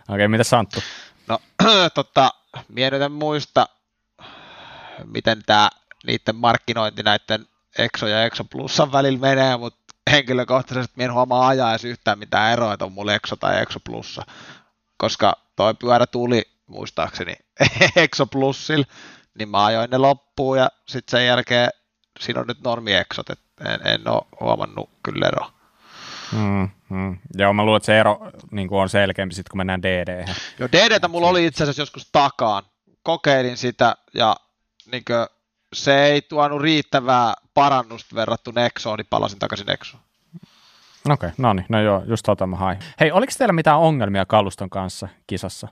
[0.09, 0.81] Okei, okay, mitä Santtu?
[1.29, 1.39] No,
[1.95, 2.31] tota,
[2.69, 3.69] mie nyt en muista,
[5.05, 5.71] miten tämä
[6.07, 7.47] niiden markkinointi näiden
[7.79, 12.73] Exo ja Exo Plusan välillä menee, mutta henkilökohtaisesti mien huomaa ajaa edes yhtään mitään eroa,
[12.73, 14.23] että on mulla Exo tai Exo Plussa,
[14.97, 17.35] koska toi pyörä tuli muistaakseni
[17.97, 18.85] Exo Plussil,
[19.39, 21.71] niin mä ajoin ne loppuun ja sitten sen jälkeen
[22.21, 25.53] siinä on nyt normiexot, että en, en ole huomannut kyllä eroa.
[26.33, 27.19] Mm, mm.
[27.35, 31.09] Joo, mä luulen, että se ero niin on selkeämpi sitten, kun mennään dd Joo, DD
[31.09, 32.63] mulla oli itse asiassa joskus takaan.
[33.03, 34.37] Kokeilin sitä ja
[34.93, 35.27] niin kuin,
[35.73, 40.03] se ei tuonut riittävää parannusta verrattuna Nexoon, niin palasin takaisin Nexoon.
[41.11, 42.79] Okei, okay, no niin, no joo, just tota mä hain.
[43.01, 45.69] Hei, oliko teillä mitään ongelmia kaluston kanssa kisassa?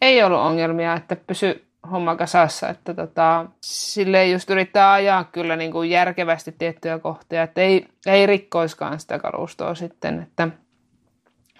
[0.00, 5.72] Ei ollut ongelmia, että pysy homma kasassa, että tota, sille just yrittää ajaa kyllä niin
[5.72, 10.48] kuin järkevästi tiettyjä kohtia, että ei, ei rikkoiskaan sitä kalustoa sitten, että,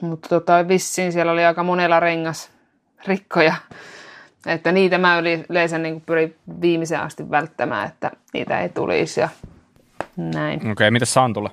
[0.03, 2.51] mutta tota, vissiin siellä oli aika monella rengas
[3.07, 3.55] rikkoja,
[4.47, 5.19] että niitä mä
[5.49, 9.29] yleensä niin pyrin viimeisen asti välttämään, että niitä ei tulisi ja
[10.17, 10.59] näin.
[10.59, 11.51] Okei, okay, mitä Santulla?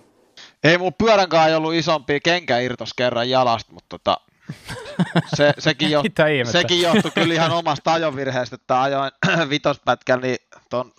[0.63, 4.17] Ei mun pyöränkaan ei ollut isompi, kenkä irtos kerran jalasta, mutta tota,
[5.35, 6.03] se, sekin, jo,
[6.51, 9.11] sekin johtui kyllä ihan omasta ajovirheestä, että ajoin
[9.49, 10.37] vitospätkän niin
[10.69, 10.91] ton,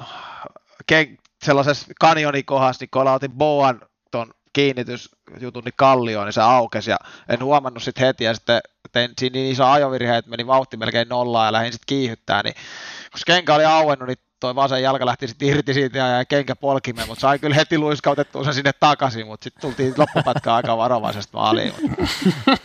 [0.86, 3.80] ken, sellaisessa kanjonikohdassa, niin kun otin Boan
[4.10, 6.96] ton kiinnitysjutun niin kallioon, niin se aukesi ja
[7.28, 8.60] en huomannut sitten heti ja sitten
[8.92, 12.54] tein siinä niin iso ajovirhe, että meni vauhti melkein nollaan ja lähdin sitten kiihyttää, niin
[12.54, 16.56] kun kenkä oli auennut, niin toi vasen jalka lähti sitten irti siitä ja jäi kenkä
[16.56, 21.32] polkimeen, mutta sain kyllä heti luiskautettua sen sinne takaisin, mutta sitten tultiin loppupätkään aika varovaisesti
[21.32, 21.72] maaliin.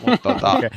[0.00, 0.52] Mutta, tota...
[0.52, 0.70] okay.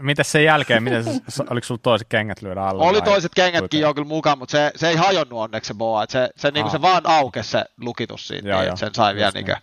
[0.00, 2.84] Mitäs sen jälkeen, miten se, oliko sulla toiset kengät lyödä alle?
[2.84, 6.30] Oli toiset kengätkin jo kyllä mukaan, mutta se, se ei hajonnut onneksi se boa, se,
[6.36, 8.76] se, niinku, se vaan aukesi se lukitus siitä, joo, niin, joo.
[8.76, 9.56] sen sai vielä niin.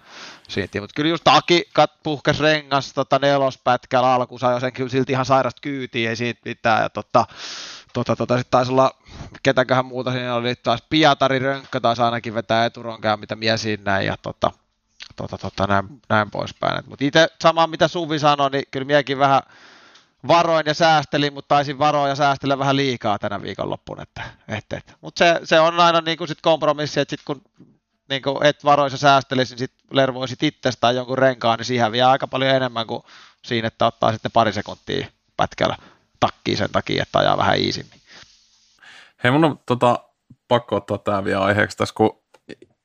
[0.48, 0.82] siitä.
[0.82, 5.14] Mutta kyllä just Aki kat, puhkes rengas tota, nelospätkällä alkuun, sai jo sen kyllä silti
[5.14, 6.82] ihan sairasta kyytiä, ei siitä mitään.
[6.82, 7.26] Ja, tota,
[7.94, 8.92] tota, tota, sitten taisi olla,
[9.44, 14.18] ketäköhän muuta siinä oli, taas Pietari Rönkkö taisi ainakin vetää eturonkää, mitä mies siinä ja
[14.22, 14.52] tota,
[15.16, 16.84] tota, tota, näin, näin poispäin.
[16.88, 19.42] Mutta itse sama mitä Suvi sanoi, niin kyllä miekin vähän
[20.28, 24.02] varoin ja säästelin, mutta taisin varoa ja säästellä vähän liikaa tänä viikonloppuun.
[24.02, 24.98] Että, et, et.
[25.02, 27.42] Mutta se, se, on aina niin kuin sit kompromissi, että sit kun
[28.10, 32.28] niin kuin et varoissa säästelisi, niin sit lervoisit itsestään jonkun renkaan, niin siihen vie aika
[32.28, 33.04] paljon enemmän kuin
[33.46, 35.76] siinä, että ottaa sitten pari sekuntia pätkällä
[36.22, 38.00] takkiin sen takia, että ajaa vähän iisimmin.
[39.24, 40.00] Hei, mun on tota,
[40.48, 42.22] pakko ottaa tämä vielä aiheeksi tässä, kun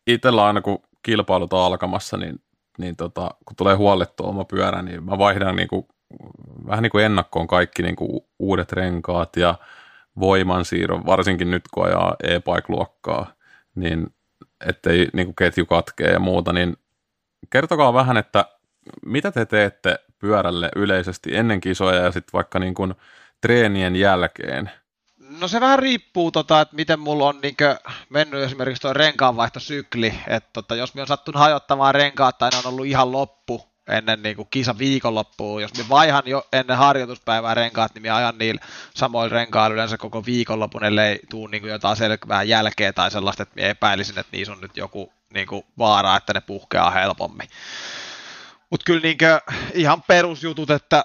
[0.07, 2.41] itsellä aina kun kilpailut on alkamassa, niin,
[2.79, 5.87] niin tota, kun tulee huollettua oma pyörä, niin mä vaihdan niin kuin,
[6.67, 9.55] vähän niin kuin ennakkoon kaikki niin kuin uudet renkaat ja
[10.21, 13.33] voimansiirron, varsinkin nyt kun ajaa e-bike-luokkaa,
[13.75, 14.07] niin
[14.67, 16.77] ettei niin kuin ketju katkee ja muuta, niin
[17.51, 18.45] kertokaa vähän, että
[19.07, 22.95] mitä te teette pyörälle yleisesti ennen kisoja ja sitten vaikka niin kuin
[23.47, 24.71] treenien jälkeen?
[25.41, 27.77] No se vähän riippuu, tota, että miten mulla on niinkö
[28.09, 32.67] mennyt esimerkiksi tuo renkaanvaihtosykli, että tota, jos me on sattunut hajottamaan renkaat tai ne on
[32.67, 37.95] ollut ihan loppu ennen niin kuin kisa viikonloppuun, jos me vaihan jo ennen harjoituspäivää renkaat,
[37.95, 38.61] niin mä ajan niillä
[38.95, 43.61] samoilla renkailla yleensä koko viikonlopun, ellei tuu niin kuin jotain selvää jälkeä tai sellaista, että
[43.61, 47.49] mä epäilisin, että niissä on nyt joku niin kuin vaara, että ne puhkeaa helpommin.
[48.71, 49.19] Mutta kyllä niin
[49.75, 51.05] ihan perusjutut, että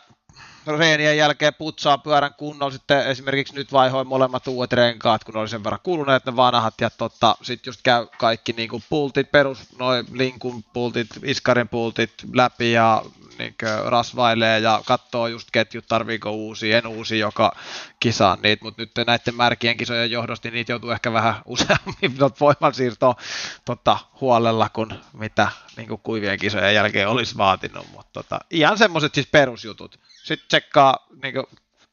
[0.68, 5.64] reenien jälkeen putsaa pyörän kunnolla, sitten esimerkiksi nyt vaihoin molemmat uudet renkaat, kun oli sen
[5.64, 10.06] verran kuluneet ne vanhat, ja tota, sitten just käy kaikki niin kuin pultit, perus, noin
[10.12, 13.04] linkun pultit, iskarin pultit läpi, ja
[13.42, 13.56] niin
[13.86, 17.56] rasvailee ja katsoo just ketjut, tarviiko uusi, en uusi joka
[18.00, 23.16] kisaan niitä, mutta nyt näiden märkien kisojen johdosta niin niitä joutuu ehkä vähän useammin voimansiirtoa
[23.66, 25.48] tota, huolella kuin mitä
[25.78, 30.00] niin kuin kuivien kisojen jälkeen olisi vaatinut, mutta tota, ihan semmoiset siis perusjutut.
[30.24, 31.46] Sitten tsekkaa niin kuin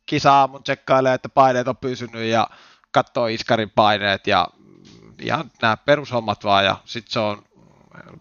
[0.06, 2.48] kisa-aamun tsekkailee, että paineet on pysynyt ja
[2.90, 4.48] katsoo iskarin paineet ja
[5.20, 7.42] ihan nämä perushommat vaan ja sitten se on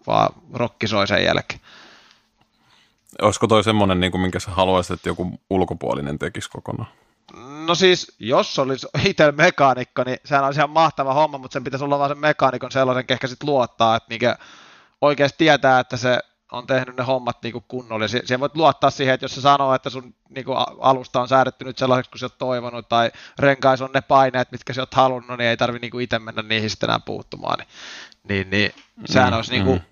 [0.06, 1.60] vaan rokkisoi sen jälkeen.
[3.22, 6.90] Olisiko toi semmoinen, niin kuin, minkä sä haluaisit, että joku ulkopuolinen tekisi kokonaan?
[7.66, 11.84] No siis, jos olisi itse mekaanikko, niin sehän olisi ihan mahtava homma, mutta sen pitäisi
[11.84, 14.20] olla vaan sen mekaanikon sellaisen, kehkä sitten luottaa, että niin
[15.00, 16.18] oikeasti tietää, että se
[16.52, 18.08] on tehnyt ne hommat niin kunnolla.
[18.08, 21.64] Siihen voit luottaa siihen, että jos se sanoo, että sun niin kuin alusta on säädetty
[21.64, 25.38] nyt sellaiseksi kuin sä oot toivonut, tai renkais on ne paineet, mitkä sä oot halunnut,
[25.38, 27.58] niin ei tarvi niin itse mennä niihin sitten enää puuttumaan.
[27.58, 28.74] Niin, niin, niin
[29.06, 29.84] sehän mm, olisi niin kuin mm.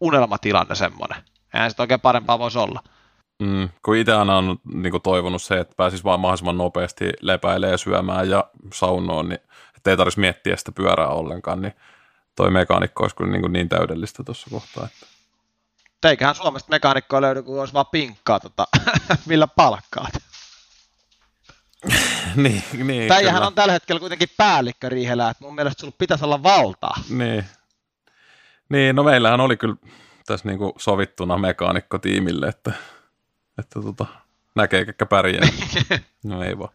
[0.00, 1.24] unelmatilanne semmoinen.
[1.54, 2.82] Eihän sitä oikein parempaa voisi olla.
[3.42, 7.78] Mm, kun itse aina on niin kuin toivonut se, että pääsisi vaan mahdollisimman nopeasti lepäilemään,
[7.78, 9.40] syömään ja saunoon, niin
[9.86, 11.74] ei tarvitsisi miettiä sitä pyörää ollenkaan, niin
[12.36, 14.84] toi mekaanikko olisi kyllä niin, kuin niin täydellistä tuossa kohtaa.
[14.86, 15.06] Että...
[16.08, 18.66] Eiköhän Suomesta mekaanikkoa löydy, kun olisi vaan pinkkaa, tota,
[19.26, 20.12] millä palkkaat.
[22.36, 26.42] niin, niin, Tämähän on tällä hetkellä kuitenkin päällikkö Riihelä, että mun mielestä sulla pitäisi olla
[26.42, 26.94] valtaa.
[27.08, 27.44] Niin.
[28.68, 29.76] Niin, no meillähän oli kyllä
[30.26, 32.72] tässä niin sovittuna mekaanikkotiimille, että,
[33.58, 34.06] että tota,
[34.54, 35.48] näkee, ketkä pärjää.
[36.24, 36.72] no ei vaan.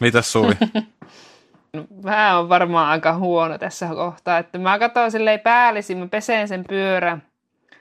[0.00, 0.54] Mitäs Suvi?
[2.04, 6.64] Mä on varmaan aika huono tässä kohtaa, että mä katson silleen päällisin, mä peseen sen
[6.68, 7.22] pyörän,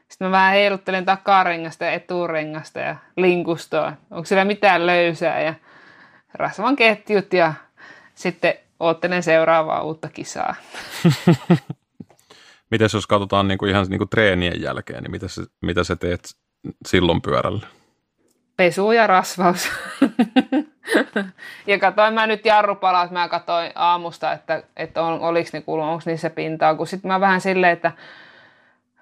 [0.09, 3.93] sitten mä vähän heiluttelen takarengasta ja eturengasta ja linkustoa.
[4.11, 5.53] Onko siellä mitään löysää ja
[6.33, 7.53] rasvan ketjut ja
[8.15, 10.55] sitten oottelen seuraavaa uutta kisaa.
[12.71, 15.95] Miten jos katsotaan niin kuin ihan niin kuin treenien jälkeen, niin mitä sä, mitä sä
[15.95, 16.35] teet
[16.85, 17.67] silloin pyörällä?
[18.57, 19.69] Pesu ja rasvaus.
[21.67, 26.03] ja katsoin mä nyt jarrupalat, mä katsoin aamusta, että, että on, oliko ne kuullut, onko
[26.05, 27.91] niissä pintaa, kun sitten mä vähän silleen, että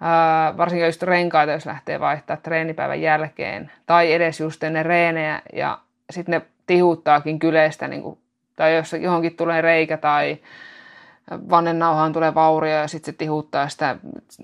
[0.02, 5.78] ää, varsinkin just renkaita, jos lähtee vaihtaa treenipäivän jälkeen, tai edes just ennen reenejä, ja
[6.10, 8.20] sitten ne tihuttaakin kyleistä, niin kuin,
[8.56, 10.38] tai jos johonkin tulee reikä tai
[11.50, 13.96] vannennauhaan tulee vaurio ja sitten se tihuttaa sitä,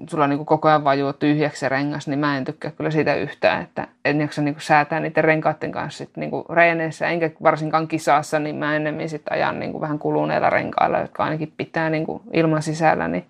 [0.10, 3.62] sulla niin koko ajan vajuu tyhjäksi se rengas, niin mä en tykkää kyllä siitä yhtään,
[3.62, 8.56] että en jaksa niin säätää niiden renkaiden kanssa sit niin reeneissä, enkä varsinkaan kisassa, niin
[8.56, 13.26] mä ennemmin sitten ajan niin vähän kuluneilla renkailla, jotka ainakin pitää niin ilman sisällä, niin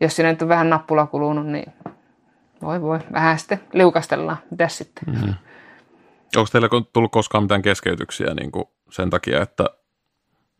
[0.00, 1.72] jos siinä nyt on vähän nappula kulunut, niin
[2.62, 4.38] voi voi, vähän sitten liukastellaan.
[4.50, 5.14] Mitäs sitten?
[5.14, 5.34] Mm-hmm.
[6.36, 9.64] Onko teillä tullut koskaan mitään keskeytyksiä niin kuin sen takia, että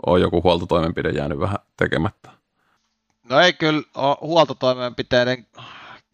[0.07, 2.30] on joku huoltotoimenpide jäänyt vähän tekemättä?
[3.30, 5.46] No ei kyllä ole huoltotoimenpiteiden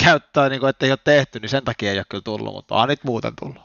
[0.04, 2.74] käyttöä, niin kuin, että ei ole tehty, niin sen takia ei ole kyllä tullut, mutta
[2.74, 3.62] on niitä muuten tullut.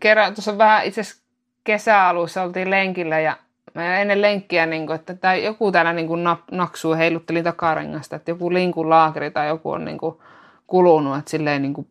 [0.00, 1.22] Kerran tuossa vähän itse asiassa
[1.64, 3.36] kesäalussa oltiin lenkillä ja
[3.74, 8.30] mä ennen lenkkiä, niin kuin, että tai joku täällä niin kuin naksuu, heilutteli takarengasta, että
[8.30, 10.18] joku linkun laakeri tai joku on niin kuin
[10.66, 11.88] kulunut, että silleen niin kuin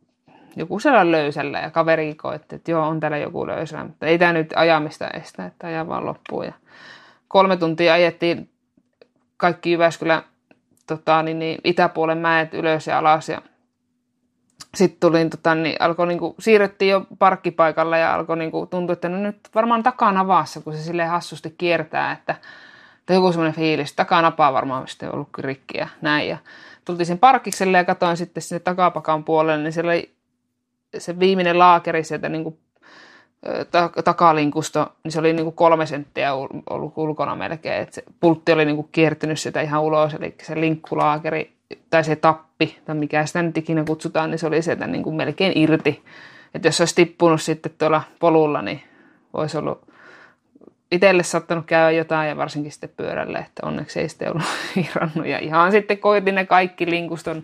[0.55, 4.33] joku sellainen löysällä ja kaveri koitti, että joo, on täällä joku löysä, mutta ei tämä
[4.33, 6.45] nyt ajamista estä, että ajaa vaan loppuun.
[6.45, 6.53] Ja
[7.33, 8.49] kolme tuntia ajettiin
[9.37, 10.23] kaikki Jyväskylän
[10.87, 13.41] tota, niin, niin, itäpuolen mäet ylös ja alas ja
[14.75, 19.17] sitten tuli, tota, niin alkoi niinku, siirrettiin jo parkkipaikalla ja alkoi niinku, tuntua, että no
[19.17, 22.35] nyt varmaan takanavaassa, kun se sille hassusti kiertää, että,
[22.99, 26.29] että joku semmoinen fiilis, takanapaa varmaan sitten ollut rikki ja näin.
[26.29, 26.37] Ja
[26.85, 30.13] tultiin sen parkikselle ja katsoin sitten sinne takapakan puolelle, niin siellä oli
[30.97, 32.29] se viimeinen laakeri sieltä
[33.43, 36.33] niinku takalinkusto, niin se oli niin kuin kolme senttiä
[36.69, 37.81] ollut ulkona melkein.
[37.81, 41.53] että se pultti oli niin kuin kiertynyt sitä ihan ulos, eli se linkkulaakeri
[41.89, 45.15] tai se tappi, tai mikä sitä nyt ikinä kutsutaan, niin se oli sieltä niin kuin
[45.15, 46.03] melkein irti.
[46.55, 48.81] Että jos se olisi tippunut sitten tuolla polulla, niin
[49.33, 49.81] olisi ollut
[50.91, 54.47] itselle sattanut käydä jotain ja varsinkin sitten pyörälle, että onneksi ei sitten ollut
[54.87, 55.27] irrannut.
[55.27, 57.43] Ja ihan sitten koitin ne kaikki linkuston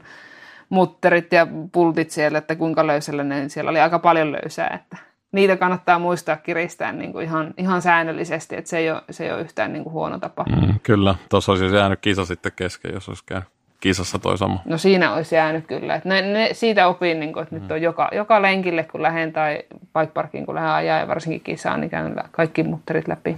[0.69, 5.57] mutterit ja pultit siellä, että kuinka löysällä ne, siellä oli aika paljon löysää, että niitä
[5.57, 9.41] kannattaa muistaa kiristää niin kuin ihan, ihan säännöllisesti, että se ei ole, se ei ole
[9.41, 10.43] yhtään niin kuin huono tapa.
[10.43, 13.49] Mm, kyllä, tuossa olisi jäänyt kisa sitten kesken, jos olisi käynyt
[13.79, 14.61] kisassa toi sama.
[14.65, 15.95] No siinä olisi jäänyt kyllä.
[15.95, 17.61] Että ne, ne, siitä opin, niin kuin, että mm.
[17.61, 19.63] nyt on joka, joka lenkille kun lähden tai
[19.99, 23.37] bike parkiin kun lähden ajaa ja varsinkin kisaan, niin käyn kaikki mutterit läpi.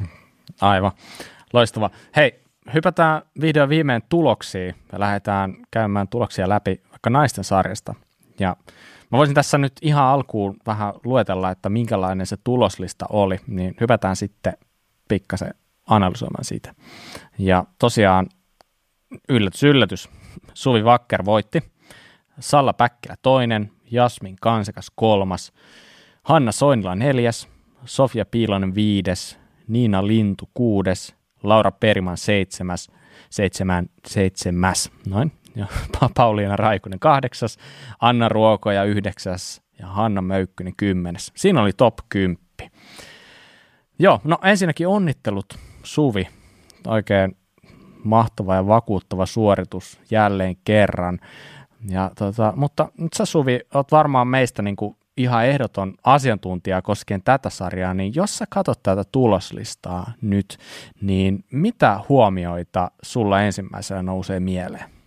[0.62, 0.92] Aivan.
[1.54, 1.90] Loistava.
[2.16, 2.40] Hei,
[2.74, 7.96] hypätään video viimein tuloksiin ja lähdetään käymään tuloksia läpi vaikka naisten sarjasta.
[8.40, 8.56] Ja
[9.12, 14.16] mä voisin tässä nyt ihan alkuun vähän luetella, että minkälainen se tuloslista oli, niin hypätään
[14.16, 14.54] sitten
[15.08, 15.54] pikkasen
[15.88, 16.76] analysoimaan siitä.
[17.38, 18.28] Ja tosiaan
[19.30, 20.10] yllätys, yllätys,
[20.54, 21.64] Suvi Vakker voitti,
[22.40, 25.54] Salla Päkkilä toinen, Jasmin Kansekas kolmas,
[26.24, 27.48] Hanna Soinila neljäs,
[27.86, 32.92] Sofia Piilonen viides, Niina Lintu kuudes, Laura Periman seitsemäs,
[33.30, 35.66] seitsemän, seitsemäs, noin, ja
[36.16, 37.58] Pauliina Raikunen kahdeksas,
[38.00, 41.32] Anna Ruokoja yhdeksäs ja Hanna Möykkynen kymmenes.
[41.36, 42.38] Siinä oli top 10.
[44.00, 46.28] Joo, no ensinnäkin onnittelut Suvi.
[46.88, 47.38] Oikein
[48.04, 51.20] mahtava ja vakuuttava suoritus jälleen kerran.
[51.90, 57.24] Ja tota, mutta nyt sä Suvi, oot varmaan meistä niin kuin ihan ehdoton asiantuntija koskien
[57.24, 60.58] tätä sarjaa, niin jos sä katsot tätä tuloslistaa nyt,
[61.02, 65.01] niin mitä huomioita sulla ensimmäisenä nousee mieleen?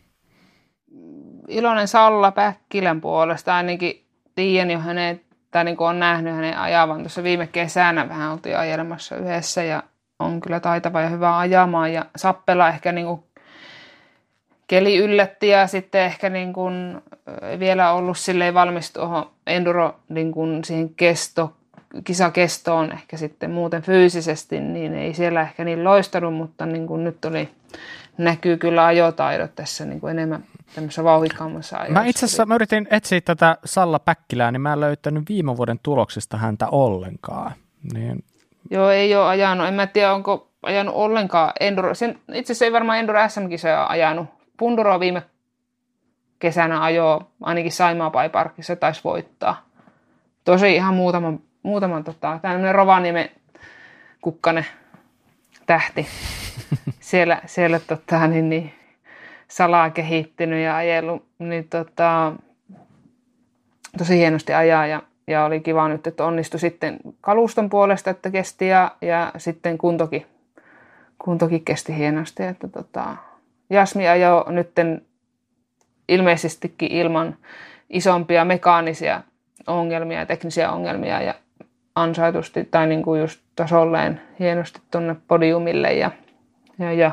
[1.48, 3.56] Iloinen Salla Päkkilän puolesta.
[3.56, 4.04] Ainakin
[4.34, 7.00] tiedän jo hänet, tai niin kuin on nähnyt hänen ajavan.
[7.00, 9.82] Tuossa viime kesänä vähän oltiin ajelemassa yhdessä ja
[10.18, 11.92] on kyllä taitava ja hyvä ajamaan.
[11.92, 13.22] Ja Sappela ehkä niin kuin
[14.66, 17.02] keli yllätti ja sitten ehkä niin kuin
[17.58, 21.52] vielä ollut silleen valmis tuohon enduro niin kuin siihen kesto,
[22.04, 27.24] kisakestoon ehkä sitten muuten fyysisesti, niin ei siellä ehkä niin loistanut, mutta niin kuin nyt
[27.24, 27.48] oli,
[28.18, 30.44] näkyy kyllä ajotaidot tässä niin kuin enemmän
[30.74, 31.92] tämmöisessä vauhikkaammassa ajossa.
[31.92, 35.78] Mä itse asiassa mä yritin etsiä tätä Salla Päkkilää, niin mä en löytänyt viime vuoden
[35.82, 37.52] tuloksista häntä ollenkaan.
[37.92, 38.24] Niin...
[38.70, 39.66] Joo, ei ole ajanut.
[39.66, 41.94] En mä tiedä, onko ajanut ollenkaan Enduro.
[41.94, 44.26] Sen, itse asiassa ei varmaan Enduro SM-kisoja ajanut.
[44.56, 45.22] Punduro viime
[46.38, 49.64] kesänä ajo ainakin Saimaa Parkissa taisi voittaa.
[50.44, 53.30] Tosi ihan muutaman, muutaman tota, tämmöinen Rovaniemen
[54.20, 54.64] kukkane
[55.66, 56.06] tähti.
[57.00, 58.74] siellä, siellä tota, niin, niin,
[59.54, 62.32] salaa kehittynyt ja ajellut, niin tota,
[63.98, 68.68] tosi hienosti ajaa ja, ja oli kiva nyt, että onnistui sitten kaluston puolesta, että kesti
[68.68, 70.26] ja, ja sitten kuntokin,
[71.18, 72.42] kuntokin kesti hienosti.
[72.42, 73.16] Että tota,
[73.70, 75.02] Jasmi ajoi nytten
[76.08, 77.36] ilmeisestikin ilman
[77.90, 79.22] isompia mekaanisia
[79.66, 81.34] ongelmia ja teknisiä ongelmia ja
[81.94, 86.10] ansaitusti tai niin kuin just tasolleen hienosti tuonne podiumille ja,
[86.78, 87.10] ja, ja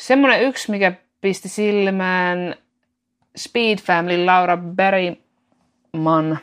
[0.00, 2.54] semmoinen yksi, mikä pisti silmään
[3.36, 6.38] Speed Family Laura Berryman,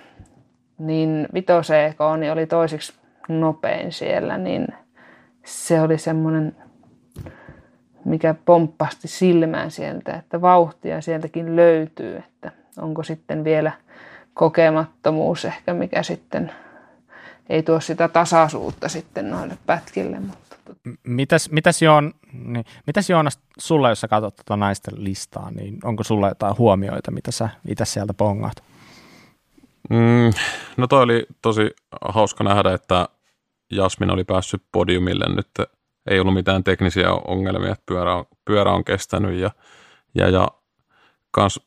[0.78, 2.94] niin vitoseeko niin oli toiseksi
[3.30, 4.68] nopein siellä, niin
[5.46, 6.56] se oli semmoinen
[8.06, 13.72] mikä pomppasti silmään sieltä, että vauhtia sieltäkin löytyy, että onko sitten vielä
[14.34, 16.52] kokemattomuus ehkä, mikä sitten
[17.50, 20.20] ei tuo sitä tasaisuutta sitten noille pätkille.
[20.20, 20.58] Mutta...
[21.04, 22.14] Mitäs, mitäs, Joon,
[22.46, 27.12] niin, mitäs Joonas, sulla, jos sä katsot tuota naisten listaa, niin onko sulla jotain huomioita,
[27.12, 28.64] mitä sä itse sieltä pongaat?
[29.90, 30.34] Mm,
[30.78, 33.10] no toi oli tosi hauska nähdä, että
[33.72, 35.48] Jasmin oli päässyt podiumille nyt
[36.08, 39.52] ei ollut mitään teknisiä ongelmia, että pyörä on, pyörä on kestänyt ja,
[40.16, 40.48] ja, ja
[41.32, 41.60] kans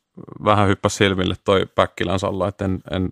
[0.45, 3.09] vähän hyppäsi silmille toi Päkkilän Salla, että en, en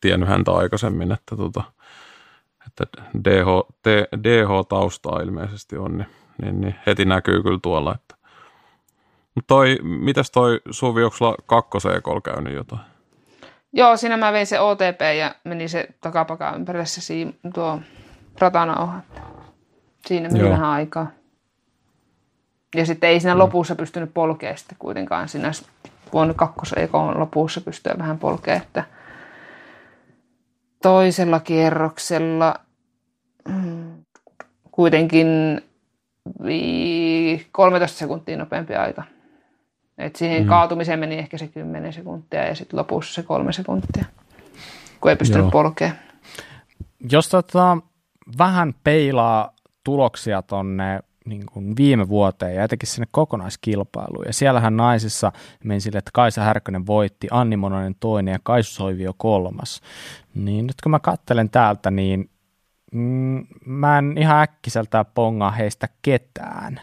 [0.00, 1.64] tiennyt häntä aikaisemmin, että, tota,
[2.66, 3.46] että DH,
[4.24, 6.08] DH-taustaa ilmeisesti on, niin,
[6.42, 7.94] niin, niin, heti näkyy kyllä tuolla.
[7.94, 8.14] Että.
[9.34, 12.80] Mutta toi, mitäs toi Suvi, onko sulla kakkoseen käynyt jotain?
[13.72, 17.00] Joo, siinä mä vein se OTP ja meni se takapaka ympärille se
[17.54, 17.80] tuo
[18.38, 19.02] ratana
[20.06, 20.50] Siinä meni Joo.
[20.50, 21.06] vähän aikaa.
[22.74, 23.38] Ja sitten ei siinä mm.
[23.38, 25.28] lopussa pystynyt polkea sitten kuitenkaan.
[25.28, 25.50] Siinä
[26.12, 28.84] vuonna kakkoseikon lopussa pystyy vähän polkea, että
[30.82, 32.54] toisella kierroksella
[33.48, 34.04] mm,
[34.70, 35.60] kuitenkin
[37.52, 39.02] 13 sekuntia nopeampi aika.
[39.98, 40.48] Et siihen mm.
[40.48, 44.04] kaatumiseen meni ehkä se 10 sekuntia ja sitten lopussa se kolme sekuntia,
[45.00, 45.50] kun ei pystynyt Joo.
[45.50, 45.90] polkea.
[47.10, 47.78] Jos tota,
[48.38, 49.52] vähän peilaa
[49.84, 54.26] tuloksia tonne niin kuin viime vuoteen ja etenkin sinne kokonaiskilpailuun.
[54.26, 55.32] Ja siellähän naisissa
[55.64, 59.80] meni sille, että Kaisa Härkönen voitti, Anni Mononen toinen ja Kaisu Soivio kolmas.
[60.34, 62.30] Niin nyt kun mä kattelen täältä, niin
[62.92, 66.80] mm, mä en ihan äkkiseltään pongaa heistä ketään.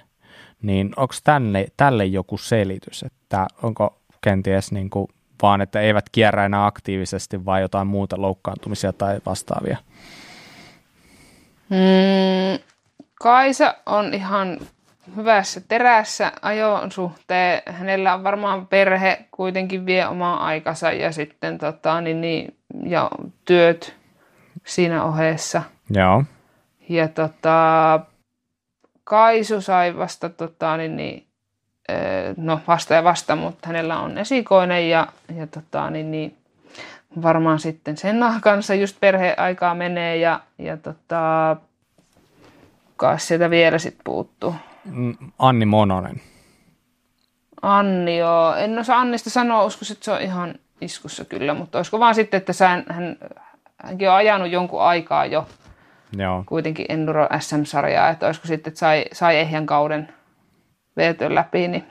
[0.62, 5.08] Niin onko tälle, tälle joku selitys, että onko kenties niin kuin,
[5.42, 9.78] vaan että eivät kierrä enää aktiivisesti, vai jotain muuta loukkaantumisia tai vastaavia?
[11.70, 12.60] Mm,
[13.22, 14.60] Kaisa on ihan
[15.16, 17.62] hyvässä terässä ajon suhteen.
[17.66, 22.56] Hänellä on varmaan perhe kuitenkin vie omaa aikansa ja sitten tota, niin, niin,
[22.86, 23.12] ja
[23.46, 23.96] työt
[24.66, 25.64] siinä ohessa.
[25.90, 26.24] Joo.
[26.90, 28.00] Ja tota,
[29.04, 31.28] Kaisu sai vasta tota, niin, niin,
[32.38, 36.38] no vasta ja vasta, mutta hänellä on esikoinen ja, ja tota, niin, niin,
[37.22, 41.56] varmaan sitten sen kanssa just perheaikaa menee ja, ja tota,
[42.98, 44.56] kai sieltä vielä sitten puuttuu.
[44.86, 46.22] Mm, Anni Mononen.
[47.62, 48.56] Anni, joo.
[48.56, 52.38] En osaa Annista sanoa, uskoisin, että se on ihan iskussa kyllä, mutta olisiko vaan sitten,
[52.38, 53.18] että sään, hän,
[53.78, 55.48] hänkin on ajanut jonkun aikaa jo
[56.18, 56.44] joo.
[56.46, 60.10] kuitenkin Enduro SM-sarjaa, että olisiko sitten, että sai, sai ehjän kauden
[60.98, 61.86] veetön läpi, niin,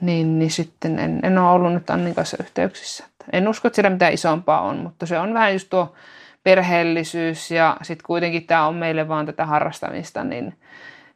[0.00, 3.04] niin, niin sitten en, en ole ollut nyt Annin kanssa yhteyksissä.
[3.32, 5.94] En usko, että siellä mitään isompaa on, mutta se on vähän just tuo
[6.42, 10.54] perheellisyys ja sitten kuitenkin tämä on meille vaan tätä harrastamista, niin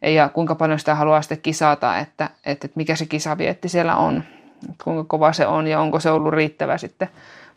[0.02, 4.24] ja kuinka paljon sitä haluaa sitten kisata, että, että, että mikä se kisavietti siellä on,
[4.84, 7.08] kuinka kova se on ja onko se ollut riittävä sitten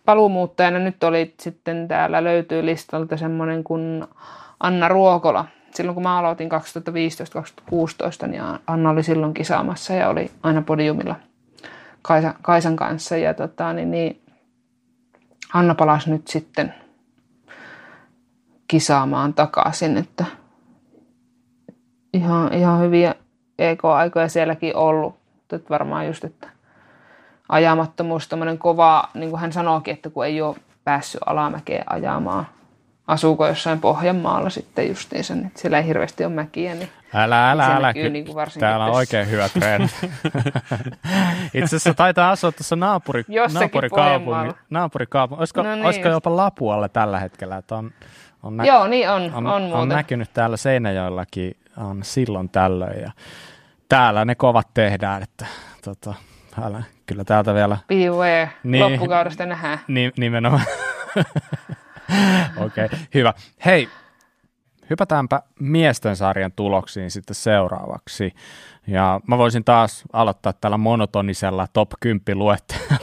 [0.07, 0.79] paluumuuttajana.
[0.79, 4.07] Nyt oli sitten täällä löytyy listalta semmoinen kuin
[4.59, 5.45] Anna Ruokola.
[5.73, 6.49] Silloin kun mä aloitin
[8.23, 11.15] 2015-2016, niin Anna oli silloin kisaamassa ja oli aina podiumilla
[12.01, 13.17] Kaisa, Kaisan kanssa.
[13.17, 14.21] Ja tota, niin, niin
[15.53, 16.73] Anna palasi nyt sitten
[18.67, 20.25] kisaamaan takaisin, että
[22.13, 23.15] ihan, ihan hyviä
[23.59, 25.15] EK-aikoja sielläkin ollut.
[25.53, 26.56] Että varmaan just, että
[27.49, 32.47] ajamattomuus, tämmöinen kova, niin kuin hän sanoikin, että kun ei ole päässyt alamäkeen ajamaan,
[33.07, 37.93] asuuko jossain Pohjanmaalla sitten justiinsa, niin siellä ei hirveästi ole mäkiä, niin Älä, älä, älä.
[37.93, 39.85] Niin kuin Täällä on oikein hyvä treeni.
[41.53, 44.59] Itse asiassa taitaa asua tuossa naapuri, naapurikaupunki.
[44.69, 45.39] naapurikaupunki.
[45.41, 47.57] Olisiko, no niin, olisiko jopa Lapualle tällä hetkellä?
[47.57, 47.91] Että on,
[48.43, 49.33] on nä- Joo, niin on.
[49.33, 53.01] On, on, on näkynyt täällä Seinäjoellakin on silloin tällöin.
[53.01, 53.11] Ja
[53.89, 55.45] täällä ne kovat tehdään, että
[55.83, 56.13] tota,
[56.63, 57.77] älä, kyllä täältä vielä...
[57.87, 59.79] Beware, niin, loppukaudesta nähdään.
[59.87, 60.65] Ni, nimenomaan.
[62.57, 63.33] Okei, okay, hyvä.
[63.65, 63.89] Hei,
[64.89, 68.33] hypätäänpä miesten sarjan tuloksiin sitten seuraavaksi.
[68.87, 72.37] Ja mä voisin taas aloittaa tällä monotonisella top 10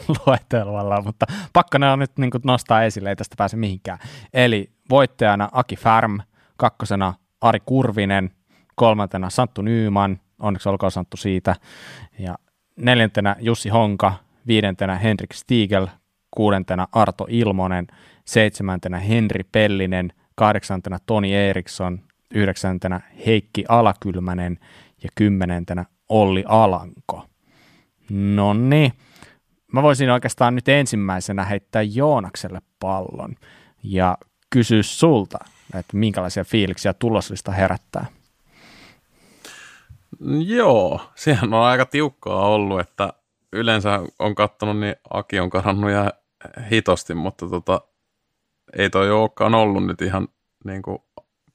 [0.08, 3.98] luettelolla, mutta pakko ne on nyt niin nostaa esille, ei tästä pääse mihinkään.
[4.34, 6.20] Eli voittajana Aki Färm,
[6.56, 8.30] kakkosena Ari Kurvinen,
[8.74, 11.56] kolmantena Santtu Nyyman, onneksi olkoon Santtu siitä,
[12.18, 12.34] ja
[12.76, 14.14] neljäntenä Jussi Honka,
[14.46, 15.86] viidentenä Henrik Stiegel,
[16.30, 17.86] kuudentena Arto Ilmonen,
[18.24, 22.00] seitsemäntenä Henri Pellinen, kahdeksantena Toni Eriksson,
[22.34, 24.58] yhdeksäntenä Heikki Alakylmänen
[25.02, 27.26] ja kymmenentenä Olli Alanko.
[28.10, 28.92] No niin,
[29.72, 33.34] mä voisin oikeastaan nyt ensimmäisenä heittää Joonakselle pallon
[33.82, 34.18] ja
[34.50, 35.38] kysyä sulta,
[35.74, 38.06] että minkälaisia fiiliksiä tuloslista herättää.
[40.46, 43.12] Joo, sehän on aika tiukkaa ollut, että
[43.52, 46.12] yleensä on kattonut, niin Aki on karannut ja
[46.70, 47.80] hitosti, mutta tota,
[48.78, 50.28] ei toi olekaan ollut nyt ihan
[50.64, 50.98] niin kuin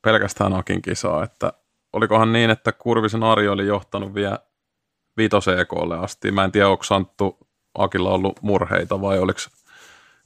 [0.02, 1.54] pelkästään Akin kisaa, että
[1.94, 4.40] olikohan niin, että Kurvisen Ari oli johtanut vielä
[5.18, 6.32] vitos EKlle asti.
[6.32, 7.38] Mä en tiedä, onko Santtu
[7.78, 9.40] Akilla ollut murheita vai oliko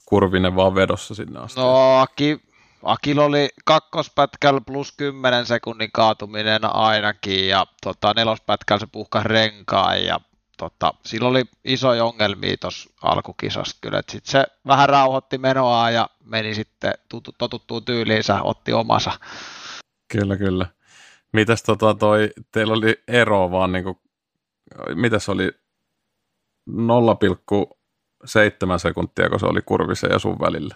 [0.06, 1.60] Kurvinen vaan vedossa sinne asti?
[1.60, 2.40] No Aki,
[2.84, 10.20] Akilla oli kakkospätkällä plus 10 sekunnin kaatuminen ainakin ja tota, nelospätkällä se puhkas renkaan ja
[10.58, 16.08] tota, sillä oli isoja ongelmia tuossa alkukisassa kyllä, että sit se vähän rauhoitti menoa ja
[16.24, 16.94] meni sitten
[17.38, 19.12] totuttuun tyyliinsä, otti omansa.
[20.12, 20.66] Kyllä, kyllä.
[21.32, 24.00] Mitäs tota toi, teillä oli ero vaan niinku,
[24.94, 25.50] mitäs oli
[26.70, 30.74] 0,7 sekuntia, kun se oli kurvisen ja sun välillä?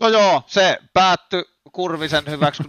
[0.00, 2.68] No joo, se päättyi Kurvisen hyväksi 0,7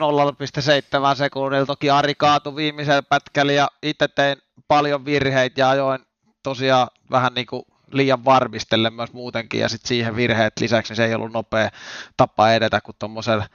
[1.16, 1.66] sekunnilla.
[1.66, 4.38] Toki Ari kaatui viimeisellä pätkällä ja itse tein
[4.68, 6.00] paljon virheitä ja ajoin
[6.44, 11.06] tosiaan vähän niin kuin liian varmistelle myös muutenkin, ja sitten siihen virheet lisäksi niin se
[11.06, 11.70] ei ollut nopea
[12.18, 13.48] tapa edetä, kun tuommoisella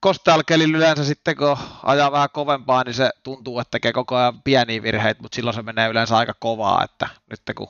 [0.00, 4.82] kostalkelilla yleensä sitten kun ajaa vähän kovempaa, niin se tuntuu, että tekee koko ajan pieniä
[4.82, 7.68] virheitä, mutta silloin se menee yleensä aika kovaa, että nyt kun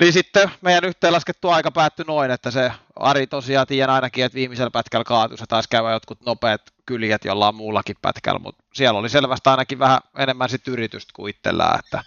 [0.00, 4.70] niin sitten meidän yhteenlaskettu aika päättyi noin, että se Ari tosiaan tiedän ainakin, että viimeisellä
[4.70, 9.50] pätkällä kaatui, se taisi käydä jotkut nopeat kyljet jollain muullakin pätkällä, mutta siellä oli selvästi
[9.50, 12.04] ainakin vähän enemmän sit yritystä kuin itsellään, että,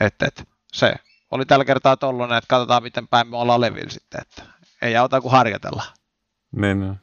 [0.00, 0.94] että, että se
[1.30, 4.42] oli tällä kertaa tollainen, että katsotaan miten päin me ollaan levillä sitten, että
[4.82, 5.82] ei auta kuin harjoitella.
[6.52, 7.00] Niin, niin.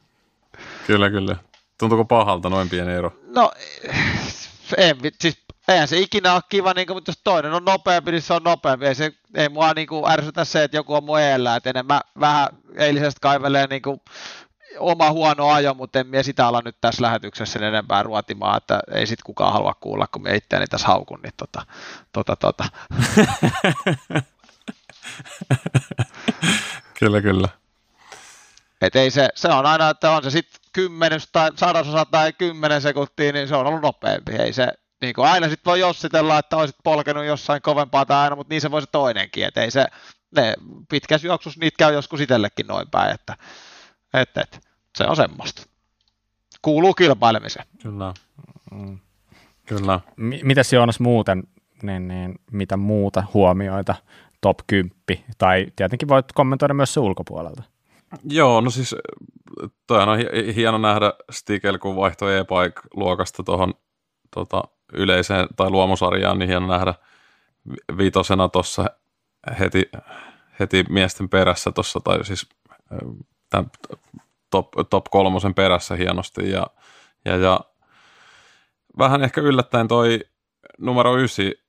[0.86, 1.36] kyllä, kyllä.
[1.78, 3.12] Tuntuuko pahalta noin pieni ero?
[3.26, 3.52] No,
[4.76, 8.22] en, siis eihän se ikinä ole kiva, niin kuin, mutta jos toinen on nopeampi, niin
[8.22, 8.86] se on nopeampi.
[8.86, 12.00] Ei, se, ei mua niin kuin, ärsytä se, että joku on mun eellä, että enemmän
[12.20, 14.00] vähän eilisestä kaivelee niin kuin,
[14.78, 18.80] oma huono ajo, mutta en mie sitä ala nyt tässä lähetyksessä sen enempää ruotimaan, että
[18.94, 21.66] ei sit kukaan halua kuulla, kun me itseäni tässä haukun, niin tota,
[22.12, 22.64] tota, tota.
[26.98, 27.48] kyllä, kyllä.
[28.80, 32.80] Et ei se, se on aina, että on se sitten kymmenys tai sadasosa tai kymmenen
[32.80, 34.32] sekuntia, niin se on ollut nopeampi.
[34.32, 38.36] Ei se, niin kuin aina sitten voi jossitella, että olisit polkenut jossain kovempaa tai aina,
[38.36, 39.44] mutta niin se voi se toinenkin.
[39.44, 39.86] Että ei se,
[40.36, 40.54] ne
[40.90, 43.36] pitkässä juoksussa niitä käy joskus itsellekin noin päin, että,
[44.14, 44.58] että, että
[44.98, 45.62] se on semmoista.
[46.62, 47.66] Kuuluu kilpailemiseen.
[47.82, 48.14] Kyllä.
[48.70, 48.98] Mm.
[49.66, 50.00] Kyllä.
[50.16, 51.42] M- mitäs Joonas muuten,
[51.82, 53.94] niin, niin, mitä muuta huomioita
[54.40, 54.96] top 10,
[55.38, 57.62] tai tietenkin voit kommentoida myös se ulkopuolelta.
[58.24, 58.96] Joo, no siis
[59.86, 60.18] toi on
[60.54, 63.74] hieno nähdä Stigel, kun vaihtoi e-bike-luokasta tuohon
[64.34, 64.62] tota,
[64.92, 66.94] yleiseen tai luomusarjaan, niin hieno nähdä
[67.98, 68.84] viitosena tuossa
[69.58, 69.90] heti,
[70.60, 72.48] heti miesten perässä tuossa, tai siis
[73.50, 73.70] tämän
[74.50, 76.66] top, top kolmosen perässä hienosti, ja,
[77.24, 77.60] ja, ja
[78.98, 80.20] vähän ehkä yllättäen toi
[80.78, 81.64] numero ysi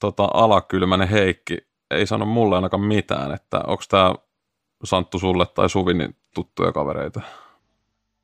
[0.00, 1.58] tota, alakylmänen Heikki
[1.90, 4.14] ei sano mulle ainakaan mitään, että onko tämä
[4.84, 7.20] Santtu sulle tai Suvi niin tuttuja kavereita?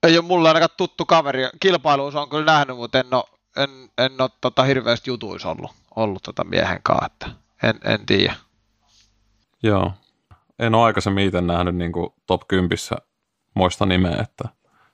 [0.02, 1.42] Ei ole mulle ainakaan tuttu kaveri.
[1.60, 3.24] Kilpailuus on kyllä nähnyt, mutta en ole,
[3.56, 7.30] en, en ole tota hirveästi jutuissa ollut, ollut tota miehen kanssa, että
[7.62, 8.34] en, en tiedä.
[9.62, 9.92] Joo.
[10.58, 12.78] En ole aikaisemmin itse nähnyt niin kuin top 10
[13.54, 14.48] muista nimeä, että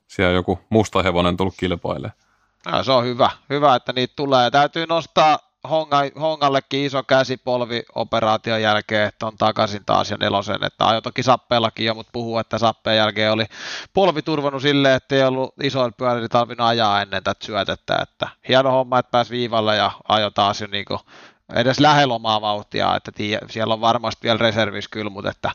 [0.07, 2.19] siellä joku musta hevonen tullut kilpailemaan.
[2.67, 3.31] No, se on hyvä.
[3.51, 4.51] Hyvä, että niitä tulee.
[4.51, 5.39] Täytyy nostaa
[5.71, 11.23] Honga, Hongallekin iso käsipolvi operaation jälkeen, että on takaisin taas ja nelosen, että ajo toki
[11.23, 13.47] sappeellakin jo, mutta puhuu, että sappeen jälkeen oli
[13.95, 18.71] polvi turvannut silleen, että ei ollut isoilla pyörillä tarvinnut ajaa ennen tätä syötettä, että hieno
[18.71, 21.01] homma, että pääsi viivalle ja ajo taas jo niin kuin
[21.55, 25.51] edes lähellä omaa vauhtia, että tii, siellä on varmasti vielä reservis kyllä, mutta että,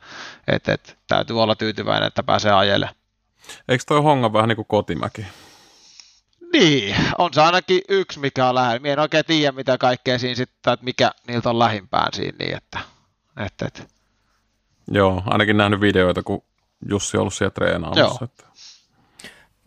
[0.47, 2.89] että, että täytyy olla tyytyväinen, että pääsee ajelle.
[3.67, 5.25] Eikö toi Honga vähän niin kuin kotimäki?
[6.53, 8.79] Niin, on se ainakin yksi, mikä on lähellä.
[8.79, 12.57] Mie en oikein tiedä, mitä kaikkea siinä sitten, että mikä niiltä on lähimpään siinä, niin
[12.57, 12.79] että,
[13.45, 13.83] että, että.
[14.91, 16.43] Joo, ainakin nähnyt videoita, kun
[16.89, 18.01] Jussi on ollut siellä treenaamassa.
[18.01, 18.17] Joo.
[18.21, 18.43] Että.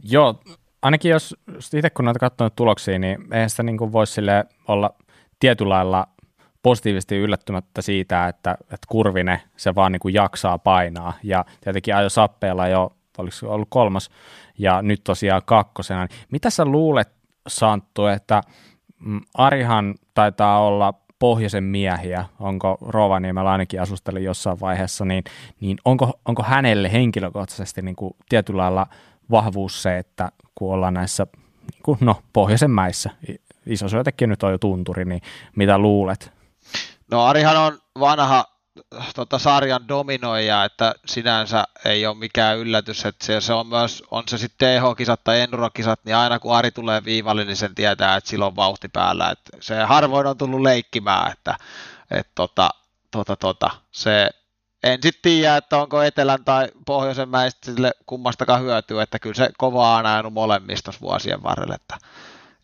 [0.04, 0.40] Joo,
[0.82, 1.34] ainakin jos
[1.74, 4.20] itse kun olet katsonut tuloksia, niin eihän sitä niin voisi
[4.68, 4.94] olla
[5.40, 6.08] tietyllä lailla
[6.62, 11.12] positiivisesti yllättymättä siitä, että, että kurvine se vaan niin kuin jaksaa painaa.
[11.22, 14.10] Ja tietenkin ajo sappeella jo, oliko ollut kolmas
[14.58, 16.06] ja nyt tosiaan kakkosena.
[16.06, 17.08] Niin mitä sä luulet,
[17.48, 18.40] Santtu, että
[18.98, 25.24] mm, Arihan taitaa olla pohjoisen miehiä, onko Rovaniemellä ainakin asusteli jossain vaiheessa, niin,
[25.60, 28.86] niin onko, onko hänelle henkilökohtaisesti niin kuin tietyllä lailla
[29.30, 31.26] vahvuus se, että kun ollaan näissä
[31.72, 33.10] niin kuin, no, pohjoisen mäissä,
[33.66, 33.86] iso
[34.26, 35.20] nyt on jo tunturi, niin
[35.56, 36.32] mitä luulet?
[37.10, 38.44] No Arihan on vanha
[39.14, 44.38] tota, sarjan dominoija, että sinänsä ei ole mikään yllätys, että se, on myös, on se
[44.38, 48.46] sitten TH-kisat tai Enduro-kisat, niin aina kun Ari tulee viivalle, niin sen tietää, että sillä
[48.46, 51.56] on vauhti päällä, että se harvoin on tullut leikkimään, että,
[52.10, 52.70] että tota,
[53.10, 54.30] tota, tota, se
[54.82, 59.50] en sitten tiedä, että onko etelän tai pohjoisen mäistä sille kummastakaan hyötyä, että kyllä se
[59.58, 61.98] kovaa on ajanut molemmista vuosien varrella, että,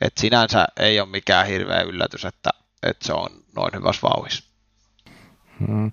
[0.00, 2.50] että sinänsä ei ole mikään hirveä yllätys, että,
[2.82, 4.51] että se on noin hyvässä vauhissa.
[5.66, 5.92] Hmm.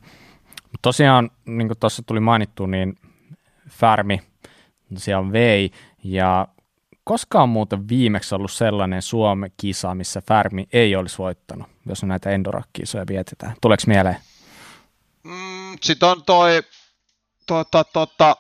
[0.82, 2.96] Tosiaan, niin kuin tuossa tuli mainittu, niin
[3.70, 4.22] Färmi
[5.18, 5.72] on vei,
[6.04, 6.48] ja
[7.04, 12.30] koska on muuten viimeksi ollut sellainen Suomen kisa, missä Färmi ei olisi voittanut, jos näitä
[12.30, 13.56] Endorak-kisoja vietetään?
[13.62, 14.18] Tuleeko mieleen?
[15.24, 16.62] Mm, Sitten on toi,
[17.46, 18.36] tota, tota,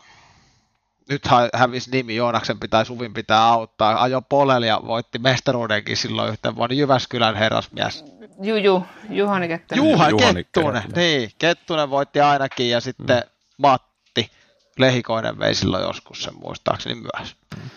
[1.09, 1.23] nyt
[1.53, 4.03] hävisi nimi, Joonaksen pitää, Suvin pitää auttaa.
[4.03, 8.05] Ajo Polel ja voitti mestaruudenkin silloin yhten vuonna Jyväskylän herrasmies.
[8.41, 9.83] Juju, Juhani Kettunen.
[9.83, 11.31] Juha Juhani Kettunen, niin.
[11.37, 13.31] Kettunen voitti ainakin ja sitten mm.
[13.57, 14.31] Matti
[14.77, 17.35] Lehikoinen vei silloin joskus sen muistaakseni myös.
[17.55, 17.69] Mm.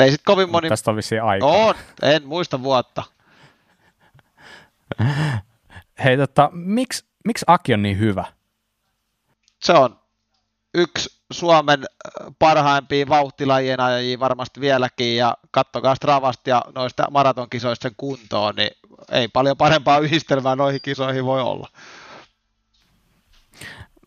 [0.00, 0.68] Ei sit kovin moni...
[0.68, 1.46] Tästä on vissiin aika.
[1.46, 3.02] On, en muista vuotta.
[6.04, 8.24] Hei, tota, miksi, miksi Aki on niin hyvä?
[9.62, 9.98] Se on
[10.74, 17.94] yksi Suomen äh, parhaimpia vauhtilajien ajajia varmasti vieläkin, ja kattokaa Stravasta ja noista maratonkisoista sen
[17.96, 18.70] kuntoon, niin
[19.12, 21.68] ei paljon parempaa yhdistelmää noihin kisoihin voi olla.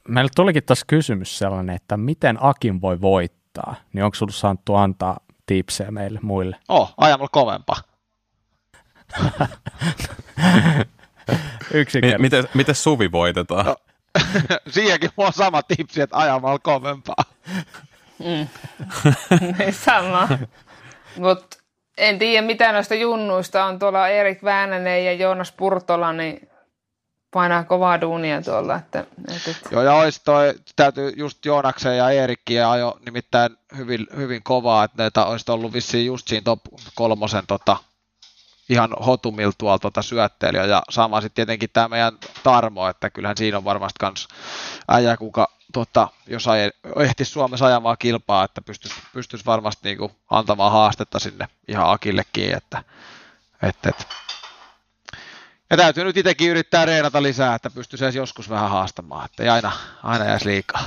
[0.07, 5.19] Meillä tulikin tässä kysymys sellainen, että miten Akin voi voittaa, niin onko sinulla saanut antaa
[5.45, 6.57] tipsejä meille muille?
[6.69, 7.81] Oh, ajamalla kovempaa.
[11.73, 12.22] Yksinkertaisesti.
[12.22, 13.65] Miten, miten Suvi voitetaan?
[13.65, 13.76] No,
[14.69, 17.23] Siihenkin mulla on sama tipsi, että ajamalla kovempaa.
[18.19, 18.48] Mm.
[19.60, 20.27] Ei sama.
[21.18, 21.57] Mutta
[21.98, 26.49] en tiedä mitä noista junnuista on tuolla Erik Väänänen ja Joonas Purtola, niin
[27.31, 28.76] painaa kovaa duunia tuolla.
[28.76, 29.69] Että, että.
[29.72, 35.03] Joo, ja olisi toi, täytyy just Joonaksen ja Eerikkiä ajo nimittäin hyvin, hyvin kovaa, että
[35.03, 36.60] näitä olisi ollut vissiin just siinä top
[36.95, 37.77] kolmosen tota,
[38.69, 43.57] ihan hotumil tuolta tuota syöttelyä ja sama sitten tietenkin tämä meidän Tarmo, että kyllähän siinä
[43.57, 44.27] on varmasti kans
[44.88, 50.72] äijä, kuka tota, jos ai, ehtisi Suomessa ajamaan kilpaa, että pystyisi, pystyisi varmasti niinku antamaan
[50.72, 52.84] haastetta sinne ihan Akillekin, että,
[53.64, 54.06] että, että.
[55.69, 59.49] Ja täytyy nyt itsekin yrittää reenata lisää, että pystyisi edes joskus vähän haastamaan, että ei
[59.49, 59.72] aina,
[60.03, 60.81] aina jäisi liikaa.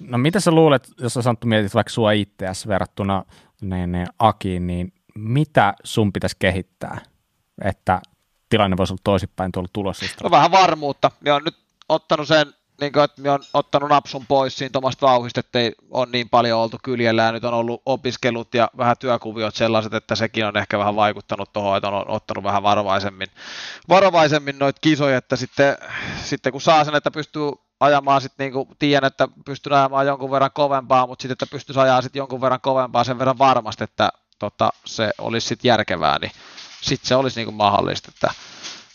[0.00, 3.24] No mitä sä luulet, jos sä Santtu mietit vaikka sua itseäsi verrattuna
[3.60, 7.00] ne, ne Akiin, niin mitä sun pitäisi kehittää,
[7.64, 8.00] että
[8.48, 10.28] tilanne voisi olla toisinpäin tuolla tuloslistalla?
[10.28, 11.10] No vähän varmuutta.
[11.20, 11.56] Me on nyt
[11.88, 15.72] ottanut sen, niin kuin, että me on ottanut napsun pois siinä tuomasta vauhista, että ei
[15.90, 20.14] ole niin paljon oltu kyljellä ja nyt on ollut opiskelut ja vähän työkuviot sellaiset, että
[20.14, 23.28] sekin on ehkä vähän vaikuttanut tuohon, että on ottanut vähän varovaisemmin,
[23.88, 25.76] varovaisemmin noita kisoja, että sitten,
[26.22, 30.30] sitten kun saa sen, että pystyy ajamaan sitten niin kuin tiedän, että pystyn ajamaan jonkun
[30.30, 34.08] verran kovempaa, mutta sitten, että pystyisi ajaa sitten jonkun verran kovempaa sen verran varmasti, että
[34.42, 36.32] tota, se olisi sitten järkevää, niin
[36.80, 38.12] sitten se olisi niinku mahdollista.
[38.14, 38.30] Että,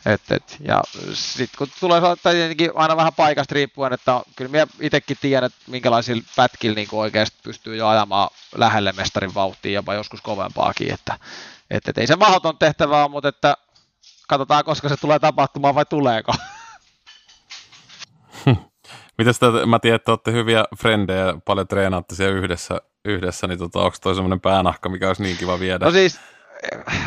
[0.05, 0.83] et, et, ja
[1.13, 6.23] sitten kun tulee tietenkin aina vähän paikasta riippuen, että kyllä minä itsekin tiedän, että minkälaisilla
[6.35, 11.19] pätkillä niin oikeasti pystyy jo ajamaan lähelle mestarin vauhtiin, jopa joskus kovempaakin, että
[11.69, 13.57] et, et ei se mahdoton tehtävä ole, mutta että
[14.27, 16.33] katsotaan, koska se tulee tapahtumaan vai tuleeko.
[19.17, 23.79] Miten sitä, mä tiedän, että olette hyviä frendejä, paljon treenaatte siellä yhdessä, yhdessä niin tota,
[23.79, 25.85] onko toi semmoinen päänahka, mikä olisi niin kiva viedä?
[25.85, 26.19] No siis,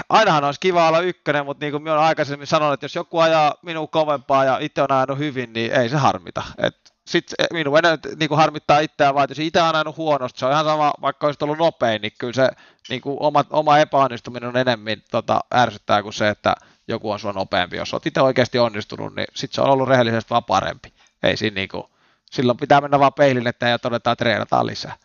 [0.09, 3.19] ainahan olisi kiva olla ykkönen, mutta niin kuin minä olen aikaisemmin sanonut, että jos joku
[3.19, 6.43] ajaa minun kovempaa ja itse on ajanut hyvin, niin ei se harmita.
[6.59, 10.47] Et sitten minun enää niin kuin harmittaa itseään, vaan jos itse on ajanut huonosti, se
[10.47, 12.49] on ihan sama, vaikka olisi ollut nopein, niin kyllä se
[12.89, 16.55] niin kuin oma, oma epäonnistuminen on enemmän tota, ärsyttää kuin se, että
[16.89, 17.77] joku on sua nopeampi.
[17.77, 20.93] Jos olet itse oikeasti onnistunut, niin sitten se on ollut rehellisesti vaan parempi.
[21.23, 21.85] Ei siinä niin kuin,
[22.31, 24.97] silloin pitää mennä vaan peilin eteen ja todetaan, että treenataan lisää.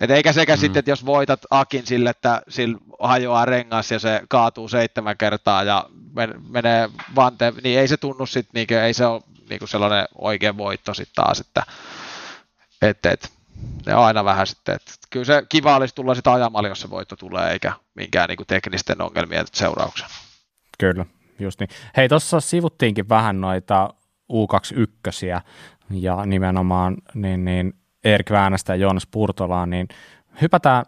[0.00, 0.60] Et eikä sekä mm.
[0.60, 5.62] sitten, että jos voitat Akin sille, että sillä hajoaa rengas ja se kaatuu seitsemän kertaa
[5.62, 5.88] ja
[6.48, 10.94] menee vanteen, niin ei se tunnu sitten, niin ei se ole niin sellainen oikea voitto
[10.94, 11.62] sitten taas, että
[12.82, 13.32] et, et,
[13.86, 16.90] ne on aina vähän sitten, että kyllä se kiva olisi tulla sitä ajamalla, jos se
[16.90, 20.10] voitto tulee, eikä minkään niin teknisten ongelmien seurauksena.
[20.78, 21.06] Kyllä,
[21.38, 21.68] just niin.
[21.96, 23.94] Hei, tuossa sivuttiinkin vähän noita
[24.32, 25.42] U21
[25.90, 29.88] ja nimenomaan niin, niin Erik Väänästä ja Joonas Purtolaa, niin
[30.40, 30.84] hypätään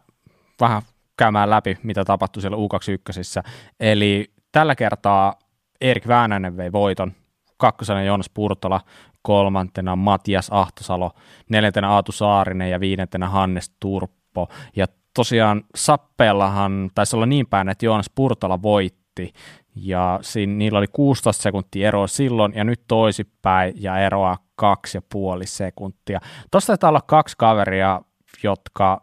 [0.60, 0.82] vähän
[1.16, 3.50] käymään läpi, mitä tapahtui siellä U21.
[3.80, 5.38] Eli tällä kertaa
[5.80, 7.12] Erik Väänänen vei voiton,
[7.56, 8.80] kakkosena Joonas Purtola,
[9.22, 11.10] kolmantena Matias Ahtosalo,
[11.48, 14.48] neljäntenä Aatu Saarinen ja viidentenä Hannes Turppo.
[14.76, 19.32] Ja tosiaan Sappeellahan taisi olla niin päin, että Joonas Purtola voitti,
[19.76, 25.02] ja siinä, niillä oli 16 sekuntia eroa silloin, ja nyt toisipäin, ja eroa kaksi ja
[25.12, 26.20] puoli sekuntia.
[26.50, 28.00] Tuossa taitaa olla kaksi kaveria,
[28.42, 29.02] jotka,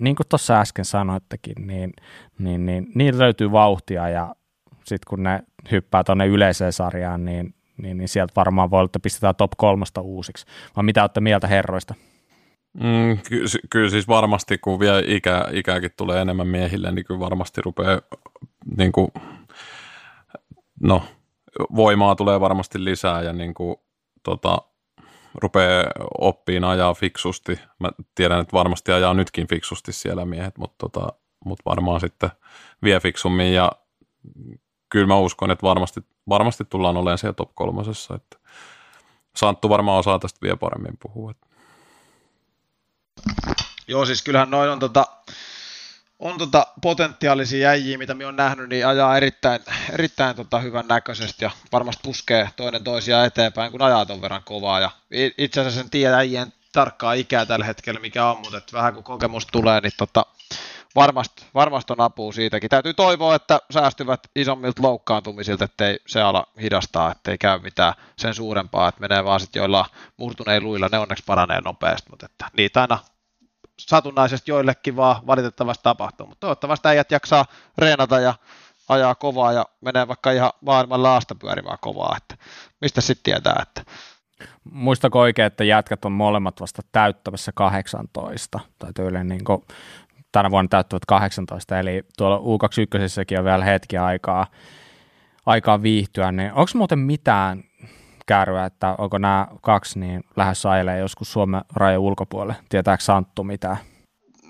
[0.00, 1.92] niin kuin tuossa äsken sanoittekin, niin,
[2.38, 4.34] niin, niin niillä löytyy vauhtia, ja
[4.78, 9.00] sitten kun ne hyppää tuonne yleiseen sarjaan, niin, niin, niin sieltä varmaan voi olla, että
[9.00, 10.46] pistetään top kolmosta uusiksi.
[10.76, 11.94] Vai mitä olette mieltä herroista?
[12.74, 17.60] Mm, ky- kyllä siis varmasti, kun vielä ikä, ikääkin tulee enemmän miehille, niin kyllä varmasti
[17.62, 18.00] rupeaa
[18.76, 19.08] niin kuin,
[20.80, 21.02] no,
[21.76, 23.76] voimaa tulee varmasti lisää ja niin kuin,
[24.22, 24.58] tota,
[25.34, 25.84] rupeaa
[26.20, 27.60] oppiin ajaa fiksusti.
[27.78, 31.12] Mä tiedän, että varmasti ajaa nytkin fiksusti siellä miehet, mutta, tota,
[31.44, 32.30] mutta varmaan sitten
[32.82, 33.72] vie fiksummin ja
[34.88, 38.14] kyllä mä uskon, että varmasti, varmasti tullaan olemaan siellä top kolmosessa.
[38.14, 38.36] Että
[39.36, 41.34] Santtu varmaan osaa tästä vielä paremmin puhua.
[43.88, 45.06] Joo, siis kyllähän noin on tota,
[46.18, 49.60] on tota potentiaalisia jäjiä, mitä minä olen nähnyt, niin ajaa erittäin,
[49.92, 54.80] erittäin tota hyvän näköisesti ja varmasti puskee toinen toisia eteenpäin, kun ajaa ton verran kovaa.
[54.80, 54.90] Ja
[55.38, 59.46] itse asiassa en tiedä äijien tarkkaa ikää tällä hetkellä, mikä on, mutta vähän kun kokemus
[59.46, 60.26] tulee, niin tota,
[60.94, 62.70] varmasti, varmasti on apua siitäkin.
[62.70, 68.88] Täytyy toivoa, että säästyvät isommilta loukkaantumisilta, ettei se ala hidastaa, ettei käy mitään sen suurempaa,
[68.88, 69.86] että menee vaan sitten joilla
[70.16, 72.98] murtuneilla luilla, ne onneksi paranee nopeasti, mutta että niitä aina
[73.78, 77.44] satunnaisesti joillekin vaan valitettavasti tapahtuu, mutta toivottavasti äijät jaksaa
[77.78, 78.34] reenata ja
[78.88, 82.44] ajaa kovaa ja menee vaikka ihan maailman laasta pyörimään kovaa, että
[82.80, 83.82] mistä sitten tietää, että
[84.72, 89.62] Muistako oikein, että jätkät on molemmat vasta täyttävässä 18, tai tyyliin niin kuin
[90.32, 94.46] tänä vuonna täyttävät 18, eli tuolla U21 on vielä hetki aikaa,
[95.46, 97.64] aikaa viihtyä, niin onko muuten mitään
[98.28, 102.56] kärryä, että onko nämä kaksi niin lähes sailee joskus Suomen rajan ulkopuolelle?
[102.68, 103.76] Tietääkö Santtu mitään?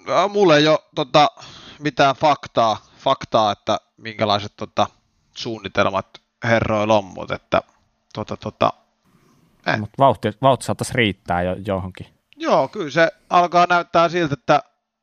[0.06, 1.30] No, mulle ei ole tota,
[1.78, 4.86] mitään faktaa, faktaa että minkälaiset tota,
[5.34, 6.06] suunnitelmat
[6.44, 7.62] herroilla on, mutta että
[8.14, 8.72] tota, tota,
[9.66, 9.78] eh.
[9.78, 12.06] Mut vauhti, vauhti saattaisi riittää jo, johonkin.
[12.36, 14.62] Joo, kyllä se alkaa näyttää siltä, että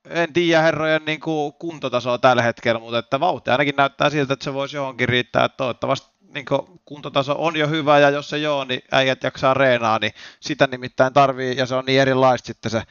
[0.10, 4.44] en tiedä herrojen niin kuin, kuntotasoa tällä hetkellä, mutta että vauhti ainakin näyttää siltä, että
[4.44, 5.46] se voisi johonkin riittää.
[5.46, 6.46] Että toivottavasti niin
[6.86, 11.14] kuntotaso on jo hyvä ja jos se joo, niin äijät jaksaa reenaa, niin sitä nimittäin
[11.14, 12.82] tarvii ja se on niin erilaista sitten se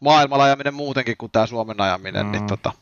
[0.00, 2.14] maailmalla ajaminen muutenkin kuin tämä Suomen ajaminen.
[2.14, 2.32] Niin mm.
[2.32, 2.72] Niin, tota.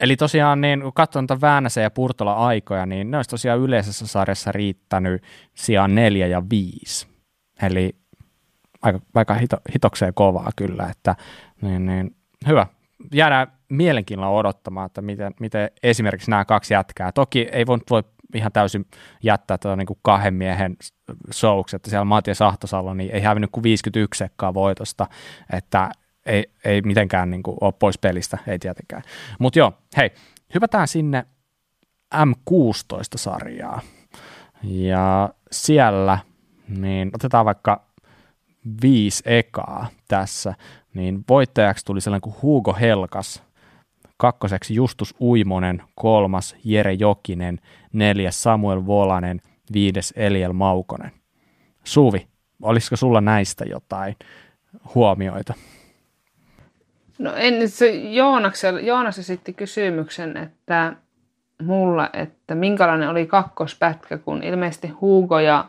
[0.00, 4.06] Eli tosiaan niin, kun katson tuon Väänäsen ja Purtola aikoja, niin ne olisi tosiaan yleisessä
[4.06, 5.22] sarjassa riittänyt
[5.54, 7.06] sijaan neljä ja viisi.
[7.62, 7.96] Eli
[8.82, 11.16] aika, aika hito, hitokseen kovaa kyllä, että
[11.60, 12.16] niin, niin,
[12.46, 12.66] hyvä.
[13.14, 17.12] Jäädään mielenkiinnolla odottamaan, että miten, miten esimerkiksi nämä kaksi jätkää.
[17.12, 18.02] Toki ei voi, voi
[18.34, 18.86] ihan täysin
[19.22, 20.76] jättää tuota niin kuin kahden miehen
[21.32, 25.06] showksi, että siellä Matias Ahtosalo niin ei hävinnyt kuin 51 sekkaa voitosta,
[25.52, 25.90] että
[26.26, 29.02] ei, ei mitenkään niin kuin ole pois pelistä, ei tietenkään.
[29.38, 30.10] Mutta joo, hei,
[30.54, 31.26] hypätään sinne
[32.14, 33.80] M16-sarjaa.
[34.62, 36.18] Ja siellä,
[36.68, 37.86] niin otetaan vaikka
[38.82, 40.54] viisi ekaa tässä,
[40.94, 43.42] niin voittajaksi tuli sellainen kuin Hugo Helkas,
[44.22, 47.58] kakkoseksi Justus Uimonen, kolmas Jere Jokinen,
[47.92, 49.40] neljäs Samuel Volanen,
[49.72, 51.10] viides Eliel Maukonen.
[51.84, 52.26] Suvi,
[52.62, 54.16] olisiko sulla näistä jotain
[54.94, 55.54] huomioita?
[57.18, 60.92] No en, se Joonas, Joonas esitti kysymyksen, että
[61.62, 65.64] mulla, että minkälainen oli kakkospätkä, kun ilmeisesti Hugo ja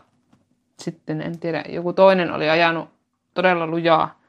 [0.79, 2.89] sitten en tiedä, joku toinen oli ajanut
[3.33, 4.19] todella lujaa.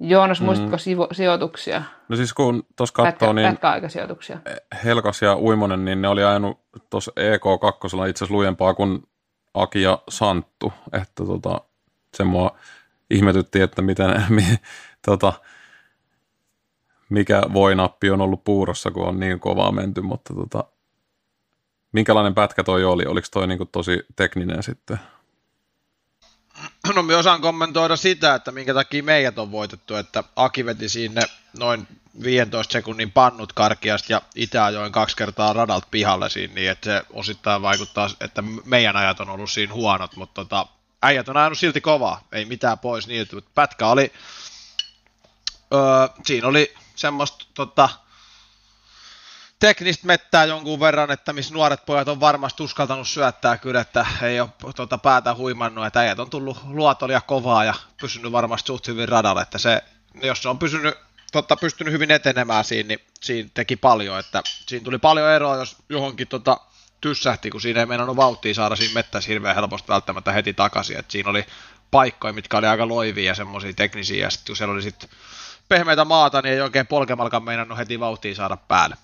[0.00, 0.44] Joonas, mm.
[0.44, 1.82] muistatko sivo, sijoituksia?
[2.08, 4.38] No siis kun tuossa katsoo, niin pätkäaikasijoituksia.
[4.84, 6.60] Helkas ja Uimonen, niin ne oli ajanut
[6.90, 9.02] tuossa EK2 itse asiassa lujempaa kuin
[9.54, 10.72] Aki ja Santtu.
[10.92, 11.60] Että tota,
[12.14, 12.56] se mua
[13.10, 14.44] ihmetytti, että miten, mi,
[15.06, 15.32] tota,
[17.08, 20.64] mikä voi-nappi on ollut puurossa, kun on niin kovaa menty, mutta tota,
[21.92, 23.06] minkälainen pätkä toi oli?
[23.06, 24.98] Oliko toi niin tosi tekninen sitten?
[26.94, 31.22] No me osaan kommentoida sitä, että minkä takia meidät on voitettu, että Aki veti sinne
[31.58, 31.86] noin
[32.22, 37.02] 15 sekunnin pannut karkiasta ja itse ajoin kaksi kertaa radalta pihalle siinä, niin että se
[37.12, 40.66] osittain vaikuttaa, että meidän ajat on ollut siinä huonot, mutta tota,
[41.02, 44.12] äijät on ajanut silti kovaa, ei mitään pois niin, että pätkä oli,
[45.74, 47.88] öö, siinä oli semmoista tota,
[49.60, 54.40] teknistä mettää jonkun verran, että missä nuoret pojat on varmasti uskaltanut syöttää kyllä, että ei
[54.40, 59.08] ole tuota päätä huimannut, että äijät on tullut luotolia kovaa ja pysynyt varmasti suht hyvin
[59.08, 59.84] radalle, että se,
[60.22, 60.94] jos se on pysynyt,
[61.32, 65.76] tota, pystynyt hyvin etenemään siinä, niin siinä teki paljon, että siinä tuli paljon eroa, jos
[65.88, 66.60] johonkin tota,
[67.00, 71.12] tyssähti, kun siinä ei meinannut vauhtia saada siinä mettässä hirveän helposti välttämättä heti takaisin, että
[71.12, 71.46] siinä oli
[71.90, 75.10] paikkoja, mitkä oli aika loivia ja semmoisia teknisiä, ja sitten kun siellä oli sitten
[75.68, 78.96] pehmeitä maata, niin ei oikein polkemalkaan meinannut heti vauhtia saada päälle.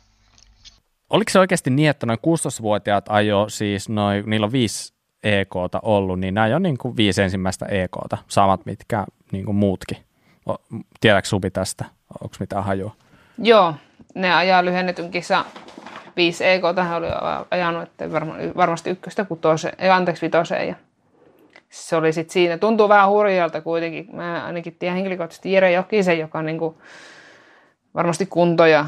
[1.10, 6.20] Oliko se oikeasti niin, että noin 16-vuotiaat ajo siis noin, niillä on viisi EKta ollut,
[6.20, 9.96] niin nämä on niin kuin viisi ensimmäistä EKta, samat mitkä niin kuin muutkin.
[11.00, 11.84] Tiedätkö Supi tästä?
[12.22, 12.94] Onko mitään hajua?
[13.38, 13.74] Joo,
[14.14, 15.44] ne ajaa lyhennetyn kisa
[16.16, 17.06] 5 EK tähän oli
[17.50, 18.10] ajanut, että
[18.56, 20.68] varmasti ykköstä kutoseen, anteeksi vitoseen.
[20.68, 20.74] Ja
[21.70, 22.58] se oli sitten siinä.
[22.58, 24.08] Tuntuu vähän hurjalta kuitenkin.
[24.12, 26.76] Mä ainakin tiedän henkilökohtaisesti Jere Jokisen, joka on niin kuin
[27.94, 28.86] varmasti kunto ja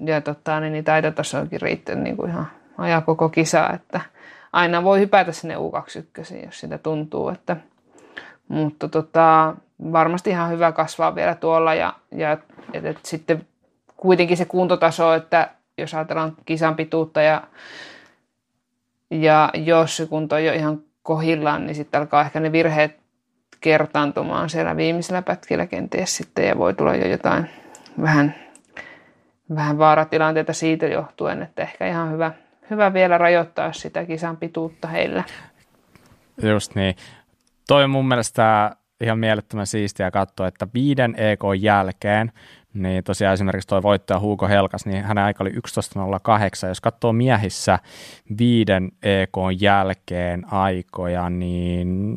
[0.00, 2.46] ja tota, niin, niin taitotasoakin riittää niin kuin ihan
[2.78, 4.00] ajaa koko kisa, että
[4.52, 7.56] aina voi hypätä sinne U21, jos sitä tuntuu, että,
[8.48, 9.54] mutta tota,
[9.92, 12.32] varmasti ihan hyvä kasvaa vielä tuolla ja, ja
[12.72, 13.46] et, et sitten
[13.96, 17.42] kuitenkin se kuntotaso, että jos ajatellaan kisan pituutta ja,
[19.10, 22.98] ja jos se kunto on jo ihan kohillaan, niin sitten alkaa ehkä ne virheet
[23.60, 27.50] kertaantumaan siellä viimeisellä pätkillä kenties sitten ja voi tulla jo jotain
[28.02, 28.34] vähän
[29.54, 32.32] vähän vaaratilanteita siitä johtuen, että ehkä ihan hyvä,
[32.70, 35.24] hyvä vielä rajoittaa sitä kisan pituutta heillä.
[36.42, 36.96] Just niin.
[37.68, 42.32] Toi on mun mielestä ihan mielettömän siistiä katsoa, että viiden EK jälkeen,
[42.74, 46.68] niin tosiaan esimerkiksi tuo voittaja Hugo Helkas, niin hänen aika oli 11.08.
[46.68, 47.78] Jos katsoo miehissä
[48.38, 52.08] viiden EK jälkeen aikoja, niin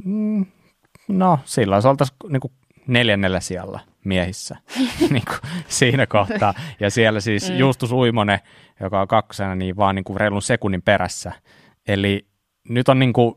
[1.08, 2.52] no silloin se oltaisiin niin
[2.92, 4.58] neljännellä siellä miehissä
[5.10, 6.54] niin kuin siinä kohtaa.
[6.80, 7.58] Ja siellä siis mm.
[7.58, 8.40] Justus Uimonen,
[8.80, 11.32] joka on kakkosena, niin vaan niin kuin reilun sekunnin perässä.
[11.88, 12.26] Eli
[12.70, 13.36] nyt on niin kuin,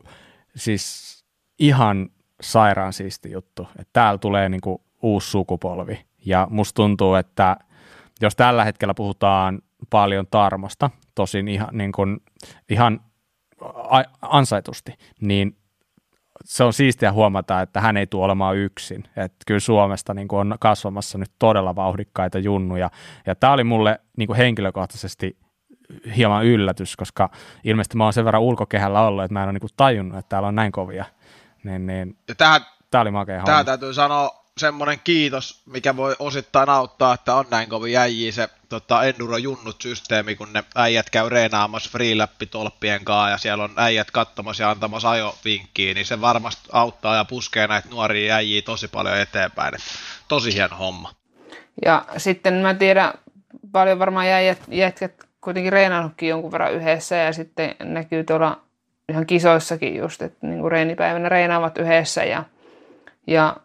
[0.55, 1.15] siis
[1.59, 2.09] ihan
[2.41, 6.05] sairaan siisti juttu, että täällä tulee niin kuin uusi sukupolvi.
[6.25, 7.57] Ja musta tuntuu, että
[8.21, 12.19] jos tällä hetkellä puhutaan paljon tarmosta, tosin ihan, niin kuin,
[12.69, 12.99] ihan
[14.21, 15.57] ansaitusti, niin
[16.45, 19.03] se on siistiä huomata, että hän ei tule olemaan yksin.
[19.15, 22.89] Että kyllä Suomesta niin kuin on kasvamassa nyt todella vauhdikkaita junnuja.
[23.25, 25.37] Ja tämä oli mulle niin kuin henkilökohtaisesti
[26.15, 27.29] hieman yllätys, koska
[27.63, 30.29] ilmeisesti mä oon sen verran ulkokehällä ollut, että mä en ole niin kuin tajunnut, että
[30.29, 31.05] täällä on näin kovia.
[31.63, 32.61] Niin, niin, ja tähän,
[32.91, 37.69] tämä oli makea Tämä täytyy sanoa semmoinen kiitos, mikä voi osittain auttaa, että on näin
[37.69, 43.29] kovin äijiä se tota, Enduro Junnut systeemi, kun ne äijät käy reenaamassa freeläppi tolppien kanssa
[43.29, 47.89] ja siellä on äijät katsomassa ja antamassa ajovinkkiä, niin se varmasti auttaa ja puskee näitä
[47.89, 49.75] nuoria äijiä tosi paljon eteenpäin.
[49.75, 49.81] Et
[50.27, 51.11] tosi hieno homma.
[51.85, 53.13] Ja sitten mä tiedän,
[53.71, 58.61] paljon varmaan jäijät, jätkät kuitenkin reenannutkin jonkun verran yhdessä ja sitten näkyy tuolla
[59.09, 62.43] ihan kisoissakin just, että niin kuin reenipäivänä reenaavat yhdessä ja,
[63.27, 63.55] ja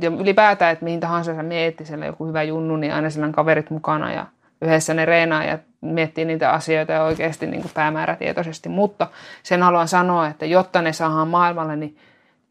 [0.00, 3.32] ja ylipäätään, että mihin tahansa sä mietit, siellä joku hyvä junnu, niin aina siellä on
[3.32, 4.26] kaverit mukana ja
[4.62, 8.68] yhdessä ne reenaa ja miettii niitä asioita ja oikeasti niin kuin päämäärätietoisesti.
[8.68, 9.06] Mutta
[9.42, 11.96] sen haluan sanoa, että jotta ne saadaan maailmalle, niin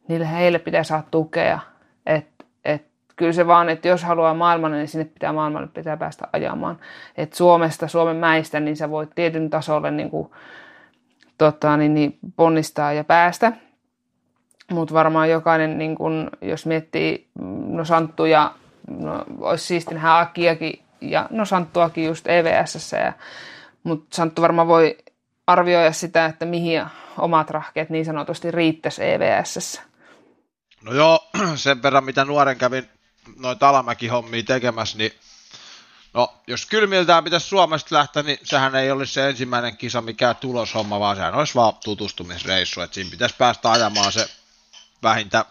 [0.08, 1.60] niille heille pitää saada tukea.
[2.06, 2.28] Et,
[2.66, 2.86] et,
[3.16, 6.78] kyllä se vaan, että jos haluaa maailmalle, niin sinne pitää maailmalle pitää päästä ajamaan.
[7.18, 10.32] Et Suomesta, Suomen mäistä, niin sä voit tietyn tasolle niin kuin,
[11.38, 13.52] tota, niin, niin ponnistaa ja päästä.
[14.72, 17.28] Mutta varmaan jokainen, niin kun, jos miettii,
[17.68, 18.52] no Santtuja,
[18.88, 22.92] no, olisi siisti nähdä Akiakin ja no Santtuakin just EVSS.
[22.92, 23.14] Ja,
[23.84, 24.98] mutta Santtu varmaan voi
[25.48, 26.86] arvioida sitä, että mihin
[27.18, 29.82] omat rahkeet niin sanotusti riittäisi EVSS.
[30.82, 32.90] No joo, sen verran mitä nuoren kävin
[33.40, 35.12] noita alamäki-hommia tekemässä, niin
[36.16, 41.00] No, jos kylmiltään pitäisi Suomesta lähteä, niin sehän ei olisi se ensimmäinen kisa mikä tuloshomma,
[41.00, 44.30] vaan sehän olisi vaan tutustumisreissu, että siinä pitäisi päästä ajamaan se
[45.06, 45.46] vähintä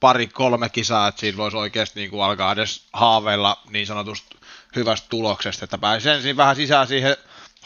[0.00, 4.36] pari-kolme kisaa, että siinä voisi oikeasti niin kuin alkaa edes haaveilla niin sanotusta
[4.76, 7.16] hyvästä tuloksesta, että pääsisi ensin vähän sisään siihen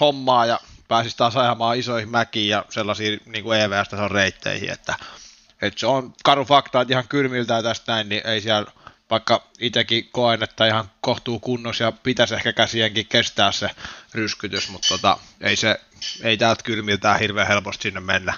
[0.01, 4.95] hommaan ja pääsisi taas ajamaan isoihin mäkiin ja sellaisiin niin kuin EVS-tason reitteihin, että,
[5.63, 8.73] että se on karu fakta, että ihan kylmiltään tästä näin, niin ei siellä,
[9.11, 13.71] vaikka itsekin koen, että ihan kohtuu kunnossa ja pitäisi ehkä käsienkin kestää se
[14.15, 15.81] ryskytys, mutta tota, ei, se,
[16.23, 18.35] ei täältä kylmiltään hirveän helposti sinne mennä.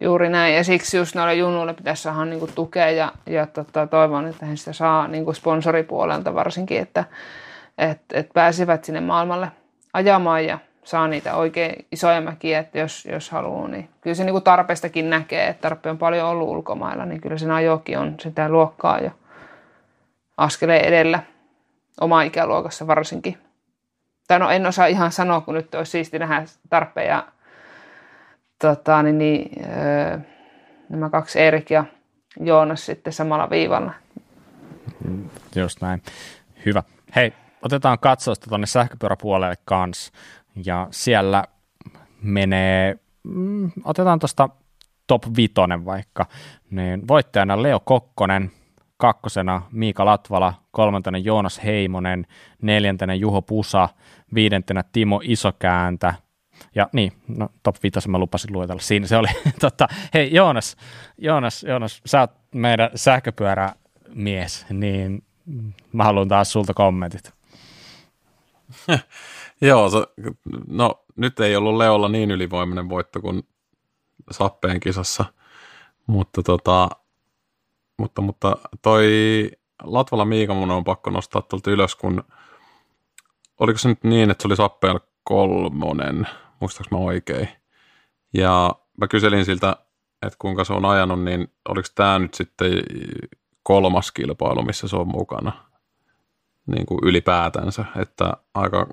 [0.00, 3.86] Juuri näin, ja siksi just noille junnuille pitäisi saada niin kuin tukea, ja, ja tota,
[3.86, 7.04] toivon, että he sitä saa niin kuin sponsoripuolelta varsinkin, että
[7.78, 9.50] et, et pääsivät sinne maailmalle
[9.92, 14.32] ajamaan ja saa niitä oikein isoja mäkiä, että jos, jos haluaa, niin kyllä se niin
[14.32, 18.48] kuin tarpeestakin näkee, että tarpe on paljon ollut ulkomailla, niin kyllä sen ajokin on sitä
[18.48, 19.10] luokkaa jo
[20.36, 21.22] askeleen edellä,
[22.00, 23.38] oma ikäluokassa varsinkin.
[24.28, 27.24] Tai no en osaa ihan sanoa, kun nyt olisi siisti nähdä tarpeen ja
[28.60, 30.18] tota, niin, niin, öö,
[30.88, 31.84] nämä kaksi Erik ja
[32.40, 33.92] Joonas sitten samalla viivalla.
[35.56, 36.02] Just näin.
[36.66, 36.82] Hyvä.
[37.16, 37.32] Hei,
[37.62, 40.12] otetaan katsausta tuonne sähköpyöräpuolelle kanssa.
[40.64, 41.44] Ja siellä
[42.22, 44.48] menee, mm, otetaan tuosta
[45.06, 46.26] top vitonen vaikka,
[46.70, 48.50] niin voittajana Leo Kokkonen,
[48.96, 52.26] kakkosena Miika Latvala, kolmantena Joonas Heimonen,
[52.62, 53.88] neljäntenä Juho Pusa,
[54.34, 56.14] viidentenä Timo Isokääntä,
[56.74, 58.80] ja niin, no top 5 mä lupasin luetella.
[58.80, 59.28] Siinä se oli.
[59.60, 59.88] Totta.
[60.14, 60.76] Hei Joonas,
[61.18, 65.24] Joonas, Joonas, sä oot meidän sähköpyörämies, niin
[65.92, 67.32] mä haluan taas sulta kommentit.
[69.60, 69.98] Joo, se,
[70.66, 73.42] no nyt ei ollut Leolla niin ylivoimainen voitto kuin
[74.30, 75.24] Sappeen kisassa,
[76.06, 76.88] mutta tota,
[77.96, 79.06] mutta, mutta toi
[79.82, 82.24] Latvala Miika mun on pakko nostaa tuolta ylös, kun
[83.60, 86.28] oliko se nyt niin, että se oli Sappeen kolmonen
[86.60, 87.48] muistaaks mä oikein.
[88.34, 89.76] Ja mä kyselin siltä,
[90.26, 92.72] että kuinka se on ajanut, niin oliko tämä nyt sitten
[93.62, 95.52] kolmas kilpailu, missä se on mukana
[96.66, 98.86] niin kuin ylipäätänsä, että aika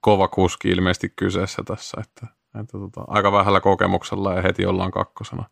[0.00, 2.26] kova kuski ilmeisesti kyseessä tässä, että,
[2.60, 5.44] että tota, aika vähällä kokemuksella ja heti ollaan kakkosena.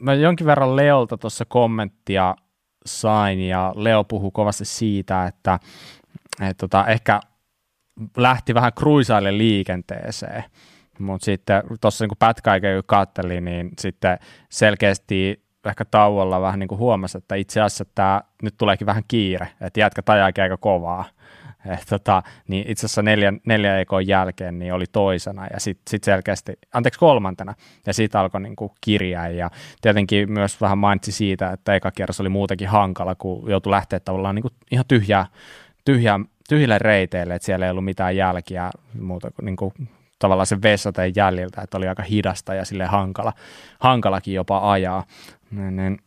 [0.00, 2.34] Mä jonkin verran Leolta tuossa kommenttia
[2.86, 5.58] sain ja Leo puhuu kovasti siitä, että,
[6.40, 7.20] että tota, ehkä
[8.16, 10.44] lähti vähän kruisaille liikenteeseen.
[10.98, 14.18] Mutta sitten tuossa niin pätkäikä kun katselin, niin sitten
[14.48, 19.48] selkeästi ehkä tauolla vähän niin kuin huomasi, että itse asiassa tämä nyt tuleekin vähän kiire,
[19.60, 21.04] että jätkä ajaakin aika kovaa.
[21.74, 26.04] Et tota, niin itse asiassa neljän, neljän ekon jälkeen niin oli toisena ja sitten sit
[26.04, 27.54] selkeästi, anteeksi kolmantena,
[27.86, 29.50] ja siitä alkoi niin kirjaa ja
[29.80, 34.34] tietenkin myös vähän mainitsi siitä, että eka kierros oli muutenkin hankala, kun joutui lähteä tavallaan
[34.34, 35.26] niin kuin ihan tyhjää,
[35.84, 38.70] tyhjää tyhjille reiteille, että siellä ei ollut mitään jälkiä
[39.00, 39.72] muuta kuin, niin kuin
[40.18, 43.32] tavallaan se vessateen jäljiltä, että oli aika hidasta ja sille hankala,
[43.80, 45.04] hankalakin jopa ajaa.
[45.50, 45.98] Niin, niin.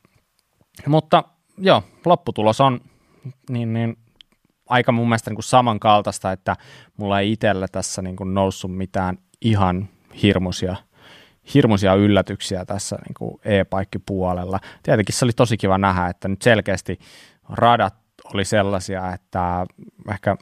[0.87, 1.23] Mutta
[1.57, 2.81] joo, lopputulos on
[3.49, 3.97] niin, niin,
[4.69, 6.55] aika mun mielestä niin kuin samankaltaista, että
[6.97, 9.89] mulla ei itsellä tässä niin kuin noussut mitään ihan
[10.21, 10.75] hirmuisia,
[11.53, 14.59] hirmuisia yllätyksiä tässä niin kuin e-paikkipuolella.
[14.83, 16.99] Tietenkin se oli tosi kiva nähdä, että nyt selkeästi
[17.49, 18.00] radat
[18.33, 19.65] oli sellaisia, että
[20.11, 20.37] ehkä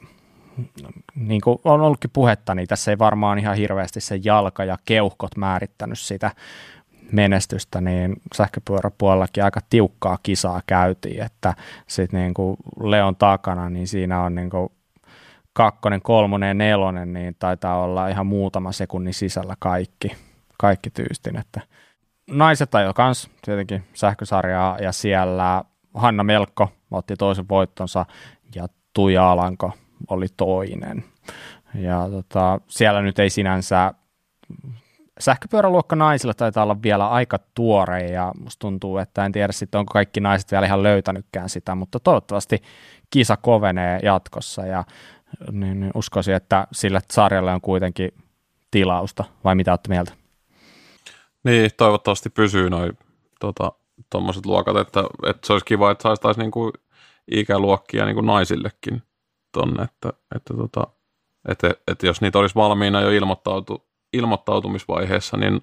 [1.14, 5.36] niin kuin on ollutkin puhetta, niin tässä ei varmaan ihan hirveästi se jalka ja keuhkot
[5.36, 6.30] määrittänyt sitä
[7.12, 11.54] menestystä, niin sähköpyöräpuolellakin aika tiukkaa kisaa käytiin, että
[11.86, 14.68] sitten niin kuin Leon takana, niin siinä on niin kuin
[15.52, 20.16] kakkonen, kolmonen ja nelonen, niin taitaa olla ihan muutama sekunnin sisällä kaikki,
[20.58, 21.60] kaikki tyystin, että
[22.30, 25.64] naiset ajoi kans tietenkin sähkösarjaa ja siellä
[25.94, 28.06] Hanna Melkko otti toisen voittonsa
[28.54, 29.72] ja Tuija Alanko
[30.08, 31.04] oli toinen.
[31.74, 33.94] Ja tota, siellä nyt ei sinänsä
[35.20, 39.92] sähköpyöräluokka naisilla taitaa olla vielä aika tuore ja musta tuntuu, että en tiedä sitten onko
[39.92, 42.62] kaikki naiset vielä ihan löytänytkään sitä, mutta toivottavasti
[43.10, 44.84] kisa kovenee jatkossa ja
[45.52, 48.10] niin, niin uskoisin, että sillä sarjalle on kuitenkin
[48.70, 50.12] tilausta, vai mitä olette mieltä?
[51.44, 52.98] Niin, toivottavasti pysyy noin
[53.40, 53.72] tota,
[54.10, 56.72] tuommoiset luokat, että, että se olisi kiva, että saisi taas niin kuin
[57.30, 59.02] ikäluokkia niin kuin naisillekin
[59.52, 60.86] tonne, että, että, tota,
[61.48, 65.60] että, että jos niitä olisi valmiina jo ilmoittautu, ilmoittautumisvaiheessa, niin,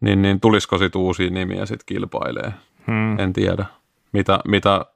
[0.00, 2.52] niin, niin tulisiko sitten uusia nimiä sitten kilpailee?
[2.86, 3.18] Hmm.
[3.18, 3.64] En tiedä.
[4.12, 4.86] Mitä, mitä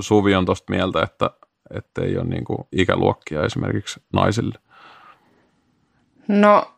[0.00, 1.30] Suvi on tuosta mieltä, että,
[1.76, 4.58] että ei ole niin kuin ikäluokkia esimerkiksi naisille?
[6.28, 6.74] No,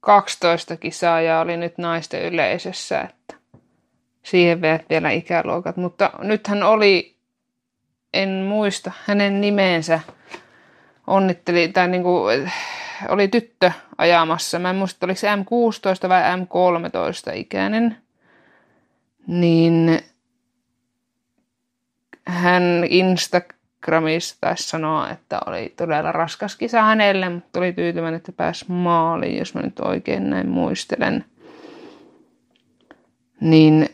[0.00, 3.35] 12 kisaajaa oli nyt naisten yleisössä, että
[4.26, 7.16] siihen vielä ikäluokat, mutta nythän oli,
[8.14, 10.00] en muista hänen nimensä,
[11.06, 12.52] onnitteli, tai niin kuin,
[13.08, 14.58] oli tyttö ajamassa.
[14.58, 17.96] Mä en muista, oliko se M16 vai M13 ikäinen.
[19.26, 20.00] Niin
[22.26, 28.64] hän Instagramissa taisi sanoa, että oli todella raskas kisa hänelle, mutta oli tyytyväinen, että pääsi
[28.68, 31.24] maaliin, jos mä nyt oikein näin muistelen.
[33.40, 33.88] Niin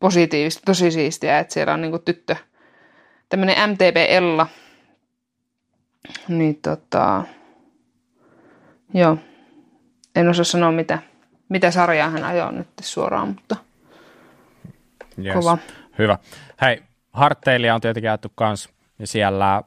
[0.00, 2.36] positiivista, tosi siistiä, että siellä on niinku tyttö,
[3.28, 4.46] tämmöinen MTB Ella,
[6.28, 7.22] niin tota,
[8.94, 9.18] joo,
[10.16, 10.98] en osaa sanoa mitä,
[11.48, 13.56] mitä sarjaa hän ajoi nyt suoraan, mutta
[15.24, 15.34] yes.
[15.34, 15.58] kova.
[15.98, 16.18] Hyvä.
[16.60, 18.68] Hei, Hartteilia on tietenkin jaettu kans,
[18.98, 19.62] ja siellä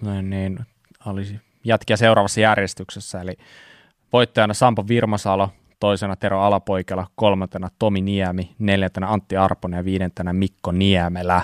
[0.00, 0.58] niin, niin,
[1.06, 3.36] olisi jätkiä seuraavassa järjestyksessä, eli
[4.12, 5.48] voittajana Sampo Virmasalo,
[5.82, 11.42] toisena Tero Alapoikela, kolmantena Tomi Niemi, neljäntenä Antti Arponen ja viidentenä Mikko Niemelä.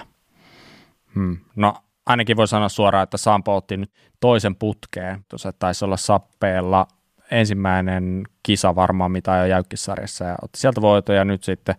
[1.15, 1.39] Hmm.
[1.56, 1.74] No
[2.06, 3.90] ainakin voi sanoa suoraan, että Sampo otti nyt
[4.20, 5.24] toisen putkeen.
[5.28, 6.86] Tuossa taisi olla sappeella
[7.31, 11.74] ensimmäinen kisa varmaan, mitä jo jäykkisarjassa ja otti sieltä voitoja nyt sitten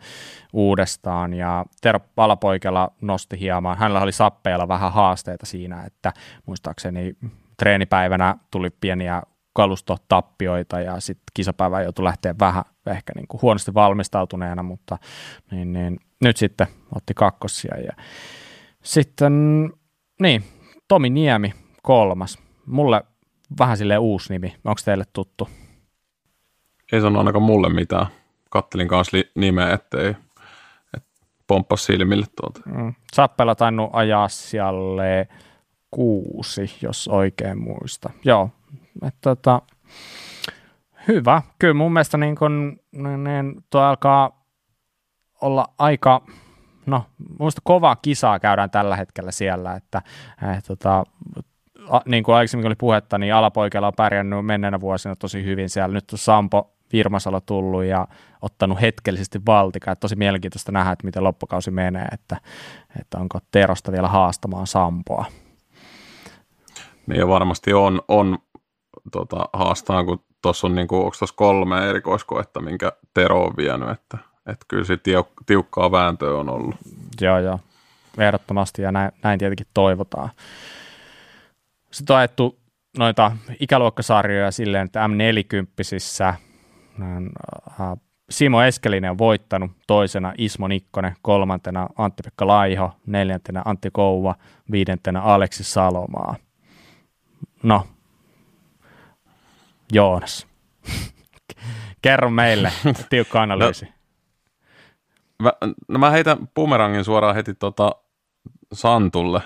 [0.54, 6.14] uudestaan ja Tero Alapoikela nosti hieman, hänellä oli sappeella vähän haasteita siinä, että
[6.46, 7.16] muistaakseni
[7.58, 9.24] treenipäivänä tuli pieniä
[9.54, 14.98] kalustotappioita ja sitten kisapäivä joutui lähteä vähän ehkä niin kuin huonosti valmistautuneena, mutta
[15.52, 17.78] niin, niin, nyt sitten otti kakkosia.
[17.78, 17.94] Ja
[18.84, 19.34] sitten,
[20.22, 20.44] niin,
[20.88, 22.40] Tomi Niemi kolmas.
[22.66, 23.04] Mulle
[23.60, 24.56] vähän sille uusi nimi.
[24.66, 25.50] Onko teille tuttu?
[26.92, 28.08] Ei sano ainakaan mulle mitään.
[28.50, 30.10] Kattelin kanssa li- nimeä, ettei
[30.98, 31.04] et
[31.48, 32.62] pomppas silmille tuolta.
[32.66, 32.94] Mm.
[33.14, 35.26] Sappella tainnut ajaa siellä
[35.92, 38.10] kuusi, jos oikein muista.
[38.26, 38.50] Joo,
[39.08, 39.62] et, tota,
[41.08, 41.42] hyvä.
[41.60, 44.46] Kyllä mun mielestä niin kun, niin, tuo alkaa
[45.42, 46.22] olla aika,
[46.86, 47.06] no
[47.40, 50.02] muista kovaa kisaa käydään tällä hetkellä siellä, että
[50.52, 51.04] eh, tota,
[51.90, 55.94] a, niin kuin aikaisemmin oli puhetta, niin alapoikella on pärjännyt menneenä vuosina tosi hyvin siellä.
[55.94, 58.08] Nyt on Sampo Virmasalo tullut ja
[58.42, 59.96] ottanut hetkellisesti valtikaa.
[59.96, 62.38] Tosi mielenkiintoista nähdä, että miten loppukausi menee, että,
[63.00, 65.26] että onko Terosta vielä haastamaan Sampoa.
[67.08, 68.38] Niin varmasti on, on
[69.12, 73.90] tota, haastaa, kun tuossa on, niin kuin, onko tuossa kolme erikoiskoetta, minkä Tero on vienyt,
[73.90, 76.76] että, että kyllä se tiuk- tiukkaa vääntöä on ollut.
[77.22, 77.60] Joo, joo,
[78.18, 80.30] ehdottomasti ja näin, näin tietenkin toivotaan.
[81.92, 82.60] Sitten on ajettu
[82.98, 86.38] noita ikäluokkasarjoja silleen, että M40 äh,
[88.30, 94.36] Simo Eskelinen on voittanut, toisena Ismo Nikkonen, kolmantena Antti-Pekka Laiho, neljäntenä Antti Kouva,
[94.72, 96.36] viidentenä Aleksi Salomaa.
[97.64, 97.88] No,
[99.94, 100.48] Joonas.
[102.02, 102.72] Kerro meille,
[103.10, 103.86] tiukka analyysi.
[103.86, 103.92] No,
[105.44, 105.54] mä,
[105.88, 107.92] no mä heitän bumerangin suoraan heti tota
[108.74, 109.42] Santulle.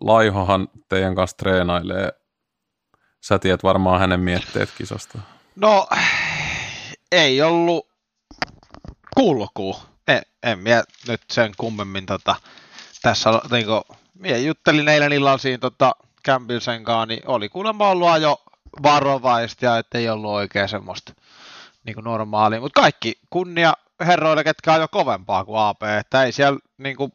[0.00, 2.12] Laihohan teidän kanssa treenailee.
[3.20, 5.18] Sä tiedät varmaan hänen mietteet kisasta.
[5.56, 5.88] No,
[7.12, 7.88] ei ollut
[9.14, 9.76] kulku.
[10.08, 12.36] En, en mie nyt sen kummemmin tota,
[13.02, 13.82] tässä niinku,
[14.14, 18.45] mie juttelin eilen illalla siinä tota, Campbellsen kanssa, niin oli kuulemma ollut jo
[18.82, 21.12] varovaista ja ettei ollut oikein semmoista
[21.84, 22.60] niin kuin normaali.
[22.60, 27.12] Mutta kaikki kunnia herroille, ketkä on jo kovempaa kuin AP, että ei siellä niin kuin,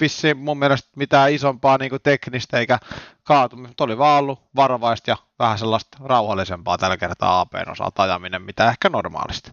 [0.00, 2.78] vissiin mun mielestä mitään isompaa niin kuin teknistä eikä
[3.24, 8.42] kaatumista, mutta oli vaan ollut varovaista ja vähän sellaista rauhallisempaa tällä kertaa APn osalta ajaminen,
[8.42, 9.50] mitä ehkä normaalisti.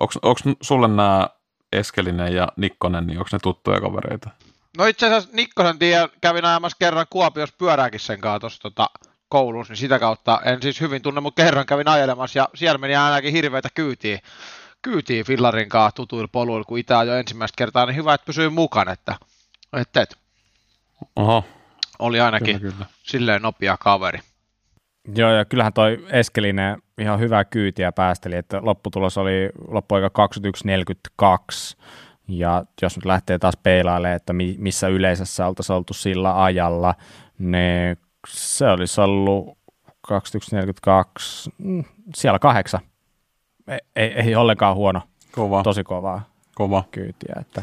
[0.00, 1.28] Onko sulle nämä
[1.72, 4.30] Eskelinen ja Nikkonen, niin onko ne tuttuja kavereita?
[4.78, 8.90] No itse asiassa Nikkosen tiedä, kävin ajamassa kerran Kuopiossa pyörääkin sen kanssa tuossa tota,
[9.28, 12.96] koulussa, niin sitä kautta en siis hyvin tunne, mutta kerran kävin ajelemassa ja siellä meni
[12.96, 14.18] ainakin hirveitä kyytiä,
[14.82, 18.92] kyytiä Fillarin kanssa tutuilla poluilla, kun itse jo ensimmäistä kertaa, niin hyvä, että pysyy mukana,
[18.92, 19.16] että,
[19.76, 20.16] että, että
[21.16, 21.44] Oho.
[21.98, 22.86] oli ainakin Kyllä, kyllä.
[23.02, 24.18] silleen nopea kaveri.
[25.14, 30.28] Joo, ja kyllähän toi Eskelinen ihan hyvää kyytiä päästeli, että lopputulos oli loppuaika
[31.72, 31.76] 21.42,
[32.28, 36.94] ja jos nyt lähtee taas peilailemaan, että mi- missä yleisössä oltaisiin oltu sillä ajalla,
[37.38, 37.96] niin
[38.26, 39.58] se olisi ollut
[40.12, 41.84] 21.42, mm,
[42.14, 42.80] siellä kahdeksan.
[43.68, 46.84] Ei, ei, ei ollenkaan huono, Kova, tosi kovaa kova.
[46.90, 47.34] kyytiä.
[47.40, 47.62] Että.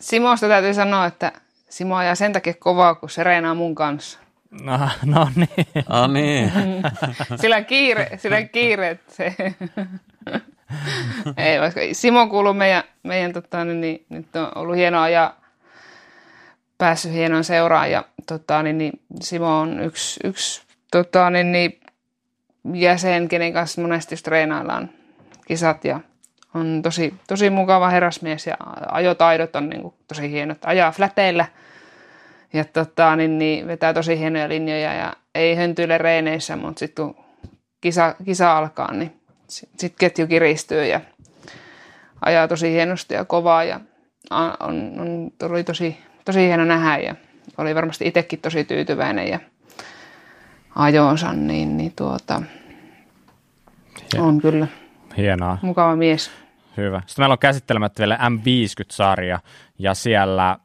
[0.00, 1.32] Simosta täytyy sanoa, että
[1.68, 4.18] Simo ajaa sen takia kovaa, kun se reenaa mun kanssa.
[4.62, 6.52] No, no niin, Ah niin.
[7.40, 9.34] Sillä on kiire, sillä on kiire että se...
[11.36, 15.34] Ei, vaikka Simo kuuluu meidän, meidän tota, niin, niin, nyt on ollut hienoa ja
[16.78, 21.80] päässyt hienoon seuraan ja tota, niin, niin, Simo on yksi, yksi tota, niin, niin,
[22.74, 24.90] jäsen, kenen kanssa monesti treenaillaan
[25.46, 26.00] kisat ja
[26.54, 28.56] on tosi, tosi mukava herrasmies ja
[28.88, 30.58] ajotaidot on niin kuin, tosi hienot.
[30.64, 31.46] Ajaa fläteillä
[32.52, 37.24] ja tota, niin, niin, vetää tosi hienoja linjoja ja ei höntyile reeneissä, mutta sitten kun
[37.80, 41.00] kisa, kisa alkaa, niin sitten sit ketju kiristyy ja
[42.20, 43.80] ajaa tosi hienosti ja kovaa ja
[44.60, 47.14] on, on, oli tosi, tosi hieno nähdä ja
[47.58, 49.40] oli varmasti itsekin tosi tyytyväinen ja
[50.74, 52.42] ajoonsa, niin, niin tuota,
[54.18, 54.66] on kyllä
[55.16, 55.58] hienoa.
[55.62, 56.30] mukava mies.
[56.76, 57.02] Hyvä.
[57.06, 59.38] Sitten meillä on käsittelemättä vielä M50-sarja,
[59.78, 60.58] ja siellä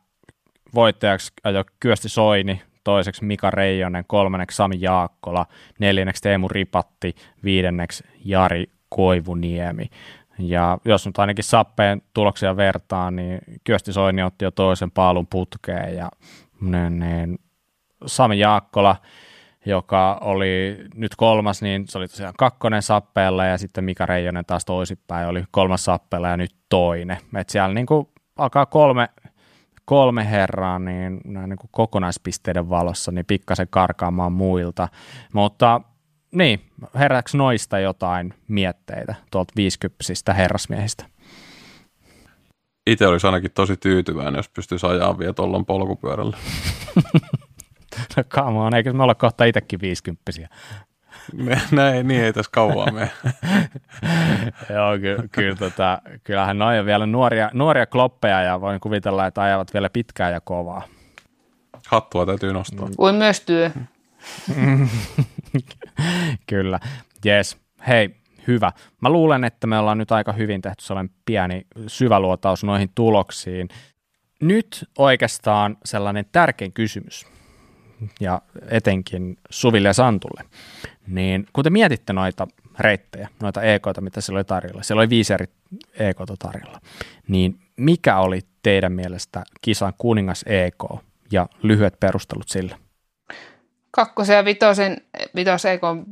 [0.73, 5.45] voittajaksi ajoi Kyösti Soini, toiseksi Mika Reijonen, kolmanneksi Sami Jaakkola,
[5.79, 9.89] neljänneksi Teemu Ripatti, viidenneksi Jari Koivuniemi.
[10.39, 15.95] Ja jos nyt ainakin Sappeen tuloksia vertaa, niin Kyösti Soini otti jo toisen paalun putkeen,
[15.95, 16.09] ja
[16.61, 17.39] niin, niin,
[18.05, 18.95] Sami Jaakkola,
[19.65, 24.65] joka oli nyt kolmas, niin se oli tosiaan kakkonen sappeella ja sitten Mika Reijonen taas
[24.65, 27.17] toisinpäin oli kolmas sappeella ja nyt toinen.
[27.35, 29.09] Et siellä niin kuin alkaa kolme,
[29.85, 34.87] kolme herraa niin, näin niin kuin kokonaispisteiden valossa niin pikkasen karkaamaan muilta.
[35.33, 35.81] Mutta
[36.31, 36.61] niin,
[36.95, 41.05] heräks noista jotain mietteitä tuolta viisikymppistä herrasmiehistä?
[42.87, 46.37] Itse olisi ainakin tosi tyytyväinen, jos pystyisi ajaa vielä tuollon polkupyörällä.
[48.17, 50.49] No come on, eikö me olla kohta itsekin viisikymppisiä?
[51.33, 53.11] Me, näin, niin ei tässä kauaa mene.
[54.75, 59.41] Joo, ky- kyllä, tota, kyllähän noin on vielä nuoria, nuoria kloppeja ja voin kuvitella, että
[59.41, 60.81] ajavat vielä pitkään ja kovaa.
[61.87, 62.87] Hattua täytyy nostaa.
[62.97, 63.71] Kuin myös työ.
[66.49, 66.79] Kyllä,
[67.25, 67.57] yes.
[67.87, 68.15] Hei,
[68.47, 68.71] hyvä.
[69.01, 73.69] Mä luulen, että me ollaan nyt aika hyvin tehty sellainen pieni syväluotaus noihin tuloksiin.
[74.41, 77.27] Nyt oikeastaan sellainen tärkein kysymys,
[78.19, 80.43] ja etenkin Suville ja Santulle,
[81.07, 82.47] niin kun te mietitte noita
[82.79, 85.45] reittejä, noita EKta, mitä siellä oli tarjolla, siellä oli viisi eri
[85.93, 86.81] EKta tarjolla,
[87.27, 90.83] niin mikä oli teidän mielestä kisan kuningas EK
[91.31, 92.77] ja lyhyet perustelut sille?
[93.91, 94.97] Kakkosen ja vitosen,
[95.35, 96.05] vitos Ekon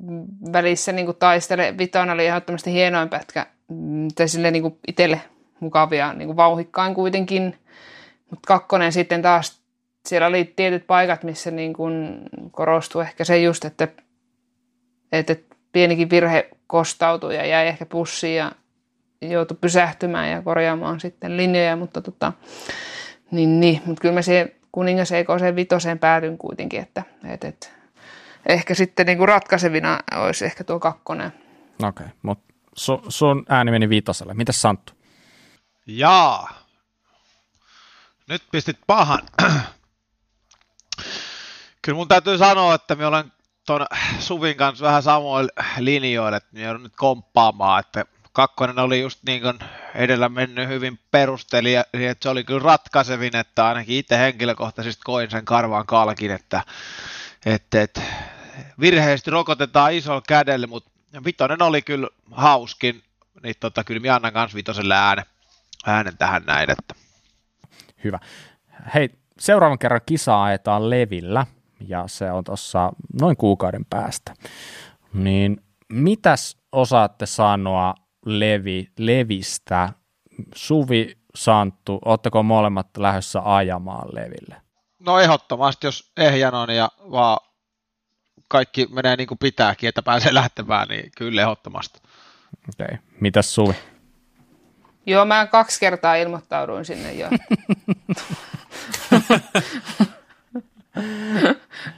[0.53, 1.77] välissä niin taistele.
[1.77, 3.45] Vitonen oli ehdottomasti hienoin pätkä.
[3.67, 5.21] Mm, Tai sille niin itselle
[5.59, 7.55] mukavia, niin kuin vauhikkain kuitenkin.
[8.29, 9.61] Mutta kakkonen sitten taas,
[10.05, 12.19] siellä oli tietyt paikat, missä niin kuin
[12.51, 13.87] korostui ehkä se just, että,
[15.11, 15.35] että
[15.71, 18.51] pienikin virhe kostautui ja jäi ehkä pussiin ja
[19.21, 22.33] joutui pysähtymään ja korjaamaan sitten linjoja, mutta tota,
[23.31, 23.81] niin, niin.
[23.85, 27.73] Mut kyllä mä siihen kuningas EKC vitoseen päätyn kuitenkin, että et, et,
[28.45, 31.27] ehkä sitten niinku ratkaisevina olisi ehkä tuo kakkonen.
[31.27, 34.33] Okei, okay, mutta su, sun ääni meni viitoselle.
[34.33, 34.93] Mitäs Santtu?
[35.87, 36.53] Jaa.
[38.27, 39.19] Nyt pistit pahan.
[41.81, 43.31] Kyllä mun täytyy sanoa, että me olen
[43.65, 43.85] tuon
[44.19, 48.05] Suvin kanssa vähän samoilla linjoilla, että me joudun nyt komppaamaan, että
[48.37, 49.59] kakkonen oli just niin kuin
[49.95, 55.31] edellä mennyt hyvin perusteli, ja että se oli kyllä ratkaisevin, että ainakin itse henkilökohtaisesti koin
[55.31, 56.63] sen karvaan kalkin, että,
[57.45, 58.01] että, että
[58.79, 60.91] virheisesti rokotetaan isolla kädellä, mutta
[61.25, 63.03] vitonen oli kyllä hauskin,
[63.43, 65.25] niin tota, kyllä minä annan kanssa vitoselle äänen,
[65.85, 66.71] äänen tähän näin.
[66.71, 66.95] Että.
[68.03, 68.19] Hyvä.
[68.93, 69.09] Hei,
[69.39, 71.45] seuraavan kerran kisaa ajetaan Levillä,
[71.87, 72.91] ja se on tuossa
[73.21, 74.33] noin kuukauden päästä.
[75.13, 79.89] Niin mitäs osaatte sanoa Levi, Levistä.
[80.55, 84.61] Suvi, Santtu, ootteko molemmat lähdössä ajamaan Leville?
[84.99, 87.39] No ehdottomasti, jos ehjän on ja vaan
[88.47, 91.99] kaikki menee niin kuin pitääkin, että pääsee lähtemään, niin kyllä ehdottomasti.
[92.69, 92.85] Okei.
[92.85, 92.97] Okay.
[93.19, 93.73] Mitäs Suvi?
[95.05, 97.29] Joo, mä kaksi kertaa ilmoittauduin sinne jo.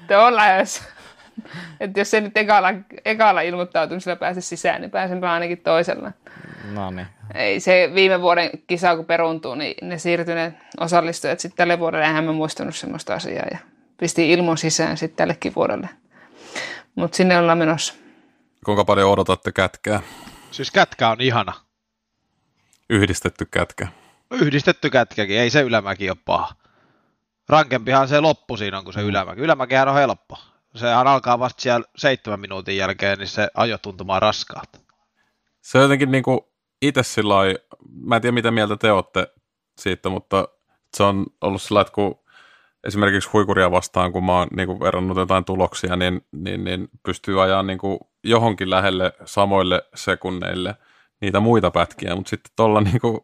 [0.08, 0.84] Te on lähes.
[1.80, 2.74] Että jos se nyt ekalla,
[3.06, 6.12] ekalla ilmoittautumisella pääse sisään, niin pääsenpä ainakin toisella.
[6.72, 7.08] No niin.
[7.34, 12.24] Ei se viime vuoden kisa, kun peruntuu, niin ne siirtyneet osallistujat sitten tälle vuodelle, eihän
[12.24, 13.46] mä muistanut semmoista asiaa.
[13.52, 13.58] Ja
[13.98, 15.90] pisti ilmon sisään sitten tällekin vuodelle.
[16.96, 17.94] Mutta sinne ollaan menossa.
[18.66, 20.02] Kuinka paljon odotatte kätkää?
[20.52, 21.54] Siis kätkä on ihana.
[22.90, 23.88] Yhdistetty kätkä.
[24.32, 26.54] Yhdistetty kätkäkin, ei se ylämäki ole paha.
[27.50, 29.42] Rankempihan se loppu siinä on kuin se ylämäki.
[29.42, 30.38] Ylämäkihän on helppo.
[30.80, 34.80] Sehän alkaa vasta siellä seitsemän minuutin jälkeen, niin se ajo tuntumaan raskaalta.
[35.62, 36.40] Se on jotenkin niin kuin
[36.82, 37.36] itse sillä
[38.02, 39.28] mä en tiedä mitä mieltä te olette
[39.80, 40.48] siitä, mutta
[40.98, 42.20] se on ollut sillä että kun
[42.88, 47.64] esimerkiksi huikuria vastaan, kun mä oon niin verrannut jotain tuloksia, niin, niin, niin pystyy ajaa
[47.64, 50.76] niin kuin johonkin lähelle samoille sekunneille
[51.22, 53.20] niitä muita pätkiä, mutta sitten tuolla niin kuin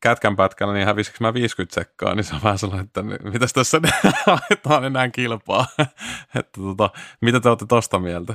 [0.00, 3.80] kätkän pätkällä, niin hävisikö mä 50 sekkaa, niin se on vähän sellainen, että mitäs tässä
[4.26, 5.66] ajetaan enää kilpaa.
[6.38, 6.90] että tota,
[7.20, 8.34] mitä te olette tosta mieltä?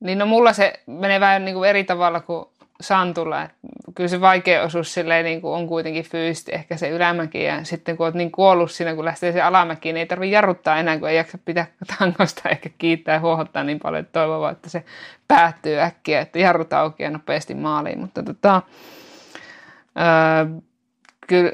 [0.00, 2.46] Niin no mulla se menee vähän niin kuin eri tavalla kuin
[2.82, 3.42] Santulla.
[3.42, 3.56] Että
[3.94, 7.96] kyllä se vaikea osuus silleen niin kuin on kuitenkin fyysisesti ehkä se ylämäki ja sitten
[7.96, 11.08] kun olet niin kuollut siinä, kun lähtee se alamäki, niin ei tarvitse jarruttaa enää, kun
[11.08, 11.66] ei jaksa pitää
[11.98, 14.20] tangosta eikä kiittää ja huohottaa niin paljon, että
[14.52, 14.84] että se
[15.28, 18.00] päättyy äkkiä, että jarrut auki ja nopeasti maaliin.
[18.00, 18.62] Mutta tota,
[19.98, 20.60] öö,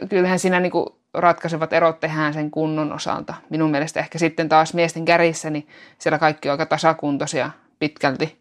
[0.08, 3.34] kyllähän siinä niin kuin ratkaisevat erot tehdään sen kunnon osalta.
[3.50, 8.38] Minun mielestä ehkä sitten taas miesten kärissä, niin siellä kaikki on aika tasakuntoisia pitkälti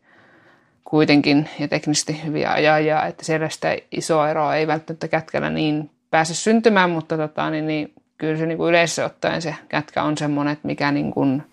[0.84, 6.34] kuitenkin ja teknisesti hyviä ajajia, että siellä sitä isoa eroa ei välttämättä kätkällä niin pääse
[6.34, 10.54] syntymään, mutta tota, niin, niin, kyllä se niin kuin yleensä ottaen se kätkä on semmoinen,
[10.54, 11.44] että mikä niin kuin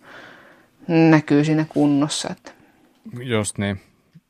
[0.88, 2.28] näkyy siinä kunnossa.
[2.32, 2.52] Että.
[3.22, 3.80] Just niin.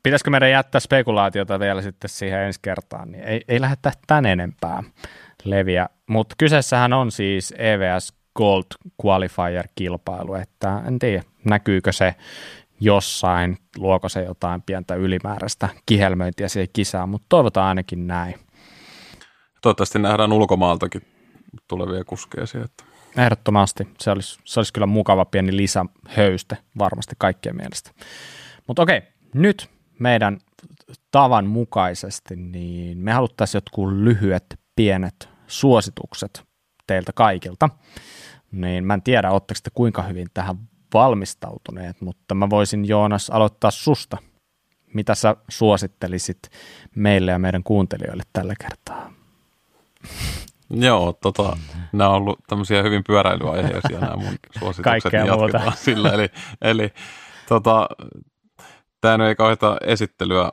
[0.05, 4.83] Pitäisikö meidän jättää spekulaatiota vielä sitten siihen ensi kertaan, niin ei, ei lähdetä tän enempää
[5.43, 5.89] leviä.
[6.07, 8.63] Mutta kyseessähän on siis EVS Gold
[9.05, 12.15] Qualifier-kilpailu, että en tiedä näkyykö se
[12.79, 18.35] jossain, luoko se jotain pientä ylimääräistä kihelmöintiä siihen kisaan, mutta toivotaan ainakin näin.
[19.61, 21.01] Toivottavasti nähdään ulkomaaltakin
[21.67, 22.83] tulevia kuskeja sieltä.
[23.17, 23.87] Ehdottomasti.
[23.99, 27.91] Se olisi, se olisi kyllä mukava pieni lisähöyste varmasti kaikkien mielestä.
[28.67, 29.01] Mutta okei,
[29.33, 30.37] nyt meidän
[31.11, 36.43] tavan mukaisesti, niin me haluttaisiin jotkut lyhyet, pienet suositukset
[36.87, 37.69] teiltä kaikilta.
[38.51, 40.57] Niin mä en tiedä, oletteko te kuinka hyvin tähän
[40.93, 44.17] valmistautuneet, mutta mä voisin Joonas aloittaa susta.
[44.93, 46.39] Mitä sä suosittelisit
[46.95, 49.13] meille ja meidän kuuntelijoille tällä kertaa?
[50.69, 51.57] Joo, tota,
[51.91, 54.83] nämä on ollut tämmöisiä hyvin pyöräilyaiheisia nämä mun suositukset.
[54.83, 55.71] Kaikkea niin muuta.
[55.75, 56.29] Sillä, eli,
[56.61, 56.93] eli
[57.49, 57.87] tota,
[59.05, 60.49] tämä ei kauheita esittelyä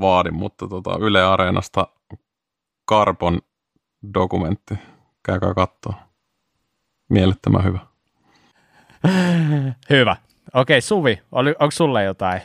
[0.00, 1.86] vaadi, mutta tota, Yle Areenasta
[2.90, 3.40] Carbon
[4.14, 4.74] dokumentti.
[5.22, 5.94] Käykää katsoa.
[7.08, 7.78] Mielettömän hyvä.
[9.90, 10.16] Hyvä.
[10.54, 12.40] Okei, Suvi, oli, onko sulle jotain,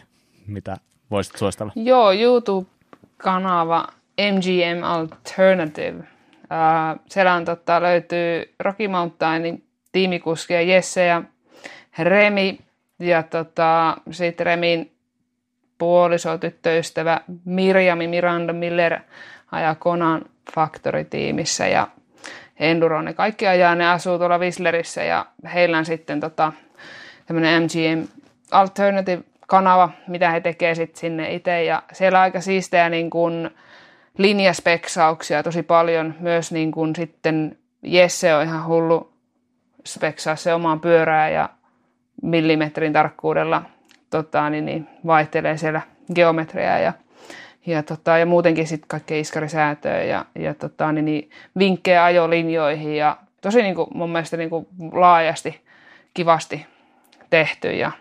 [0.48, 0.78] mitä
[1.12, 1.72] voisit suositella?
[1.76, 3.88] Joo, YouTube-kanava
[4.32, 5.98] MGM Alternative.
[6.00, 6.06] Uh,
[7.10, 11.24] siellä on, tota, löytyy Rocky Mountainin tiimikuskia Jesse ja
[12.00, 12.60] Remi
[13.02, 14.92] ja tota, sitten Remin
[15.78, 19.00] puoliso, tyttöystävä Mirjami Miranda Miller
[19.52, 20.22] ajaa Konan
[20.56, 21.88] Factory-tiimissä ja
[22.60, 26.54] Enduro, ne kaikki ajaa, ne asuu tuolla Whistlerissä ja heillä on sitten tota,
[27.26, 28.08] tämmöinen MGM
[28.52, 31.64] Alternative-kanava, mitä he tekee sitten sinne itse.
[31.64, 33.50] Ja siellä on aika siistejä niin kuin
[34.18, 39.14] linjaspeksauksia tosi paljon, myös niin kuin sitten Jesse on ihan hullu
[39.86, 41.50] speksaa se omaan pyörää ja
[42.22, 43.62] millimetrin tarkkuudella
[44.10, 45.82] tota, niin, niin, vaihtelee siellä
[46.16, 46.94] geometriaa ja
[47.66, 51.30] ja, tota, ja muutenkin sitten kaikkea iskarisäätöä ja, ja tota, niin, niin,
[51.60, 55.62] vinkkejä ajolinjoihin ja tosi niin kuin, mun mielestä niin kuin, laajasti
[56.14, 56.66] kivasti
[57.30, 57.92] tehty ja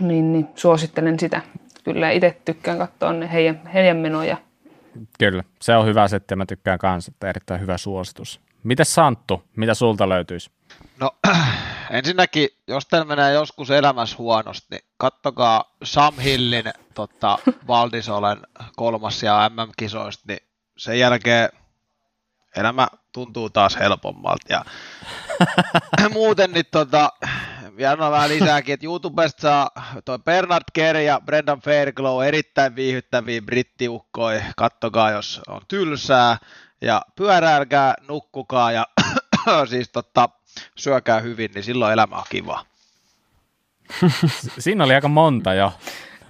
[0.00, 1.40] niin, niin, suosittelen sitä.
[1.84, 4.36] Kyllä itse tykkään katsoa ne heidän, heidän menoja.
[5.18, 8.40] Kyllä, se on hyvä setti ja mä tykkään kanssa, että erittäin hyvä suositus.
[8.64, 10.50] Mites Santtu, mitä sulta löytyisi?
[11.00, 11.10] No
[11.90, 18.38] ensinnäkin, jos teillä menee joskus elämässä huonosti, niin kattokaa Sam Hillin tota, Valdisolen
[18.76, 20.40] kolmas ja MM-kisoista, niin
[20.76, 21.48] sen jälkeen
[22.56, 24.52] elämä tuntuu taas helpommalta.
[24.52, 24.64] Ja
[26.12, 27.12] muuten niin tota,
[27.76, 29.70] vielä vähän lisääkin, että YouTubesta saa
[30.04, 34.44] toi Bernard Kerr ja Brendan Fairglow erittäin viihyttäviä brittiukkoja.
[34.56, 36.38] Kattokaa, jos on tylsää.
[36.80, 38.86] Ja pyöräilkää, nukkukaa ja
[39.70, 40.28] siis totta,
[40.76, 42.66] syökää hyvin, niin silloin elämä on kiva.
[44.58, 45.72] Siinä oli aika monta jo.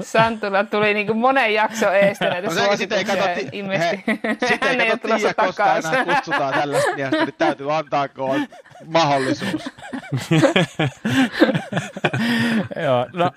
[0.02, 4.02] Santula tuli niin kuin monen jakson eestä näitä No suosituksia ti- ilmeisesti.
[4.06, 5.94] he- sitten Hän ei ole tulossa tiedä, koska takaisin.
[5.94, 8.46] enää kutsutaan tällaista miestä, niin täytyy antaa, kun on
[8.86, 9.62] mahdollisuus.
[12.84, 13.30] joo, no,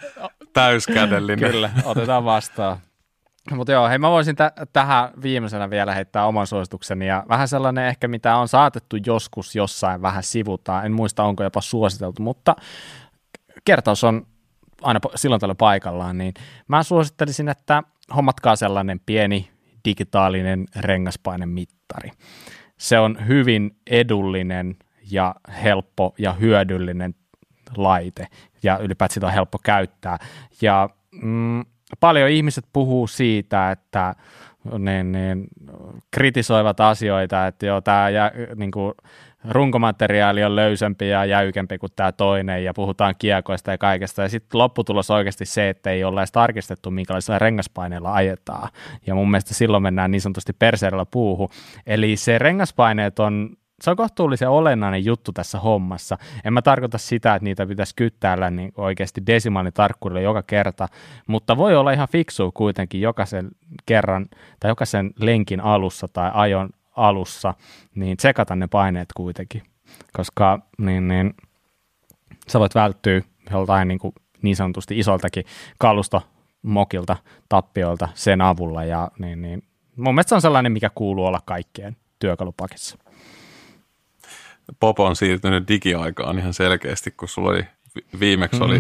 [0.54, 1.52] Täyskädellinen.
[1.52, 2.78] Kyllä, otetaan vastaan.
[3.52, 7.88] Mutta joo, hei mä voisin tä- tähän viimeisenä vielä heittää oman suositukseni ja vähän sellainen
[7.88, 12.56] ehkä mitä on saatettu joskus jossain vähän sivutaan, en muista onko jopa suositeltu, mutta
[13.66, 14.28] kertaus on
[14.82, 16.34] aina silloin tällä paikallaan, niin
[16.68, 17.84] mä suosittelisin, että
[18.16, 19.52] hommatkaa sellainen pieni
[19.86, 22.12] digitaalinen rengaspainemittari.
[22.78, 24.76] Se on hyvin edullinen
[25.12, 27.16] ja helppo ja hyödyllinen
[27.78, 28.28] laite
[28.64, 30.18] ja ylipäätään sitä on helppo käyttää.
[30.62, 31.66] Ja mm,
[32.00, 34.16] paljon ihmiset puhuu siitä, että
[34.78, 35.48] niin, niin,
[36.12, 38.94] kritisoivat asioita, että joo, tämä jä, niin kuin,
[39.50, 44.22] runkomateriaali on löysempi ja jäykempi kuin tämä toinen ja puhutaan kiekoista ja kaikesta.
[44.22, 48.70] Ja sitten lopputulos oikeasti se, että ei ole edes tarkistettu, minkälaisilla rengaspaineilla ajetaan.
[49.08, 51.50] Ja mun mielestä silloin mennään niin sanotusti perseerillä puuhu.
[51.88, 53.50] Eli se rengaspaineet on
[53.82, 56.18] se on kohtuullisen olennainen juttu tässä hommassa.
[56.46, 60.88] En mä tarkoita sitä, että niitä pitäisi kyttäällä niin oikeasti desimaalitarkkuudella joka kerta,
[61.28, 63.52] mutta voi olla ihan fiksu kuitenkin jokaisen
[63.86, 64.26] kerran
[64.60, 67.54] tai jokaisen lenkin alussa tai ajon alussa,
[67.96, 69.64] niin tsekata ne paineet kuitenkin,
[70.14, 71.34] koska niin, niin,
[72.48, 73.22] sä voit välttyä
[73.52, 75.46] joltain niin, kuin niin sanotusti isoltakin
[75.78, 77.18] kalustomokilta,
[77.50, 79.64] tappioilta sen avulla ja niin, niin,
[79.96, 82.98] mun mielestä se on sellainen, mikä kuuluu olla kaikkeen työkalupakissa.
[84.80, 87.66] Popo on siirtynyt digiaikaan ihan selkeästi, kun sulla oli
[87.96, 88.80] vi- viimeksi oli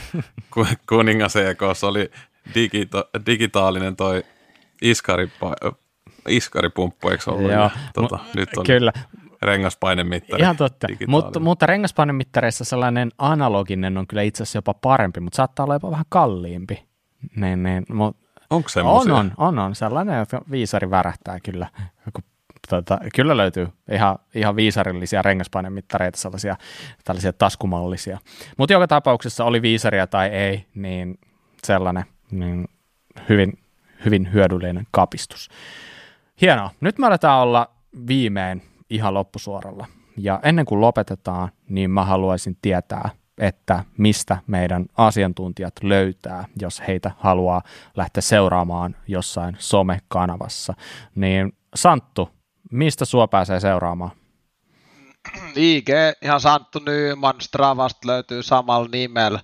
[0.54, 2.10] ku- kuningas EKssa oli
[2.54, 4.22] digita- digitaalinen toi
[4.84, 5.74] iskaripa-
[6.28, 7.52] iskaripumppu, eikö ollut?
[7.52, 8.92] Joo, tota, mu- nyt on Kyllä,
[9.42, 10.42] rengaspainemittari.
[10.42, 10.86] ihan totta.
[11.06, 15.90] Mutta, mutta rengaspainemittareissa sellainen analoginen on kyllä itse asiassa jopa parempi, mutta saattaa olla jopa
[15.90, 16.84] vähän kalliimpi.
[17.36, 18.16] Niin, niin, mut,
[18.50, 19.14] Onko on, semmoisia?
[19.14, 21.66] on, on, on, sellainen, että viisari värähtää kyllä.
[22.12, 22.24] Kun,
[22.68, 26.56] tota, kyllä löytyy ihan, ihan viisarillisia rengaspainemittareita, sellaisia
[27.04, 28.18] tällaisia taskumallisia.
[28.58, 31.18] Mutta joka tapauksessa oli viisaria tai ei, niin
[31.64, 32.68] sellainen niin
[33.28, 33.58] hyvin,
[34.04, 35.48] hyvin hyödyllinen kapistus.
[36.40, 36.70] Hienoa.
[36.80, 37.70] Nyt me aletaan olla
[38.06, 39.86] viimein ihan loppusuoralla.
[40.16, 47.10] Ja ennen kuin lopetetaan, niin mä haluaisin tietää, että mistä meidän asiantuntijat löytää, jos heitä
[47.18, 47.62] haluaa
[47.96, 50.74] lähteä seuraamaan jossain somekanavassa.
[51.14, 52.30] Niin Santtu,
[52.72, 54.10] mistä sua pääsee seuraamaan?
[55.56, 55.88] IG,
[56.22, 59.40] ihan Santtu Nyman, Stravasta löytyy samalla nimellä.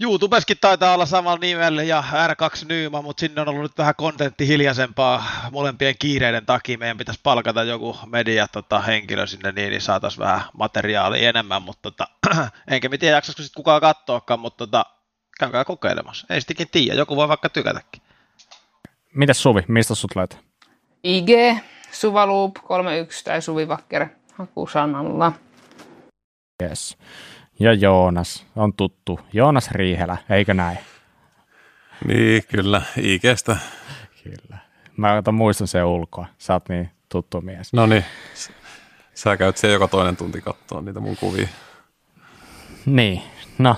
[0.00, 4.48] YouTubeskin taitaa olla samalla nimellä ja R2 Nyman, mutta sinne on ollut nyt vähän kontentti
[4.48, 6.78] hiljaisempaa molempien kiireiden takia.
[6.78, 11.90] Meidän pitäisi palkata joku media tota, henkilö sinne niin, niin saataisiin vähän materiaalia enemmän, mutta
[11.90, 12.08] tota,
[12.70, 14.86] enkä tiedä jaksaisiko sitten kukaan katsoakaan, mutta tota,
[15.38, 16.26] käykää kokeilemassa.
[16.30, 18.02] Ei sittenkin tiedä, joku voi vaikka tykätäkin.
[19.14, 20.38] Mites Suvi, mistä sut löytää?
[21.04, 21.28] IG,
[21.92, 25.32] Suvaloop 31 tai Suvi Vakker hakusanalla.
[26.62, 26.98] Yes.
[27.60, 29.20] Ja Joonas on tuttu.
[29.32, 30.78] Joonas Riihelä, eikö näin?
[32.06, 33.56] Niin, kyllä, IGstä.
[34.24, 34.58] Kyllä.
[34.96, 36.26] Mä otan muistan sen ulkoa.
[36.38, 37.72] Sä oot niin tuttu mies.
[37.72, 38.04] No niin,
[39.14, 41.48] sä käyt siellä joka toinen tunti katsoa niitä mun kuvia.
[42.86, 43.22] Niin,
[43.58, 43.76] no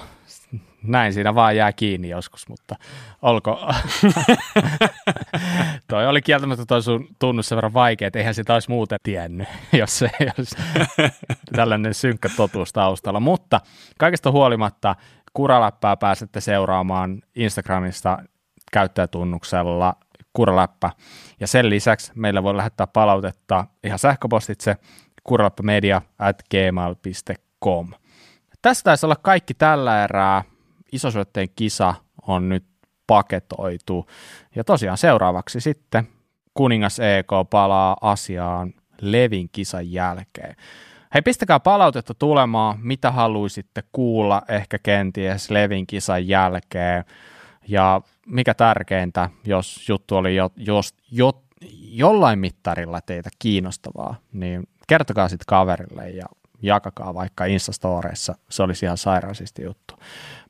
[0.83, 2.77] näin siinä vaan jää kiinni joskus, mutta
[3.23, 3.61] olko...
[5.89, 9.49] toi oli kieltämättä toi sun tunnus sen verran vaikea, että eihän sitä olisi muuten tiennyt,
[9.73, 10.57] jos se ei olisi
[11.57, 13.21] tällainen synkkä totuus taustalla.
[13.21, 13.61] Mutta
[13.99, 14.97] kaikesta huolimatta
[15.33, 18.19] Kuraläppää pääsette seuraamaan Instagramista
[18.73, 19.95] käyttäjätunnuksella
[20.33, 20.91] Kuraläppä.
[21.41, 24.77] Ja sen lisäksi meillä voi lähettää palautetta ihan sähköpostitse
[25.23, 27.91] kuraläppämedia at gmail.com.
[28.63, 30.45] Tässä taisi olla kaikki tällä erää.
[30.93, 31.95] Isosyötteen kisa
[32.27, 32.65] on nyt
[33.07, 34.07] paketoitu.
[34.55, 36.09] Ja tosiaan seuraavaksi sitten
[36.55, 40.57] Kuningas EK palaa asiaan Levin kisan jälkeen.
[41.15, 47.05] Hei, pistäkää palautetta tulemaan, mitä haluaisitte kuulla ehkä kenties Levin kisan jälkeen.
[47.69, 51.43] Ja mikä tärkeintä, jos juttu oli jo, jos, jo,
[51.91, 56.27] jollain mittarilla teitä kiinnostavaa, niin kertokaa sitten kaverille ja
[56.63, 59.95] jakakaa vaikka Instastoreissa, se olisi ihan sairaasisti juttu.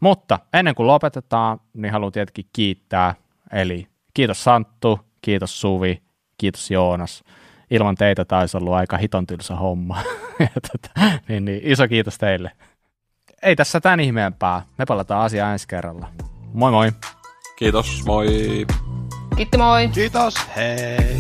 [0.00, 3.14] Mutta ennen kuin lopetetaan, niin haluan tietenkin kiittää,
[3.52, 6.02] eli kiitos Santtu, kiitos Suvi,
[6.38, 7.24] kiitos Joonas.
[7.70, 10.02] Ilman teitä taisi olla aika hiton tylsä homma.
[10.40, 12.50] Ja tota, niin, niin, iso kiitos teille.
[13.42, 14.62] ei tässä tämän ihmeempää.
[14.78, 16.08] Me palataan asiaa ensi kerralla.
[16.52, 16.92] Moi moi!
[17.56, 18.26] Kiitos, moi!
[19.36, 19.88] Kiitti moi!
[19.88, 21.18] Kiitos, hei!